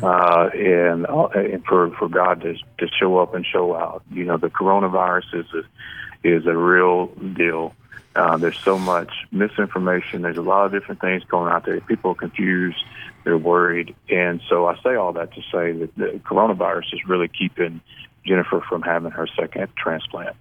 uh, 0.03 0.49
and 0.53 1.05
uh, 1.07 1.27
and 1.27 1.63
for 1.65 1.91
for 1.97 2.09
God 2.09 2.41
to 2.41 2.55
to 2.79 2.87
show 2.99 3.17
up 3.17 3.33
and 3.33 3.45
show 3.45 3.75
out. 3.75 4.03
You 4.11 4.25
know, 4.25 4.37
the 4.37 4.49
coronavirus 4.49 5.41
is 5.41 5.45
a 5.53 6.27
is 6.27 6.45
a 6.45 6.55
real 6.55 7.07
deal. 7.07 7.75
Uh, 8.13 8.35
there's 8.37 8.59
so 8.59 8.77
much 8.77 9.11
misinformation. 9.31 10.21
There's 10.21 10.37
a 10.37 10.41
lot 10.41 10.65
of 10.65 10.73
different 10.73 10.99
things 10.99 11.23
going 11.23 11.51
out 11.51 11.65
there. 11.65 11.79
People 11.79 12.11
are 12.11 12.15
confused. 12.15 12.83
They're 13.23 13.37
worried, 13.37 13.95
and 14.09 14.41
so 14.49 14.65
I 14.65 14.75
say 14.83 14.95
all 14.95 15.13
that 15.13 15.33
to 15.35 15.41
say 15.51 15.71
that 15.71 15.95
the 15.95 16.19
coronavirus 16.25 16.93
is 16.93 17.07
really 17.07 17.29
keeping 17.29 17.81
Jennifer 18.25 18.61
from 18.67 18.81
having 18.81 19.11
her 19.11 19.27
second 19.39 19.69
transplant. 19.77 20.35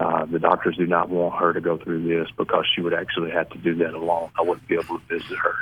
Uh, 0.00 0.24
the 0.24 0.38
doctors 0.38 0.76
do 0.76 0.86
not 0.86 1.08
want 1.08 1.34
her 1.40 1.52
to 1.52 1.60
go 1.60 1.78
through 1.78 2.06
this 2.06 2.28
because 2.36 2.64
she 2.74 2.80
would 2.80 2.94
actually 2.94 3.30
have 3.30 3.48
to 3.50 3.58
do 3.58 3.74
that 3.76 3.94
alone. 3.94 4.30
I 4.38 4.42
wouldn't 4.42 4.66
be 4.66 4.74
able 4.74 4.98
to 4.98 5.04
visit 5.08 5.36
her. 5.38 5.54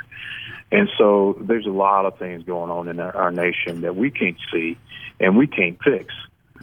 And 0.71 0.89
so 0.97 1.37
there's 1.41 1.65
a 1.65 1.71
lot 1.71 2.05
of 2.05 2.17
things 2.17 2.43
going 2.43 2.71
on 2.71 2.87
in 2.87 2.99
our, 2.99 3.15
our 3.15 3.31
nation 3.31 3.81
that 3.81 3.95
we 3.95 4.09
can't 4.09 4.37
see 4.51 4.77
and 5.19 5.37
we 5.37 5.47
can't 5.47 5.77
fix. 5.83 6.13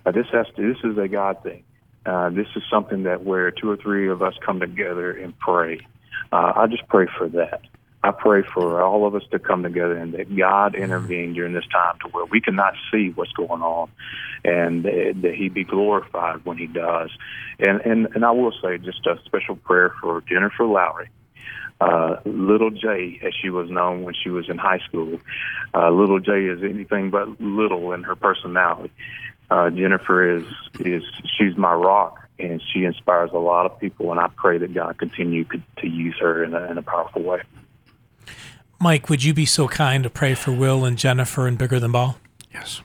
Uh, 0.04 0.12
this 0.12 0.26
has 0.32 0.46
to, 0.56 0.74
this 0.74 0.82
is 0.84 0.98
a 0.98 1.08
God 1.08 1.42
thing. 1.42 1.62
Uh, 2.06 2.30
this 2.30 2.46
is 2.56 2.62
something 2.70 3.02
that 3.02 3.22
where 3.22 3.50
two 3.50 3.70
or 3.70 3.76
three 3.76 4.08
of 4.08 4.22
us 4.22 4.34
come 4.44 4.60
together 4.60 5.12
and 5.12 5.38
pray. 5.38 5.86
Uh, 6.32 6.52
I 6.56 6.66
just 6.66 6.86
pray 6.88 7.06
for 7.18 7.28
that. 7.28 7.60
I 8.02 8.12
pray 8.12 8.42
for 8.42 8.80
all 8.80 9.06
of 9.06 9.14
us 9.16 9.24
to 9.32 9.38
come 9.40 9.64
together 9.64 9.96
and 9.96 10.14
that 10.14 10.34
God 10.34 10.76
intervene 10.76 11.32
during 11.32 11.52
this 11.52 11.66
time 11.66 11.98
to 12.02 12.08
where 12.08 12.24
we 12.26 12.40
cannot 12.40 12.74
see 12.92 13.10
what's 13.10 13.32
going 13.32 13.60
on 13.60 13.90
and 14.44 14.84
that 14.84 15.34
He 15.36 15.48
be 15.48 15.64
glorified 15.64 16.44
when 16.44 16.58
He 16.58 16.68
does. 16.68 17.10
And, 17.58 17.80
and, 17.80 18.08
and 18.14 18.24
I 18.24 18.30
will 18.30 18.52
say 18.62 18.78
just 18.78 19.04
a 19.06 19.18
special 19.24 19.56
prayer 19.56 19.94
for 20.00 20.20
Jennifer 20.22 20.64
Lowry. 20.64 21.08
Uh, 21.80 22.16
little 22.24 22.70
J, 22.70 23.20
as 23.24 23.32
she 23.40 23.50
was 23.50 23.70
known 23.70 24.02
when 24.02 24.14
she 24.14 24.30
was 24.30 24.48
in 24.48 24.58
high 24.58 24.80
school. 24.88 25.20
Uh, 25.74 25.90
little 25.90 26.18
J 26.18 26.44
is 26.44 26.62
anything 26.62 27.10
but 27.10 27.40
little 27.40 27.92
in 27.92 28.04
her 28.04 28.16
personality. 28.16 28.92
Uh, 29.50 29.70
Jennifer 29.70 30.38
is, 30.38 30.44
is, 30.80 31.02
she's 31.38 31.56
my 31.56 31.72
rock 31.72 32.28
and 32.38 32.62
she 32.72 32.84
inspires 32.84 33.30
a 33.32 33.38
lot 33.38 33.66
of 33.66 33.78
people 33.80 34.10
and 34.10 34.20
I 34.20 34.28
pray 34.28 34.58
that 34.58 34.72
God 34.72 34.98
continue 34.98 35.44
to 35.44 35.60
to 35.78 35.88
use 35.88 36.16
her 36.20 36.44
in 36.44 36.54
a, 36.54 36.70
in 36.70 36.78
a 36.78 36.82
powerful 36.82 37.22
way. 37.22 37.42
Mike, 38.80 39.08
would 39.08 39.24
you 39.24 39.34
be 39.34 39.44
so 39.44 39.66
kind 39.66 40.04
to 40.04 40.10
pray 40.10 40.34
for 40.34 40.52
Will 40.52 40.84
and 40.84 40.96
Jennifer 40.96 41.48
and 41.48 41.58
Bigger 41.58 41.80
Than 41.80 41.90
Ball? 41.90 42.16
Yes. 42.54 42.80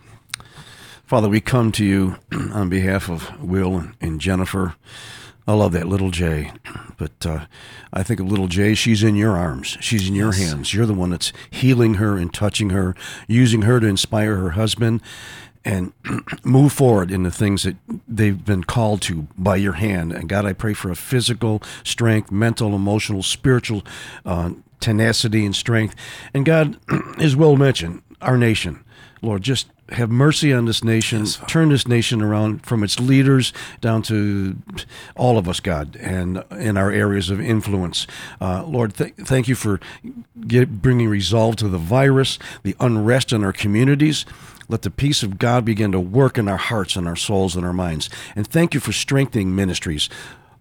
Father, 1.05 1.29
we 1.29 1.39
come 1.39 1.71
to 1.73 1.85
you 1.85 2.15
on 2.31 2.67
behalf 2.67 3.09
of 3.09 3.39
Will 3.39 3.89
and, 4.01 4.19
Jennifer. 4.19 4.73
I 5.45 5.53
love 5.53 5.71
that 5.73 5.87
little 5.87 6.09
Jay, 6.09 6.51
but 6.97 7.23
uh, 7.23 7.45
I 7.91 8.01
think 8.01 8.19
of 8.19 8.25
little 8.25 8.47
Jay. 8.47 8.73
She's 8.73 9.03
in 9.03 9.15
your 9.15 9.37
arms. 9.37 9.77
She's 9.81 10.09
in 10.09 10.15
your 10.15 10.31
hands. 10.31 10.73
You're 10.73 10.87
the 10.87 10.95
one 10.95 11.11
that's 11.11 11.31
healing 11.51 11.95
her 11.95 12.17
and 12.17 12.33
touching 12.33 12.71
her, 12.71 12.95
using 13.27 13.61
her 13.61 13.79
to 13.79 13.85
inspire 13.85 14.37
her 14.37 14.51
husband, 14.51 14.99
and 15.63 15.93
move 16.43 16.73
forward 16.73 17.11
in 17.11 17.21
the 17.21 17.31
things 17.31 17.63
that 17.63 17.75
they've 18.07 18.43
been 18.43 18.63
called 18.63 19.03
to 19.03 19.27
by 19.37 19.57
your 19.57 19.73
hand. 19.73 20.11
And 20.11 20.27
God, 20.27 20.43
I 20.43 20.53
pray 20.53 20.73
for 20.73 20.89
a 20.89 20.95
physical 20.95 21.61
strength, 21.83 22.31
mental, 22.31 22.73
emotional, 22.73 23.21
spiritual 23.21 23.83
uh, 24.25 24.53
tenacity 24.83 25.45
and 25.45 25.55
strength. 25.55 25.95
And 26.33 26.45
God, 26.45 26.77
as 27.17 27.35
Will 27.35 27.55
mentioned, 27.55 28.03
our 28.21 28.37
nation, 28.37 28.83
Lord, 29.21 29.41
just 29.41 29.67
have 29.89 30.11
mercy 30.11 30.51
on 30.51 30.65
this 30.65 30.83
nation. 30.83 31.25
Turn 31.47 31.69
this 31.69 31.87
nation 31.87 32.21
around 32.21 32.65
from 32.65 32.83
its 32.83 32.99
leaders 32.99 33.53
down 33.79 34.01
to 34.03 34.57
all 35.15 35.37
of 35.37 35.47
us, 35.47 35.59
God, 35.59 35.95
and 35.97 36.43
in 36.51 36.77
our 36.77 36.91
areas 36.91 37.29
of 37.29 37.39
influence. 37.39 38.07
Uh, 38.41 38.63
Lord, 38.65 38.95
th- 38.95 39.13
thank 39.15 39.47
you 39.47 39.55
for 39.55 39.79
get, 40.47 40.81
bringing 40.81 41.07
resolve 41.07 41.55
to 41.57 41.69
the 41.69 41.77
virus, 41.77 42.37
the 42.63 42.75
unrest 42.79 43.31
in 43.31 43.43
our 43.43 43.53
communities. 43.53 44.25
Let 44.67 44.81
the 44.81 44.91
peace 44.91 45.23
of 45.23 45.37
God 45.37 45.63
begin 45.65 45.91
to 45.91 45.99
work 45.99 46.37
in 46.37 46.47
our 46.47 46.57
hearts 46.57 46.95
and 46.95 47.07
our 47.07 47.17
souls 47.17 47.55
and 47.55 47.65
our 47.65 47.73
minds. 47.73 48.09
And 48.35 48.47
thank 48.47 48.73
you 48.73 48.79
for 48.79 48.91
strengthening 48.91 49.55
ministries 49.55 50.09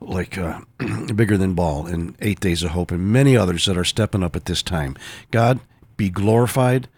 like 0.09 0.39
uh, 0.39 0.61
Bigger 1.15 1.37
Than 1.37 1.55
Ball 1.55 1.87
and 1.87 2.17
Eight 2.21 2.41
Days 2.41 2.63
of 2.63 2.71
Hope 2.71 2.91
and 2.91 3.13
many 3.13 3.37
others 3.37 3.67
that 3.67 3.77
are 3.77 3.85
stepping 3.85 4.23
up 4.23 4.37
at 4.37 4.47
this 4.47 4.63
time. 4.63 4.97
God, 5.31 5.61
be 5.97 6.11
glorified, 6.11 6.89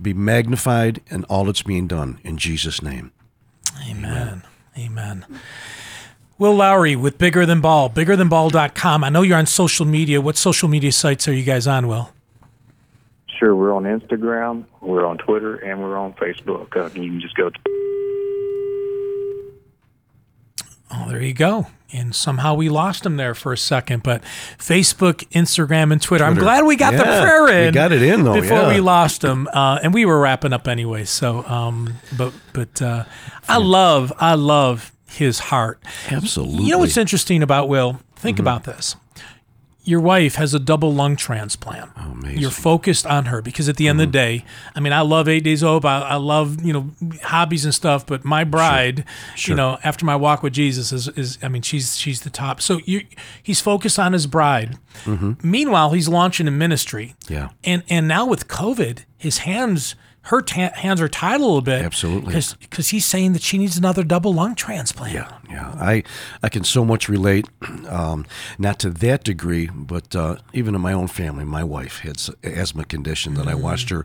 be 0.00 0.12
magnified 0.12 1.00
in 1.08 1.24
all 1.24 1.44
that's 1.44 1.62
being 1.62 1.86
done. 1.86 2.18
In 2.22 2.36
Jesus' 2.36 2.82
name. 2.82 3.12
Amen. 3.88 4.42
Amen. 4.76 5.26
Will 6.38 6.54
Lowry 6.54 6.96
with 6.96 7.18
Bigger 7.18 7.46
Than 7.46 7.60
Ball, 7.60 7.88
biggerthanball.com. 7.90 9.04
I 9.04 9.08
know 9.08 9.22
you're 9.22 9.38
on 9.38 9.46
social 9.46 9.86
media. 9.86 10.20
What 10.20 10.36
social 10.36 10.68
media 10.68 10.92
sites 10.92 11.28
are 11.28 11.32
you 11.32 11.44
guys 11.44 11.66
on, 11.66 11.86
Will? 11.86 12.10
Sure, 13.38 13.54
we're 13.54 13.72
on 13.74 13.84
Instagram, 13.84 14.64
we're 14.80 15.06
on 15.06 15.18
Twitter, 15.18 15.56
and 15.56 15.80
we're 15.80 15.96
on 15.96 16.12
Facebook. 16.14 16.76
Uh, 16.76 16.86
you 17.00 17.10
can 17.10 17.20
just 17.20 17.34
go 17.34 17.50
to 17.50 17.58
Oh, 20.94 21.08
there 21.08 21.22
you 21.22 21.32
go. 21.34 21.66
And 21.94 22.14
somehow 22.14 22.54
we 22.54 22.68
lost 22.70 23.04
him 23.04 23.16
there 23.16 23.34
for 23.34 23.52
a 23.52 23.58
second. 23.58 24.02
But 24.02 24.22
Facebook, 24.58 25.28
Instagram, 25.30 25.92
and 25.92 26.00
Twitter. 26.00 26.24
I'm 26.24 26.34
glad 26.36 26.64
we 26.64 26.76
got 26.76 26.92
the 26.92 26.98
Yeah, 27.04 27.20
prayer 27.22 27.66
we 27.66 27.70
got 27.72 27.92
it 27.92 28.02
in, 28.02 28.24
though, 28.24 28.34
before 28.40 28.58
yeah. 28.62 28.68
we 28.68 28.80
lost 28.80 29.22
him. 29.22 29.46
Uh, 29.52 29.78
and 29.82 29.92
we 29.92 30.04
were 30.06 30.18
wrapping 30.20 30.52
up 30.54 30.66
anyway. 30.68 31.04
So, 31.04 31.44
um, 31.46 31.94
but 32.16 32.32
but 32.54 32.80
uh, 32.80 33.04
I 33.48 33.58
love 33.58 34.12
I 34.18 34.34
love 34.34 34.92
his 35.06 35.38
heart. 35.38 35.82
Absolutely. 36.10 36.64
You 36.64 36.70
know 36.72 36.78
what's 36.78 36.96
interesting 36.96 37.42
about 37.42 37.68
Will? 37.68 38.00
Think 38.16 38.36
Mm-hmm. 38.38 38.44
about 38.44 38.64
this. 38.64 38.96
Your 39.84 40.00
wife 40.00 40.36
has 40.36 40.54
a 40.54 40.60
double 40.60 40.92
lung 40.94 41.16
transplant. 41.16 41.90
Oh, 41.96 42.02
amazing. 42.02 42.22
Mm-hmm. 42.30 42.38
You're 42.38 42.50
focused 42.50 43.04
on 43.06 43.24
her 43.26 43.42
because 43.42 43.68
at 43.68 43.76
the 43.76 43.88
end 43.88 44.00
of 44.00 44.06
the 44.06 44.12
day, 44.12 44.44
I 44.76 44.80
mean, 44.80 44.92
I 44.92 45.00
love 45.00 45.28
Eight 45.28 45.42
Days 45.42 45.62
Hope. 45.62 45.84
I, 45.84 46.00
I 46.02 46.14
love 46.16 46.64
you 46.64 46.72
know 46.72 46.90
hobbies 47.24 47.64
and 47.64 47.74
stuff, 47.74 48.06
but 48.06 48.24
my 48.24 48.44
bride, 48.44 49.04
you 49.44 49.54
know, 49.54 49.78
after 49.82 50.04
my 50.06 50.14
walk 50.14 50.42
with 50.42 50.52
Jesus 50.52 50.92
is, 50.92 51.08
is 51.08 51.38
I 51.42 51.48
mean, 51.48 51.62
she's 51.62 51.96
she's 51.96 52.20
the 52.20 52.30
top. 52.30 52.60
So 52.60 52.78
you, 52.84 53.04
he's 53.42 53.60
focused 53.60 53.98
on 53.98 54.12
his 54.12 54.26
bride. 54.28 54.78
Meanwhile, 55.42 55.90
he's 55.90 56.08
launching 56.08 56.46
a 56.46 56.52
ministry. 56.52 57.14
Mm-hmm. 57.24 57.32
Yeah. 57.34 57.48
and 57.64 57.82
and 57.88 58.06
now 58.06 58.26
with 58.26 58.48
COVID, 58.48 59.04
his 59.18 59.38
hands. 59.38 59.94
Her 60.26 60.40
ta- 60.40 60.70
hands 60.74 61.00
are 61.00 61.08
tied 61.08 61.40
a 61.40 61.44
little 61.44 61.62
bit. 61.62 61.84
Absolutely. 61.84 62.40
Because 62.60 62.90
he's 62.90 63.04
saying 63.04 63.32
that 63.32 63.42
she 63.42 63.58
needs 63.58 63.76
another 63.76 64.04
double 64.04 64.32
lung 64.32 64.54
transplant. 64.54 65.12
Yeah, 65.14 65.32
yeah. 65.52 65.74
I 65.78 66.02
I 66.42 66.48
can 66.48 66.64
so 66.64 66.84
much 66.84 67.08
relate, 67.08 67.46
um, 67.88 68.24
not 68.58 68.78
to 68.80 68.90
that 68.90 69.24
degree, 69.24 69.68
but 69.72 70.16
uh, 70.16 70.36
even 70.52 70.74
in 70.74 70.80
my 70.80 70.92
own 70.92 71.08
family, 71.08 71.44
my 71.44 71.64
wife 71.64 71.98
had 72.00 72.16
asthma 72.42 72.84
condition 72.84 73.34
that 73.34 73.46
I 73.46 73.54
watched 73.54 73.90
her 73.90 74.04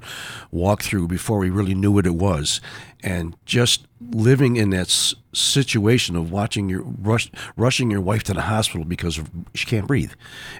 walk 0.51 0.81
through 0.83 1.07
before 1.07 1.39
we 1.39 1.49
really 1.49 1.73
knew 1.75 1.91
what 1.91 2.05
it 2.05 2.15
was, 2.15 2.61
and 3.03 3.35
just 3.45 3.87
living 3.99 4.57
in 4.57 4.69
that 4.71 4.87
s- 4.87 5.15
situation 5.33 6.15
of 6.15 6.31
watching 6.31 6.69
your 6.69 6.83
rush, 6.83 7.31
rushing 7.55 7.89
your 7.91 8.01
wife 8.01 8.23
to 8.23 8.33
the 8.33 8.41
hospital 8.41 8.85
because 8.85 9.17
of, 9.17 9.29
she 9.53 9.65
can't 9.65 9.87
breathe, 9.87 10.13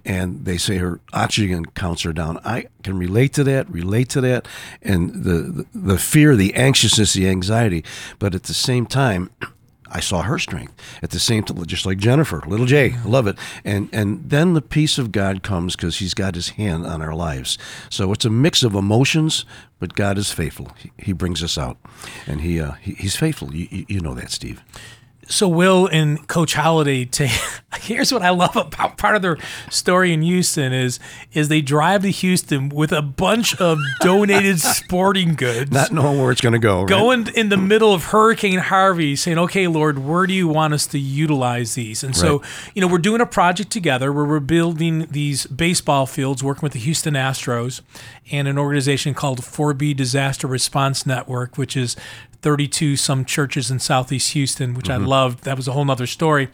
and 0.06 0.46
they 0.46 0.58
say 0.58 0.78
her 0.78 1.00
oxygen 1.14 1.66
counts 1.66 2.06
are 2.06 2.14
down. 2.14 2.40
I 2.46 2.66
can 2.84 2.98
relate 2.98 3.34
to 3.34 3.44
that, 3.44 3.70
relate 3.70 4.10
to 4.10 4.22
that, 4.22 4.48
and 4.82 5.24
the 5.24 5.38
the, 5.58 5.66
the 5.74 5.98
fear, 5.98 6.36
the 6.36 6.54
anxiousness, 6.56 7.14
the 7.14 7.28
anxiety, 7.28 7.84
but 8.20 8.34
at 8.36 8.44
the 8.44 8.54
same 8.54 8.86
time. 8.86 9.30
I 9.90 10.00
saw 10.00 10.22
her 10.24 10.38
strength 10.40 10.74
at 11.02 11.10
the 11.12 11.20
same 11.20 11.44
time, 11.44 11.66
just 11.66 11.86
like 11.86 11.98
Jennifer, 11.98 12.42
little 12.48 12.66
J, 12.66 12.94
I 12.94 13.08
love 13.08 13.28
it. 13.28 13.38
And 13.64 13.90
and 13.92 14.30
then 14.30 14.54
the 14.54 14.62
peace 14.62 14.98
of 14.98 15.12
God 15.12 15.44
comes 15.44 15.76
because 15.76 15.98
He's 16.00 16.14
got 16.14 16.36
His 16.36 16.50
hand 16.50 16.86
on 16.86 17.02
our 17.02 17.16
lives. 17.16 17.58
So 17.90 18.12
it's 18.12 18.26
a 18.26 18.30
mix 18.30 18.64
of 18.64 18.76
emotions, 18.76 19.46
but 19.80 19.94
God 19.96 20.18
is 20.18 20.32
faithful. 20.32 20.72
He, 20.78 20.92
he 20.98 21.14
brings 21.14 21.42
us 21.44 21.58
out, 21.58 21.78
and 22.26 22.42
He, 22.42 22.60
uh, 22.60 22.74
he 22.82 22.94
He's 22.94 23.16
faithful. 23.16 23.54
You- 23.56 23.86
you 23.88 24.00
know 24.02 24.14
that, 24.16 24.32
Steve. 24.32 24.62
So 25.30 25.48
Will 25.48 25.88
and 25.88 26.26
Coach 26.28 26.54
Holiday 26.54 27.06
take. 27.06 27.32
Here's 27.82 28.12
what 28.14 28.22
I 28.22 28.30
love 28.30 28.56
about 28.56 28.98
part 28.98 29.16
of 29.16 29.22
their 29.22 29.38
story 29.70 30.14
in 30.14 30.22
Houston 30.22 30.72
is 30.74 31.00
is 31.34 31.50
they 31.50 31.62
drive 31.62 32.02
to 32.04 32.10
Houston 32.10 32.70
with 32.70 32.92
a 32.92 33.02
bunch 33.02 33.60
of 33.60 33.78
donated 34.00 34.60
sporting 34.60 35.36
goods. 35.36 35.72
Not 35.72 35.92
knowing 35.92 36.20
where 36.20 36.32
it's 36.32 36.42
going 36.42 36.54
to 36.54 36.60
go. 36.60 36.80
right? 36.80 36.88
Going 36.90 37.28
in 37.36 37.50
the 37.50 37.58
middle 37.58 37.94
of 37.94 38.06
Hurricane 38.06 38.60
Harvey, 38.60 39.16
saying, 39.16 39.38
"Okay, 39.38 39.68
Lord, 39.68 40.00
where 40.00 40.26
do 40.28 40.34
you 40.34 40.48
want 40.48 40.74
us 40.74 40.88
to 40.88 41.00
utilize 41.00 41.76
these?" 41.76 42.04
And 42.04 42.16
so, 42.16 42.40
Right. 42.40 42.50
you 42.76 42.82
know, 42.82 42.88
we're 42.88 42.98
doing 42.98 43.22
a 43.22 43.26
project 43.26 43.70
together 43.70 44.12
where 44.14 44.26
we're 44.26 44.40
building 44.40 45.08
these 45.12 45.46
baseball 45.48 46.06
fields, 46.06 46.42
working 46.44 46.62
with 46.64 46.74
the 46.74 46.80
Houston 46.80 47.14
Astros 47.16 47.82
and 48.32 48.48
an 48.48 48.58
organization 48.58 49.14
called 49.14 49.40
4B 49.42 49.94
Disaster 49.96 50.48
Response 50.48 51.06
Network, 51.06 51.58
which 51.58 51.76
is 51.78 51.96
32 52.48 52.96
some 52.96 53.26
churches 53.26 53.70
in 53.70 53.78
Southeast 53.78 54.32
Houston, 54.32 54.74
which 54.74 54.86
Mm-hmm. 54.88 55.04
I 55.04 55.06
loved. 55.06 55.44
That 55.44 55.58
was 55.58 55.68
a 55.68 55.74
whole 55.74 55.84
nother 55.84 56.08
story. 56.08 56.48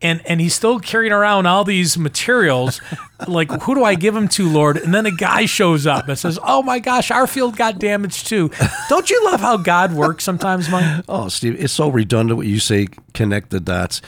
And 0.00 0.22
and 0.24 0.40
he's 0.40 0.54
still 0.54 0.78
carrying 0.78 1.10
around 1.12 1.46
all 1.46 1.64
these 1.64 1.98
materials. 1.98 2.80
like, 3.26 3.50
who 3.62 3.74
do 3.74 3.82
I 3.82 3.96
give 3.96 4.14
them 4.14 4.28
to, 4.28 4.48
Lord? 4.48 4.76
And 4.76 4.94
then 4.94 5.04
a 5.04 5.10
guy 5.10 5.46
shows 5.46 5.84
up 5.84 6.06
and 6.08 6.16
says, 6.16 6.38
"Oh 6.44 6.62
my 6.62 6.78
gosh, 6.78 7.10
our 7.10 7.26
field 7.26 7.56
got 7.56 7.80
damaged 7.80 8.28
too." 8.28 8.52
Don't 8.88 9.10
you 9.10 9.24
love 9.24 9.40
how 9.40 9.56
God 9.56 9.92
works 9.94 10.22
sometimes, 10.22 10.70
Mike? 10.70 11.04
Oh, 11.08 11.28
Steve, 11.28 11.60
it's 11.60 11.72
so 11.72 11.88
redundant 11.88 12.36
what 12.36 12.46
you 12.46 12.60
say. 12.60 12.86
Connect 13.12 13.50
the 13.50 13.58
dots. 13.58 14.00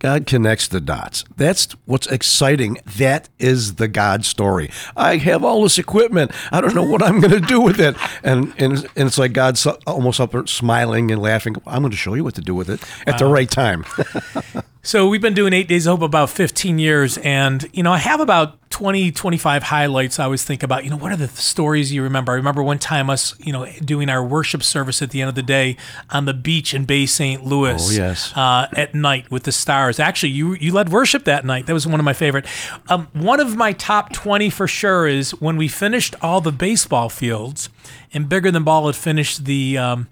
God 0.00 0.26
connects 0.26 0.66
the 0.66 0.80
dots. 0.80 1.24
That's 1.36 1.72
what's 1.84 2.06
exciting. 2.08 2.78
That 2.96 3.28
is 3.38 3.76
the 3.76 3.86
God 3.86 4.24
story. 4.24 4.70
I 4.96 5.18
have 5.18 5.44
all 5.44 5.62
this 5.62 5.78
equipment. 5.78 6.32
I 6.50 6.60
don't 6.60 6.74
know 6.74 6.82
what 6.82 7.02
I'm 7.02 7.20
going 7.20 7.32
to 7.32 7.40
do 7.40 7.60
with 7.60 7.78
it. 7.78 7.96
And, 8.24 8.52
and 8.58 8.78
and 8.96 9.06
it's 9.06 9.18
like 9.18 9.32
God's 9.32 9.66
almost 9.86 10.20
up 10.20 10.32
there 10.32 10.46
smiling 10.46 11.10
and 11.10 11.20
laughing. 11.20 11.54
I'm 11.66 11.82
going 11.82 11.90
to 11.90 11.96
show 11.96 12.14
you 12.14 12.24
what 12.24 12.34
to 12.34 12.40
do 12.40 12.54
with 12.54 12.68
it 12.70 12.82
at 13.06 13.18
the 13.18 13.26
right 13.26 13.50
time. 13.50 13.84
So 14.82 15.08
we've 15.08 15.20
been 15.20 15.34
doing 15.34 15.52
eight 15.52 15.68
days 15.68 15.86
of 15.86 15.98
hope 15.98 16.06
about 16.06 16.30
15 16.30 16.78
years. 16.78 17.18
And, 17.18 17.68
you 17.72 17.82
know, 17.82 17.92
I 17.92 17.98
have 17.98 18.20
about 18.20 18.58
20, 18.70 19.10
25 19.10 19.64
highlights 19.64 20.18
I 20.18 20.24
always 20.24 20.44
think 20.44 20.62
about. 20.62 20.84
You 20.84 20.90
know, 20.90 20.96
what 20.96 21.12
are 21.12 21.16
the 21.16 21.28
stories 21.28 21.92
you 21.92 22.02
remember? 22.02 22.32
I 22.32 22.36
remember 22.36 22.62
one 22.62 22.78
time 22.78 23.10
us, 23.10 23.34
you 23.40 23.52
know, 23.52 23.66
doing 23.84 24.08
our 24.08 24.24
worship 24.24 24.62
service 24.62 25.02
at 25.02 25.10
the 25.10 25.20
end 25.20 25.28
of 25.28 25.34
the 25.34 25.42
day 25.42 25.76
on 26.08 26.24
the 26.24 26.32
beach 26.32 26.72
in 26.72 26.84
Bay 26.84 27.04
St. 27.06 27.44
Louis. 27.44 27.90
Oh, 27.90 27.92
yes. 27.92 28.32
Uh, 28.36 28.68
at 28.76 28.94
night 28.94 29.30
with 29.30 29.42
the 29.42 29.52
stars. 29.52 29.98
Actually, 29.98 30.30
you 30.30 30.54
you 30.54 30.72
led 30.72 30.88
worship 30.90 31.24
that 31.24 31.44
night. 31.44 31.66
That 31.66 31.74
was 31.74 31.86
one 31.86 32.00
of 32.00 32.04
my 32.04 32.12
favorite. 32.12 32.46
Um, 32.88 33.08
one 33.12 33.40
of 33.40 33.56
my 33.56 33.72
top 33.72 34.12
20 34.12 34.48
for 34.50 34.68
sure 34.68 35.06
is 35.06 35.32
when 35.40 35.56
we 35.56 35.66
finished 35.68 36.14
all 36.22 36.40
the 36.40 36.52
baseball 36.52 37.08
fields 37.08 37.68
and 38.12 38.28
Bigger 38.28 38.50
Than 38.50 38.64
Ball 38.64 38.86
had 38.86 38.96
finished 38.96 39.44
the 39.44 39.78
um, 39.78 40.08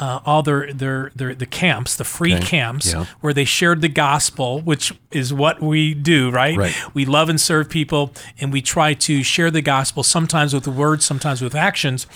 uh, 0.00 0.20
all 0.24 0.42
their, 0.42 0.72
their 0.72 1.12
their 1.14 1.34
the 1.34 1.46
camps, 1.46 1.96
the 1.96 2.04
free 2.04 2.34
Okay. 2.34 2.44
camps, 2.44 2.92
Yeah. 2.92 3.04
where 3.20 3.32
they 3.34 3.44
shared 3.44 3.80
the 3.82 3.88
gospel, 3.88 4.60
which 4.60 4.92
is 5.10 5.32
what 5.34 5.60
we 5.60 5.92
do, 5.94 6.30
right? 6.30 6.56
Right. 6.56 6.74
We 6.94 7.04
love 7.04 7.28
and 7.28 7.40
serve 7.40 7.68
people, 7.68 8.12
and 8.40 8.52
we 8.52 8.62
try 8.62 8.94
to 8.94 9.22
share 9.22 9.50
the 9.50 9.60
gospel, 9.62 10.02
sometimes 10.02 10.54
with 10.54 10.66
words, 10.66 11.04
sometimes 11.04 11.42
with 11.42 11.54
actions. 11.54 12.06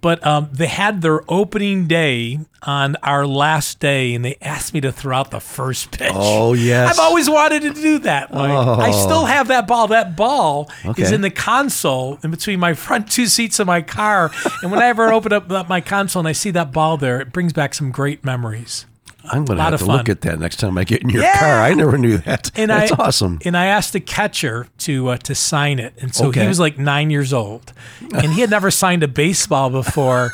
But 0.00 0.26
um, 0.26 0.48
they 0.52 0.66
had 0.68 1.02
their 1.02 1.20
opening 1.30 1.86
day 1.86 2.40
on 2.62 2.96
our 3.02 3.26
last 3.26 3.78
day, 3.78 4.14
and 4.14 4.24
they 4.24 4.36
asked 4.40 4.72
me 4.74 4.80
to 4.80 4.90
throw 4.90 5.16
out 5.16 5.30
the 5.30 5.38
first 5.40 5.90
pitch. 5.92 6.10
Oh, 6.12 6.54
yes. 6.54 6.90
I've 6.90 6.98
always 6.98 7.28
wanted 7.30 7.62
to 7.62 7.72
do 7.74 7.98
that. 8.00 8.32
Like, 8.34 8.50
I 8.50 8.90
still 8.90 9.26
have 9.26 9.48
that 9.48 9.66
ball. 9.68 9.88
That 9.88 10.16
ball 10.16 10.68
is 10.96 11.12
in 11.12 11.20
the 11.20 11.30
console 11.30 12.18
in 12.24 12.30
between 12.30 12.58
my 12.58 12.72
front 12.74 13.10
two 13.10 13.26
seats 13.26 13.60
of 13.60 13.66
my 13.66 13.82
car. 13.82 14.30
And 14.62 14.70
whenever 14.72 15.04
I 15.08 15.14
open 15.14 15.32
up 15.32 15.50
up 15.50 15.68
my 15.68 15.80
console 15.80 16.20
and 16.20 16.28
I 16.28 16.32
see 16.32 16.50
that 16.52 16.72
ball 16.72 16.96
there, 16.96 17.20
it 17.20 17.32
brings 17.32 17.52
back 17.52 17.74
some 17.74 17.90
great 17.90 18.24
memories. 18.24 18.86
I'm 19.30 19.44
going 19.44 19.58
to 19.58 19.62
have 19.62 19.78
to 19.80 19.84
look 19.84 20.08
at 20.08 20.22
that 20.22 20.38
next 20.40 20.56
time 20.56 20.78
I 20.78 20.84
get 20.84 21.02
in 21.02 21.10
your 21.10 21.22
Yeah. 21.22 21.38
car. 21.38 21.60
I 21.60 21.74
never 21.74 21.98
knew 21.98 22.16
that. 22.18 22.50
And 22.56 22.70
That's 22.70 22.92
I, 22.92 22.96
awesome. 22.96 23.40
And 23.44 23.58
I 23.58 23.66
asked 23.66 23.92
the 23.92 24.00
catcher 24.00 24.68
to 24.78 25.08
uh, 25.08 25.16
to 25.18 25.34
sign 25.34 25.78
it, 25.80 25.92
and 26.00 26.14
so 26.14 26.30
he 26.30 26.46
was 26.46 26.58
like 26.58 26.78
nine 26.78 27.10
years 27.10 27.32
old, 27.34 27.72
and 28.00 28.32
he 28.32 28.40
had 28.40 28.48
never 28.48 28.70
signed 28.70 29.02
a 29.02 29.08
baseball 29.08 29.68
before, 29.68 30.30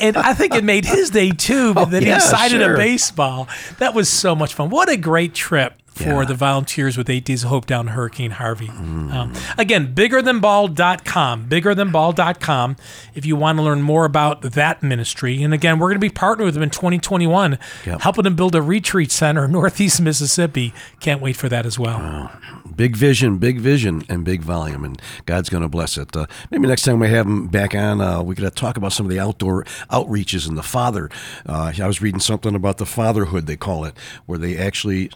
and 0.00 0.16
I 0.18 0.34
think 0.34 0.54
it 0.54 0.62
made 0.64 0.84
his 0.84 1.08
day 1.10 1.30
too. 1.30 1.72
But 1.72 1.86
then 1.86 2.02
Oh, 2.04 2.06
yeah, 2.06 2.14
he 2.16 2.20
signed 2.20 2.50
sure. 2.50 2.74
a 2.74 2.76
baseball. 2.76 3.48
That 3.78 3.94
was 3.94 4.10
so 4.10 4.34
much 4.34 4.52
fun. 4.52 4.68
What 4.68 4.90
a 4.90 4.96
great 4.98 5.32
trip. 5.34 5.80
For 5.94 6.02
Yeah. 6.22 6.24
the 6.24 6.34
volunteers 6.34 6.96
with 6.98 7.08
Eight 7.08 7.24
Days 7.24 7.44
of 7.44 7.50
Hope 7.50 7.66
down 7.66 7.86
Hurricane 7.86 8.32
Harvey. 8.32 8.66
Mm. 8.66 9.12
Um, 9.14 9.32
again, 9.56 9.94
biggerthanball.com. 9.94 11.46
Biggerthanball.com 11.48 12.76
if 13.14 13.24
you 13.24 13.36
want 13.36 13.58
to 13.58 13.62
learn 13.62 13.80
more 13.82 14.04
about 14.04 14.42
that 14.42 14.82
ministry. 14.82 15.42
And 15.42 15.54
again, 15.54 15.78
we're 15.78 15.88
going 15.88 16.00
to 16.00 16.06
be 16.06 16.10
partnering 16.10 16.46
with 16.46 16.54
them 16.54 16.62
in 16.64 16.70
2021, 16.70 17.58
Yep. 17.86 18.00
helping 18.00 18.24
them 18.24 18.34
build 18.36 18.54
a 18.54 18.62
retreat 18.62 19.12
center 19.12 19.44
in 19.44 19.52
Northeast 19.52 20.00
Mississippi. 20.00 20.74
Can't 21.00 21.20
wait 21.22 21.36
for 21.36 21.48
that 21.48 21.64
as 21.66 21.78
well. 21.78 22.30
Big 22.74 22.96
vision, 22.96 23.38
big 23.38 23.60
vision, 23.60 24.02
and 24.08 24.24
big 24.24 24.42
volume, 24.42 24.84
and 24.84 25.00
God's 25.26 25.48
going 25.48 25.62
to 25.62 25.68
bless 25.68 25.96
it. 25.96 26.16
Uh, 26.16 26.26
maybe 26.50 26.66
next 26.66 26.82
time 26.82 26.98
we 26.98 27.08
have 27.08 27.26
him 27.26 27.46
back 27.46 27.72
on, 27.74 28.00
uh, 28.00 28.20
we 28.20 28.34
could 28.34 28.52
talk 28.56 28.76
about 28.76 28.92
some 28.92 29.06
of 29.06 29.10
the 29.10 29.20
outdoor 29.20 29.62
outreaches 29.92 30.48
and 30.48 30.58
the 30.58 30.62
father. 30.62 31.08
Uh, 31.46 31.72
I 31.80 31.86
was 31.86 32.02
reading 32.02 32.18
something 32.20 32.54
about 32.56 32.78
the 32.78 32.86
fatherhood 32.86 33.46
they 33.46 33.56
call 33.56 33.84
it, 33.84 33.94
where 34.26 34.38
they 34.40 34.56
actually 34.58 35.10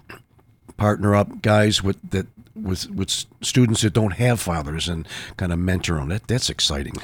partner 0.78 1.14
up 1.14 1.42
guys 1.42 1.82
with 1.82 1.98
that 2.10 2.26
with 2.54 2.90
with 2.90 3.26
students 3.42 3.82
that 3.82 3.92
don't 3.92 4.12
have 4.14 4.40
fathers 4.40 4.88
and 4.88 5.06
kind 5.36 5.52
of 5.52 5.58
mentor 5.58 5.96
them. 5.96 6.08
That 6.08 6.26
that's 6.26 6.48
exciting. 6.48 6.94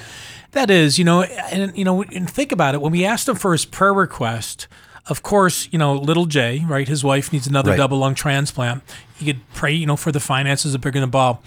That 0.52 0.70
is, 0.70 0.98
you 0.98 1.04
know, 1.04 1.22
and 1.22 1.76
you 1.76 1.84
know, 1.84 2.02
and 2.02 2.28
think 2.30 2.50
about 2.52 2.74
it. 2.74 2.80
When 2.80 2.92
we 2.92 3.04
asked 3.04 3.28
him 3.28 3.36
for 3.36 3.52
his 3.52 3.64
prayer 3.66 3.92
request, 3.92 4.66
of 5.06 5.22
course, 5.22 5.68
you 5.70 5.78
know, 5.78 5.94
little 5.94 6.26
Jay, 6.26 6.64
right? 6.66 6.88
His 6.88 7.04
wife 7.04 7.32
needs 7.32 7.46
another 7.46 7.72
Right. 7.72 7.76
double 7.76 7.98
lung 7.98 8.14
transplant. 8.14 8.82
He 9.16 9.26
could 9.26 9.40
pray, 9.52 9.72
you 9.74 9.84
know, 9.86 9.96
for 9.96 10.10
the 10.12 10.20
finances 10.20 10.74
of 10.74 10.80
bigger 10.80 11.00
than 11.00 11.10
ball. 11.10 11.42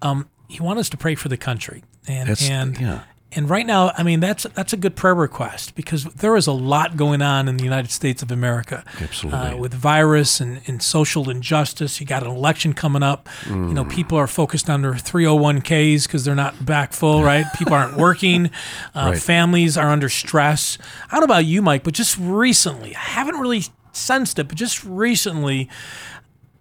Um, 0.00 0.28
he 0.48 0.60
wanted 0.60 0.80
us 0.80 0.88
to 0.90 0.96
pray 0.96 1.14
for 1.14 1.28
the 1.28 1.36
country, 1.36 1.82
and 2.08 2.28
That's- 2.28 2.48
and 2.48 2.80
yeah. 2.80 3.00
And 3.34 3.48
right 3.48 3.64
now, 3.66 3.92
I 3.96 4.02
mean, 4.02 4.20
that's 4.20 4.44
that's 4.54 4.72
a 4.72 4.76
good 4.76 4.94
prayer 4.96 5.14
request 5.14 5.74
because 5.74 6.04
there 6.04 6.36
is 6.36 6.46
a 6.46 6.52
lot 6.52 6.96
going 6.96 7.22
on 7.22 7.48
in 7.48 7.56
the 7.56 7.64
United 7.64 7.90
States 7.90 8.22
of 8.22 8.30
America. 8.30 8.84
Absolutely. 9.00 9.38
Uh, 9.40 9.56
with 9.56 9.72
virus 9.74 10.40
and, 10.40 10.60
and 10.66 10.82
social 10.82 11.30
injustice, 11.30 12.00
you 12.00 12.06
got 12.06 12.22
an 12.22 12.30
election 12.30 12.72
coming 12.74 13.02
up. 13.02 13.28
You 13.46 13.52
Mm. 13.54 13.72
know, 13.72 13.84
people 13.84 14.18
are 14.18 14.26
focused 14.26 14.68
on 14.68 14.82
their 14.82 14.92
301ks 14.94 16.06
because 16.06 16.24
they're 16.24 16.34
not 16.34 16.64
back 16.64 16.92
full, 16.92 17.22
right? 17.22 17.46
People 17.56 17.74
aren't 17.74 17.96
working. 17.96 18.50
Uh, 18.94 19.10
Right. 19.12 19.18
Families 19.22 19.76
are 19.78 19.88
under 19.88 20.08
stress. 20.08 20.76
I 21.08 21.12
don't 21.12 21.20
know 21.20 21.34
about 21.34 21.44
you, 21.46 21.62
Mike, 21.62 21.82
but 21.84 21.94
just 21.94 22.16
recently, 22.18 22.94
I 22.94 23.00
haven't 23.00 23.36
really 23.40 23.64
sensed 23.92 24.38
it, 24.38 24.48
but 24.48 24.56
just 24.56 24.84
recently, 24.84 25.68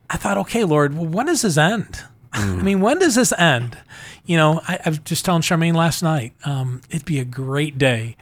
I 0.10 0.18
thought, 0.18 0.38
okay, 0.38 0.64
Lord, 0.64 0.94
well, 0.96 1.06
when 1.06 1.26
does 1.28 1.42
this 1.42 1.58
end? 1.58 2.02
I 2.34 2.46
mean, 2.62 2.80
when 2.82 3.00
does 3.00 3.16
this 3.16 3.34
end? 3.38 3.78
You 4.26 4.38
know, 4.38 4.62
I, 4.68 4.80
I 4.86 4.90
was 4.90 5.00
just 5.00 5.26
telling 5.26 5.42
Charmaine 5.42 5.76
last 5.76 6.02
night, 6.04 6.34
um, 6.46 6.82
it'd 6.90 7.06
be 7.06 7.20
a 7.20 7.26
great 7.26 7.78
day 7.78 8.16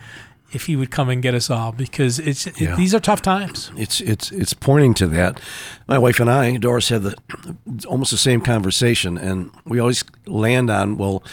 if 0.51 0.66
he 0.66 0.76
would 0.76 0.89
come 0.89 1.10
and 1.10 1.22
get 1.22 1.36
us 1.36 1.49
all 1.49 1.72
because 1.72 2.18
it's 2.18 2.47
it, 2.47 2.60
Yeah. 2.60 2.76
these 2.76 2.95
are 2.95 2.99
tough 2.99 3.22
times. 3.22 3.72
It's 3.78 4.01
it's 4.01 4.32
it's 4.32 4.53
pointing 4.53 4.93
to 4.95 5.07
that. 5.07 5.39
My 5.88 5.97
wife 5.99 6.20
and 6.20 6.30
I, 6.30 6.57
Doris, 6.57 6.89
had 6.89 7.03
the 7.03 7.16
almost 7.88 8.12
the 8.12 8.18
same 8.18 8.41
conversation, 8.41 9.18
and 9.18 9.51
we 9.66 9.80
always 9.80 10.03
land 10.26 10.70
on 10.70 10.97
well. 10.97 11.24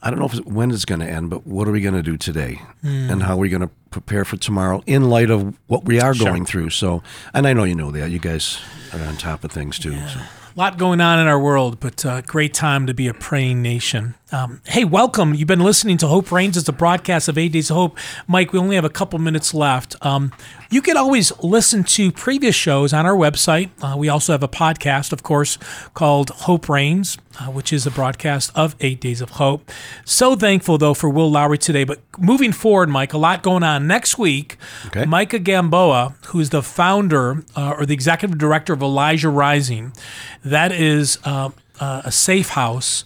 I 0.00 0.10
don't 0.10 0.20
know 0.20 0.26
if 0.26 0.34
it's, 0.34 0.46
when 0.46 0.70
it's 0.70 0.84
going 0.84 1.00
to 1.00 1.10
end, 1.10 1.28
but 1.28 1.44
what 1.44 1.66
are 1.66 1.72
we 1.72 1.80
going 1.80 1.94
to 1.96 2.04
do 2.04 2.16
today, 2.16 2.62
and 2.84 3.20
how 3.24 3.34
are 3.34 3.38
we 3.38 3.48
going 3.48 3.62
to 3.62 3.70
prepare 3.90 4.24
for 4.24 4.36
tomorrow 4.36 4.80
in 4.86 5.10
light 5.10 5.28
of 5.28 5.58
what 5.66 5.84
we 5.86 6.00
are 6.00 6.14
going 6.14 6.46
through? 6.46 6.70
So, 6.70 7.02
and 7.34 7.48
I 7.48 7.52
know 7.52 7.64
you 7.64 7.74
know 7.74 7.90
that 7.90 8.08
you 8.10 8.20
guys 8.20 8.60
are 8.94 9.00
on 9.00 9.16
top 9.16 9.42
of 9.42 9.50
things 9.50 9.76
too. 9.78 9.98
So. 10.06 10.20
Lot 10.58 10.76
going 10.76 11.00
on 11.00 11.20
in 11.20 11.28
our 11.28 11.38
world, 11.38 11.78
but 11.78 12.04
uh, 12.04 12.20
great 12.22 12.52
time 12.52 12.88
to 12.88 12.92
be 12.92 13.06
a 13.06 13.14
praying 13.14 13.62
nation. 13.62 14.16
Um, 14.30 14.60
hey, 14.66 14.84
welcome. 14.84 15.32
You've 15.32 15.48
been 15.48 15.60
listening 15.60 15.96
to 15.98 16.06
Hope 16.06 16.30
Reigns. 16.30 16.58
It's 16.58 16.68
a 16.68 16.72
broadcast 16.72 17.28
of 17.28 17.38
Eight 17.38 17.52
Days 17.52 17.70
of 17.70 17.76
Hope. 17.76 17.98
Mike, 18.26 18.52
we 18.52 18.58
only 18.58 18.76
have 18.76 18.84
a 18.84 18.90
couple 18.90 19.18
minutes 19.18 19.54
left. 19.54 19.96
Um, 20.04 20.32
you 20.68 20.82
can 20.82 20.98
always 20.98 21.32
listen 21.42 21.82
to 21.84 22.12
previous 22.12 22.54
shows 22.54 22.92
on 22.92 23.06
our 23.06 23.14
website. 23.16 23.70
Uh, 23.80 23.96
we 23.96 24.10
also 24.10 24.32
have 24.32 24.42
a 24.42 24.48
podcast, 24.48 25.14
of 25.14 25.22
course, 25.22 25.56
called 25.94 26.28
Hope 26.28 26.68
Reigns, 26.68 27.16
uh, 27.40 27.46
which 27.46 27.72
is 27.72 27.86
a 27.86 27.90
broadcast 27.90 28.50
of 28.54 28.76
Eight 28.80 29.00
Days 29.00 29.22
of 29.22 29.30
Hope. 29.30 29.70
So 30.04 30.36
thankful, 30.36 30.76
though, 30.76 30.92
for 30.92 31.08
Will 31.08 31.30
Lowry 31.30 31.56
today. 31.56 31.84
But 31.84 32.00
moving 32.18 32.52
forward, 32.52 32.90
Mike, 32.90 33.14
a 33.14 33.18
lot 33.18 33.42
going 33.42 33.62
on. 33.62 33.86
Next 33.86 34.18
week, 34.18 34.58
Okay. 34.88 35.06
Micah 35.06 35.38
Gamboa, 35.38 36.16
who's 36.26 36.50
the 36.50 36.62
founder 36.62 37.44
uh, 37.56 37.76
or 37.78 37.86
the 37.86 37.94
executive 37.94 38.36
director 38.36 38.74
of 38.74 38.82
Elijah 38.82 39.30
Rising, 39.30 39.94
that 40.44 40.70
is 40.70 41.18
uh, 41.24 41.48
uh, 41.80 42.02
a 42.04 42.12
safe 42.12 42.50
house 42.50 43.04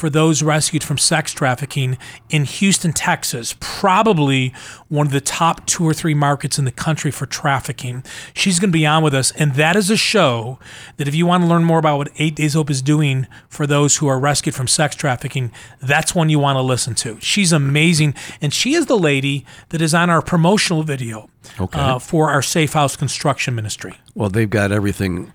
for 0.00 0.08
those 0.08 0.42
rescued 0.42 0.82
from 0.82 0.96
sex 0.96 1.30
trafficking 1.34 1.98
in 2.30 2.44
Houston, 2.44 2.90
Texas. 2.90 3.54
Probably 3.60 4.54
one 4.88 5.06
of 5.06 5.12
the 5.12 5.20
top 5.20 5.66
two 5.66 5.84
or 5.84 5.92
three 5.92 6.14
markets 6.14 6.58
in 6.58 6.64
the 6.64 6.72
country 6.72 7.10
for 7.10 7.26
trafficking. 7.26 8.02
She's 8.32 8.58
going 8.58 8.70
to 8.70 8.72
be 8.72 8.86
on 8.86 9.02
with 9.02 9.12
us, 9.14 9.30
and 9.32 9.54
that 9.56 9.76
is 9.76 9.90
a 9.90 9.98
show 9.98 10.58
that 10.96 11.06
if 11.06 11.14
you 11.14 11.26
want 11.26 11.42
to 11.42 11.46
learn 11.48 11.64
more 11.64 11.78
about 11.78 11.98
what 11.98 12.08
Eight 12.16 12.34
Days 12.34 12.54
Hope 12.54 12.70
is 12.70 12.80
doing 12.80 13.26
for 13.50 13.66
those 13.66 13.98
who 13.98 14.06
are 14.08 14.18
rescued 14.18 14.54
from 14.54 14.66
sex 14.66 14.96
trafficking, 14.96 15.52
that's 15.82 16.14
one 16.14 16.30
you 16.30 16.38
want 16.38 16.56
to 16.56 16.62
listen 16.62 16.94
to. 16.94 17.18
She's 17.20 17.52
amazing, 17.52 18.14
and 18.40 18.54
she 18.54 18.72
is 18.72 18.86
the 18.86 18.98
lady 18.98 19.44
that 19.68 19.82
is 19.82 19.92
on 19.92 20.08
our 20.08 20.22
promotional 20.22 20.82
video 20.82 21.28
Okay. 21.60 21.78
uh, 21.78 21.98
for 21.98 22.30
our 22.30 22.40
Safe 22.40 22.72
House 22.72 22.96
Construction 22.96 23.54
Ministry. 23.54 23.98
Well, 24.14 24.30
they've 24.30 24.48
got 24.48 24.72
everything 24.72 25.30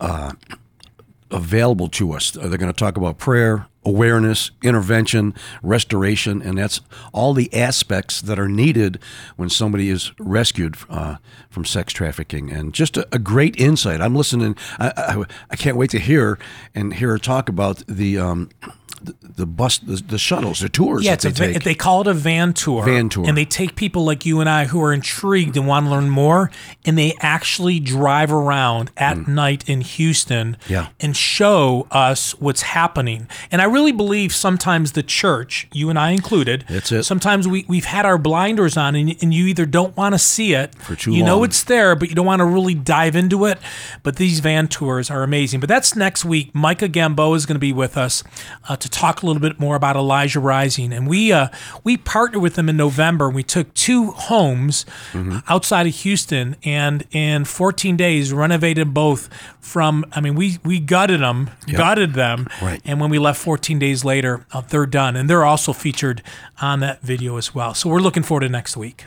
uh, 0.00 0.32
available 1.30 1.88
to 1.90 2.12
us. 2.12 2.32
They're 2.32 2.48
going 2.58 2.72
to 2.72 2.72
talk 2.72 2.96
about 2.96 3.18
prayer, 3.18 3.66
awareness, 3.84 4.50
intervention, 4.62 5.34
restoration, 5.62 6.42
and 6.42 6.58
that's 6.58 6.80
all 7.12 7.32
the 7.32 7.52
aspects 7.54 8.20
that 8.20 8.38
are 8.38 8.48
needed 8.48 8.98
when 9.36 9.48
somebody 9.48 9.88
is 9.88 10.12
rescued 10.18 10.76
uh, 10.90 11.16
from 11.48 11.64
sex 11.64 11.92
trafficking. 11.92 12.50
And 12.50 12.74
just 12.74 12.96
a, 12.96 13.08
a 13.12 13.18
great 13.18 13.56
insight. 13.56 14.00
I'm 14.00 14.14
listening. 14.14 14.56
I, 14.78 14.92
I, 14.96 15.24
I 15.50 15.56
can't 15.56 15.76
wait 15.76 15.90
to 15.90 15.98
hear 15.98 16.38
and 16.74 16.94
hear 16.94 17.10
her 17.10 17.18
talk 17.18 17.48
about 17.48 17.82
the. 17.86 18.18
Um, 18.18 18.50
the, 19.40 19.46
bus, 19.46 19.78
the, 19.78 19.96
the 19.96 20.18
shuttles, 20.18 20.60
the 20.60 20.68
tours. 20.68 21.04
Yeah, 21.04 21.16
they 21.16 21.58
they 21.58 21.74
call 21.74 22.00
it 22.02 22.06
a 22.06 22.14
van 22.14 22.52
tour. 22.52 22.84
Van 22.84 23.08
tour. 23.08 23.26
And 23.28 23.36
they 23.36 23.44
take 23.44 23.74
people 23.74 24.04
like 24.04 24.24
you 24.24 24.40
and 24.40 24.48
I 24.48 24.66
who 24.66 24.80
are 24.82 24.92
intrigued 24.92 25.56
and 25.56 25.66
want 25.66 25.86
to 25.86 25.90
learn 25.90 26.10
more, 26.10 26.50
and 26.84 26.96
they 26.96 27.14
actually 27.20 27.80
drive 27.80 28.32
around 28.32 28.90
at 28.96 29.26
night 29.28 29.68
in 29.68 29.80
Houston 29.80 30.30
Mm. 30.30 30.56
Yeah. 30.68 30.86
and 31.00 31.16
show 31.16 31.86
us 31.90 32.32
what's 32.40 32.62
happening. 32.62 33.26
And 33.50 33.60
I 33.60 33.64
really 33.64 33.92
believe 33.92 34.32
sometimes 34.34 34.92
the 34.92 35.02
church, 35.02 35.66
you 35.72 35.90
and 35.90 35.98
I 35.98 36.10
included, 36.10 36.64
That's 36.68 36.92
it. 36.92 37.02
sometimes 37.04 37.48
we, 37.48 37.64
we've 37.68 37.84
had 37.86 38.04
our 38.06 38.18
blinders 38.18 38.76
on 38.76 38.94
and, 38.94 39.16
and 39.22 39.32
you 39.34 39.46
either 39.46 39.66
don't 39.66 39.96
want 39.96 40.14
to 40.14 40.18
see 40.18 40.54
it, 40.54 40.74
For 40.76 40.94
too 40.96 41.12
you 41.12 41.24
know 41.24 41.42
it's 41.44 41.64
there, 41.64 41.94
but 41.96 42.08
you 42.08 42.14
don't 42.14 42.26
want 42.26 42.40
to 42.40 42.44
really 42.44 42.74
dive 42.74 43.16
into 43.16 43.44
it. 43.46 43.58
But 44.02 44.16
these 44.16 44.40
van 44.40 44.68
tours 44.68 45.10
are 45.10 45.22
amazing. 45.22 45.60
But 45.60 45.68
that's 45.68 45.96
next 45.96 46.24
week. 46.24 46.54
Micah 46.54 46.88
Gamboa 46.88 47.34
is 47.36 47.46
going 47.46 47.56
to 47.56 47.60
be 47.60 47.72
with 47.72 47.96
us 47.96 48.22
uh, 48.68 48.76
to 48.76 48.88
talk 48.88 49.22
a 49.22 49.26
little 49.30 49.48
bit 49.48 49.60
more 49.60 49.76
about 49.76 49.96
Elijah 49.96 50.40
Rising, 50.40 50.92
and 50.92 51.06
we 51.08 51.32
uh, 51.32 51.48
we 51.84 51.96
partnered 51.96 52.42
with 52.42 52.54
them 52.54 52.68
in 52.68 52.76
November. 52.76 53.28
We 53.30 53.42
took 53.42 53.72
two 53.74 54.10
homes 54.12 54.84
Mm-hmm. 55.12 55.38
outside 55.48 55.86
of 55.86 55.94
Houston, 55.94 56.56
and 56.64 57.04
in 57.12 57.44
14 57.44 57.96
days 57.96 58.32
renovated 58.32 58.92
both. 58.94 59.28
From 59.60 60.04
I 60.12 60.20
mean, 60.20 60.34
we 60.34 60.58
we 60.64 60.80
gutted 60.80 61.20
them, 61.20 61.50
gutted 61.70 62.14
them, 62.14 62.48
Right. 62.62 62.80
and 62.84 62.98
when 63.00 63.10
we 63.10 63.18
left 63.18 63.40
14 63.40 63.78
days 63.78 64.04
later, 64.04 64.46
uh, 64.52 64.62
they're 64.62 64.86
done, 64.86 65.16
and 65.16 65.28
they're 65.30 65.44
also 65.44 65.72
featured 65.72 66.22
on 66.60 66.80
that 66.80 67.02
video 67.02 67.36
as 67.36 67.54
well. 67.54 67.74
So 67.74 67.88
we're 67.90 68.00
looking 68.00 68.22
forward 68.22 68.40
to 68.40 68.48
next 68.48 68.76
week. 68.76 69.04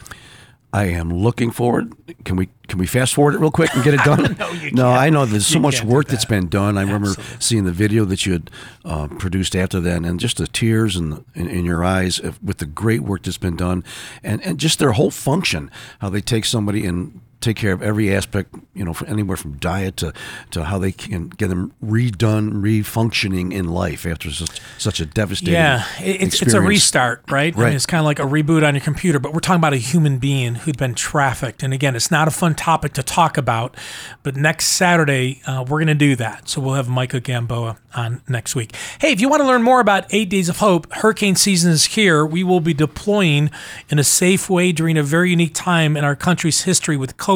I 0.74 0.86
am 0.86 1.14
looking 1.14 1.52
forward. 1.52 1.94
Can 2.26 2.36
we 2.36 2.50
can 2.68 2.80
we 2.80 2.88
fast 2.88 3.14
forward 3.14 3.36
it 3.36 3.40
real 3.40 3.52
quick 3.52 3.74
and 3.76 3.84
get 3.84 3.94
it 3.94 4.00
done? 4.04 4.36
No, 4.40 4.52
no. 4.72 4.90
I 4.90 5.12
know 5.12 5.26
there's 5.26 5.46
so 5.46 5.56
You 5.56 5.62
much 5.62 5.84
work 5.84 6.08
that's 6.08 6.26
that. 6.26 6.30
been 6.30 6.48
done. 6.50 6.80
I 6.80 6.82
remember 6.82 7.14
seeing 7.40 7.66
the 7.66 7.72
video 7.72 8.06
that 8.06 8.26
you 8.26 8.34
had 8.34 8.50
uh, 8.84 9.08
produced 9.08 9.56
after 9.56 9.80
that, 9.80 10.04
and 10.04 10.20
just 10.20 10.38
the 10.38 10.48
tears 10.48 10.96
in, 10.96 11.12
the, 11.12 11.24
in 11.36 11.48
in 11.48 11.64
your 11.64 11.84
eyes 11.84 12.20
with 12.42 12.58
the 12.58 12.66
great 12.66 13.02
work 13.02 13.22
that's 13.22 13.38
been 13.38 13.56
done, 13.56 13.84
and 14.24 14.42
and 14.44 14.60
just 14.60 14.80
their 14.80 14.94
whole 14.94 15.12
function, 15.12 15.70
how 16.00 16.10
they 16.10 16.22
take 16.22 16.44
somebody 16.44 16.86
and 16.88 17.22
take 17.44 17.58
care 17.58 17.72
of 17.74 17.82
every 17.82 18.14
aspect, 18.16 18.56
you 18.74 18.84
know, 18.86 18.96
anywhere 19.08 19.38
from 19.38 19.58
diet 19.58 19.98
to, 19.98 20.14
to 20.52 20.64
how 20.66 20.78
they 20.80 20.92
can 20.92 21.30
get 21.30 21.50
them 21.50 21.74
redone, 21.84 22.54
refunctioning 22.62 23.54
in 23.54 23.68
life 23.68 24.06
after 24.06 24.32
such, 24.32 24.62
such 24.78 25.00
a 25.00 25.06
devastating 25.06 25.54
Yeah, 25.56 25.84
it- 26.02 26.22
it's, 26.22 26.42
it's 26.42 26.54
a 26.54 26.58
restart, 26.70 27.24
right? 27.30 27.56
I 27.56 27.60
mean, 27.68 27.76
it's 27.76 27.86
kind 27.86 28.00
of 28.00 28.06
like 28.06 28.20
a 28.20 28.24
reboot 28.24 28.66
on 28.68 28.76
your 28.76 28.84
computer, 28.84 29.20
but 29.20 29.34
we're 29.34 29.40
talking 29.40 29.60
about 29.60 29.74
a 29.74 29.78
human 29.78 30.18
being 30.18 30.56
who'd 30.56 30.78
been 30.78 30.94
trafficked. 30.96 31.64
And 31.64 31.74
again, 31.74 31.96
it's 31.96 32.10
not 32.12 32.28
a 32.28 32.32
fun 32.32 32.56
topic 32.56 32.94
to 32.94 33.04
talk 33.04 33.38
about, 33.38 33.76
but 34.24 34.36
next 34.36 34.68
Saturday, 34.68 35.42
uh, 35.46 35.64
we're 35.68 35.80
going 35.80 35.88
to 35.88 35.94
do 35.96 36.16
that. 36.16 36.48
So 36.50 36.62
we'll 36.62 36.76
have 36.76 36.88
Micah 36.90 37.20
Gamboa 37.20 37.78
on 37.96 38.22
next 38.28 38.56
week. 38.56 38.76
Hey, 39.00 39.12
if 39.12 39.22
you 39.22 39.30
want 39.30 39.42
to 39.42 39.48
learn 39.48 39.62
more 39.64 39.80
about 39.80 40.06
Eight 40.12 40.30
Days 40.30 40.50
of 40.50 40.58
Hope, 40.58 40.92
hurricane 40.94 41.36
season 41.36 41.72
is 41.72 41.86
here. 41.86 42.26
We 42.26 42.44
will 42.44 42.60
be 42.62 42.74
deploying 42.74 43.52
in 43.90 44.00
a 44.00 44.04
safe 44.04 44.50
way 44.50 44.72
during 44.72 44.98
a 44.98 45.04
very 45.04 45.30
unique 45.30 45.54
time 45.54 45.96
in 45.98 46.04
our 46.04 46.16
country's 46.16 46.62
history 46.64 46.98
with 46.98 47.18
COVID. 47.18 47.33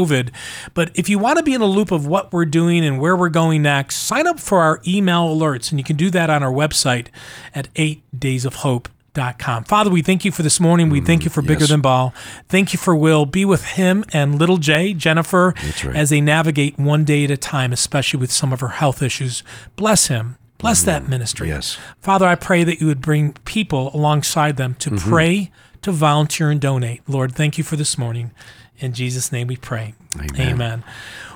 But 0.73 0.91
if 0.95 1.09
you 1.09 1.19
want 1.19 1.37
to 1.37 1.43
be 1.43 1.53
in 1.53 1.61
the 1.61 1.67
loop 1.67 1.91
of 1.91 2.05
what 2.07 2.31
we're 2.33 2.45
doing 2.45 2.85
and 2.85 2.99
where 2.99 3.15
we're 3.15 3.29
going 3.29 3.61
next, 3.61 3.95
sign 3.97 4.27
up 4.27 4.39
for 4.39 4.61
our 4.61 4.81
email 4.87 5.27
alerts, 5.35 5.71
and 5.71 5.79
you 5.79 5.83
can 5.83 5.95
do 5.95 6.09
that 6.11 6.29
on 6.29 6.43
our 6.43 6.51
website 6.51 7.07
at 7.55 7.73
8daysofhope.com. 7.75 9.63
Father, 9.63 9.89
we 9.89 10.01
thank 10.01 10.23
you 10.25 10.31
for 10.31 10.43
this 10.43 10.59
morning. 10.59 10.89
We 10.89 11.01
thank 11.01 11.23
you 11.23 11.29
for 11.31 11.41
Bigger 11.41 11.61
yes. 11.61 11.69
Than 11.69 11.81
Ball. 11.81 12.13
Thank 12.49 12.73
you 12.73 12.77
for 12.79 12.95
Will. 12.95 13.25
Be 13.25 13.45
with 13.45 13.63
him 13.65 14.03
and 14.13 14.37
little 14.37 14.57
Jay, 14.57 14.93
Jennifer, 14.93 15.53
right. 15.83 15.95
as 15.95 16.09
they 16.11 16.21
navigate 16.21 16.77
one 16.77 17.03
day 17.03 17.23
at 17.23 17.31
a 17.31 17.37
time, 17.37 17.73
especially 17.73 18.19
with 18.19 18.31
some 18.31 18.53
of 18.53 18.59
her 18.59 18.67
health 18.69 19.01
issues. 19.01 19.43
Bless 19.75 20.07
him. 20.07 20.37
Bless 20.59 20.81
that 20.83 21.07
ministry. 21.07 21.49
Yes. 21.49 21.77
Father, 21.99 22.25
I 22.27 22.33
pray 22.35 22.63
that 22.63 22.81
you 22.81 22.87
would 22.87 23.01
bring 23.01 23.33
people 23.45 23.91
alongside 23.93 24.57
them 24.57 24.73
to 24.79 24.89
Mm-hmm. 24.89 25.09
pray, 25.09 25.51
to 25.83 25.91
volunteer, 25.91 26.49
and 26.49 26.59
donate. 26.59 27.01
Lord, 27.07 27.35
thank 27.35 27.57
you 27.59 27.63
for 27.63 27.75
this 27.75 27.95
morning. 27.97 28.31
In 28.79 28.93
Jesus' 28.93 29.31
name 29.31 29.47
we 29.47 29.57
pray. 29.57 29.93
Amen. 30.39 30.83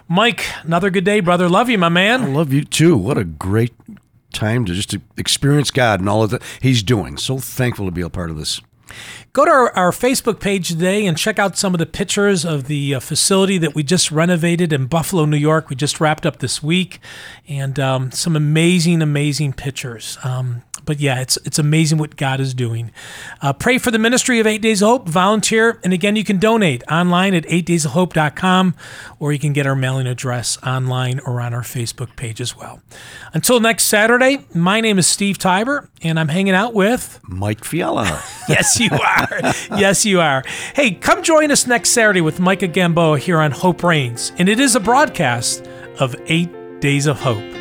Mike, 0.07 0.45
another 0.63 0.89
good 0.89 1.05
day, 1.05 1.19
brother. 1.19 1.47
Love 1.49 1.69
you, 1.69 1.77
my 1.77 1.89
man. 1.89 2.21
I 2.21 2.27
love 2.27 2.53
you 2.53 2.63
too. 2.63 2.97
What 2.97 3.17
a 3.17 3.23
great 3.23 3.73
time 4.33 4.65
to 4.65 4.73
just 4.73 4.89
to 4.91 5.01
experience 5.17 5.71
God 5.71 5.99
and 5.99 6.09
all 6.09 6.23
of 6.23 6.29
that 6.31 6.41
He's 6.61 6.83
doing. 6.83 7.17
So 7.17 7.37
thankful 7.37 7.85
to 7.85 7.91
be 7.91 8.01
a 8.01 8.09
part 8.09 8.29
of 8.29 8.37
this. 8.37 8.61
Go 9.33 9.45
to 9.45 9.51
our, 9.51 9.71
our 9.77 9.91
Facebook 9.91 10.41
page 10.41 10.67
today 10.67 11.05
and 11.05 11.17
check 11.17 11.39
out 11.39 11.57
some 11.57 11.73
of 11.73 11.79
the 11.79 11.85
pictures 11.85 12.43
of 12.43 12.65
the 12.65 12.95
uh, 12.95 12.99
facility 12.99 13.57
that 13.59 13.73
we 13.73 13.81
just 13.81 14.11
renovated 14.11 14.73
in 14.73 14.87
Buffalo, 14.87 15.23
New 15.23 15.37
York. 15.37 15.69
We 15.69 15.77
just 15.77 16.01
wrapped 16.01 16.25
up 16.25 16.39
this 16.39 16.61
week, 16.61 16.99
and 17.47 17.79
um, 17.79 18.11
some 18.11 18.35
amazing, 18.35 19.01
amazing 19.01 19.53
pictures. 19.53 20.17
Um, 20.25 20.63
but 20.83 20.99
yeah, 20.99 21.21
it's 21.21 21.37
it's 21.45 21.59
amazing 21.59 21.97
what 21.97 22.15
God 22.15 22.39
is 22.39 22.53
doing. 22.53 22.91
Uh, 23.41 23.53
pray 23.53 23.77
for 23.77 23.91
the 23.91 23.99
ministry 23.99 24.39
of 24.39 24.47
Eight 24.47 24.61
Days 24.61 24.81
of 24.81 24.87
Hope, 24.89 25.07
volunteer, 25.07 25.79
and 25.83 25.93
again, 25.93 26.15
you 26.15 26.23
can 26.23 26.37
donate 26.39 26.83
online 26.91 27.33
at 27.33 27.43
8daysofhope.com, 27.45 28.75
or 29.19 29.31
you 29.31 29.39
can 29.39 29.53
get 29.53 29.65
our 29.65 29.75
mailing 29.75 30.07
address 30.07 30.57
online 30.63 31.19
or 31.21 31.39
on 31.39 31.53
our 31.53 31.61
Facebook 31.61 32.15
page 32.15 32.41
as 32.41 32.57
well. 32.57 32.81
Until 33.33 33.59
next 33.59 33.85
Saturday, 33.85 34.45
my 34.53 34.81
name 34.81 34.97
is 34.99 35.07
Steve 35.07 35.37
Tybor, 35.37 35.87
and 36.01 36.19
I'm 36.19 36.29
hanging 36.29 36.53
out 36.53 36.73
with. 36.73 37.19
Mike 37.27 37.63
Fiala. 37.63 38.21
Yes, 38.49 38.77
you 38.81 38.89
are. 38.91 39.20
Yes, 39.77 40.05
you 40.05 40.19
are. 40.21 40.43
Hey, 40.75 40.91
come 40.91 41.23
join 41.23 41.51
us 41.51 41.67
next 41.67 41.89
Saturday 41.91 42.21
with 42.21 42.39
Micah 42.39 42.67
Gamboa 42.67 43.19
here 43.19 43.39
on 43.39 43.51
Hope 43.51 43.83
Reigns. 43.83 44.31
And 44.37 44.49
it 44.49 44.59
is 44.59 44.75
a 44.75 44.79
broadcast 44.79 45.65
of 45.99 46.15
Eight 46.27 46.49
Days 46.81 47.07
of 47.07 47.19
Hope. 47.19 47.60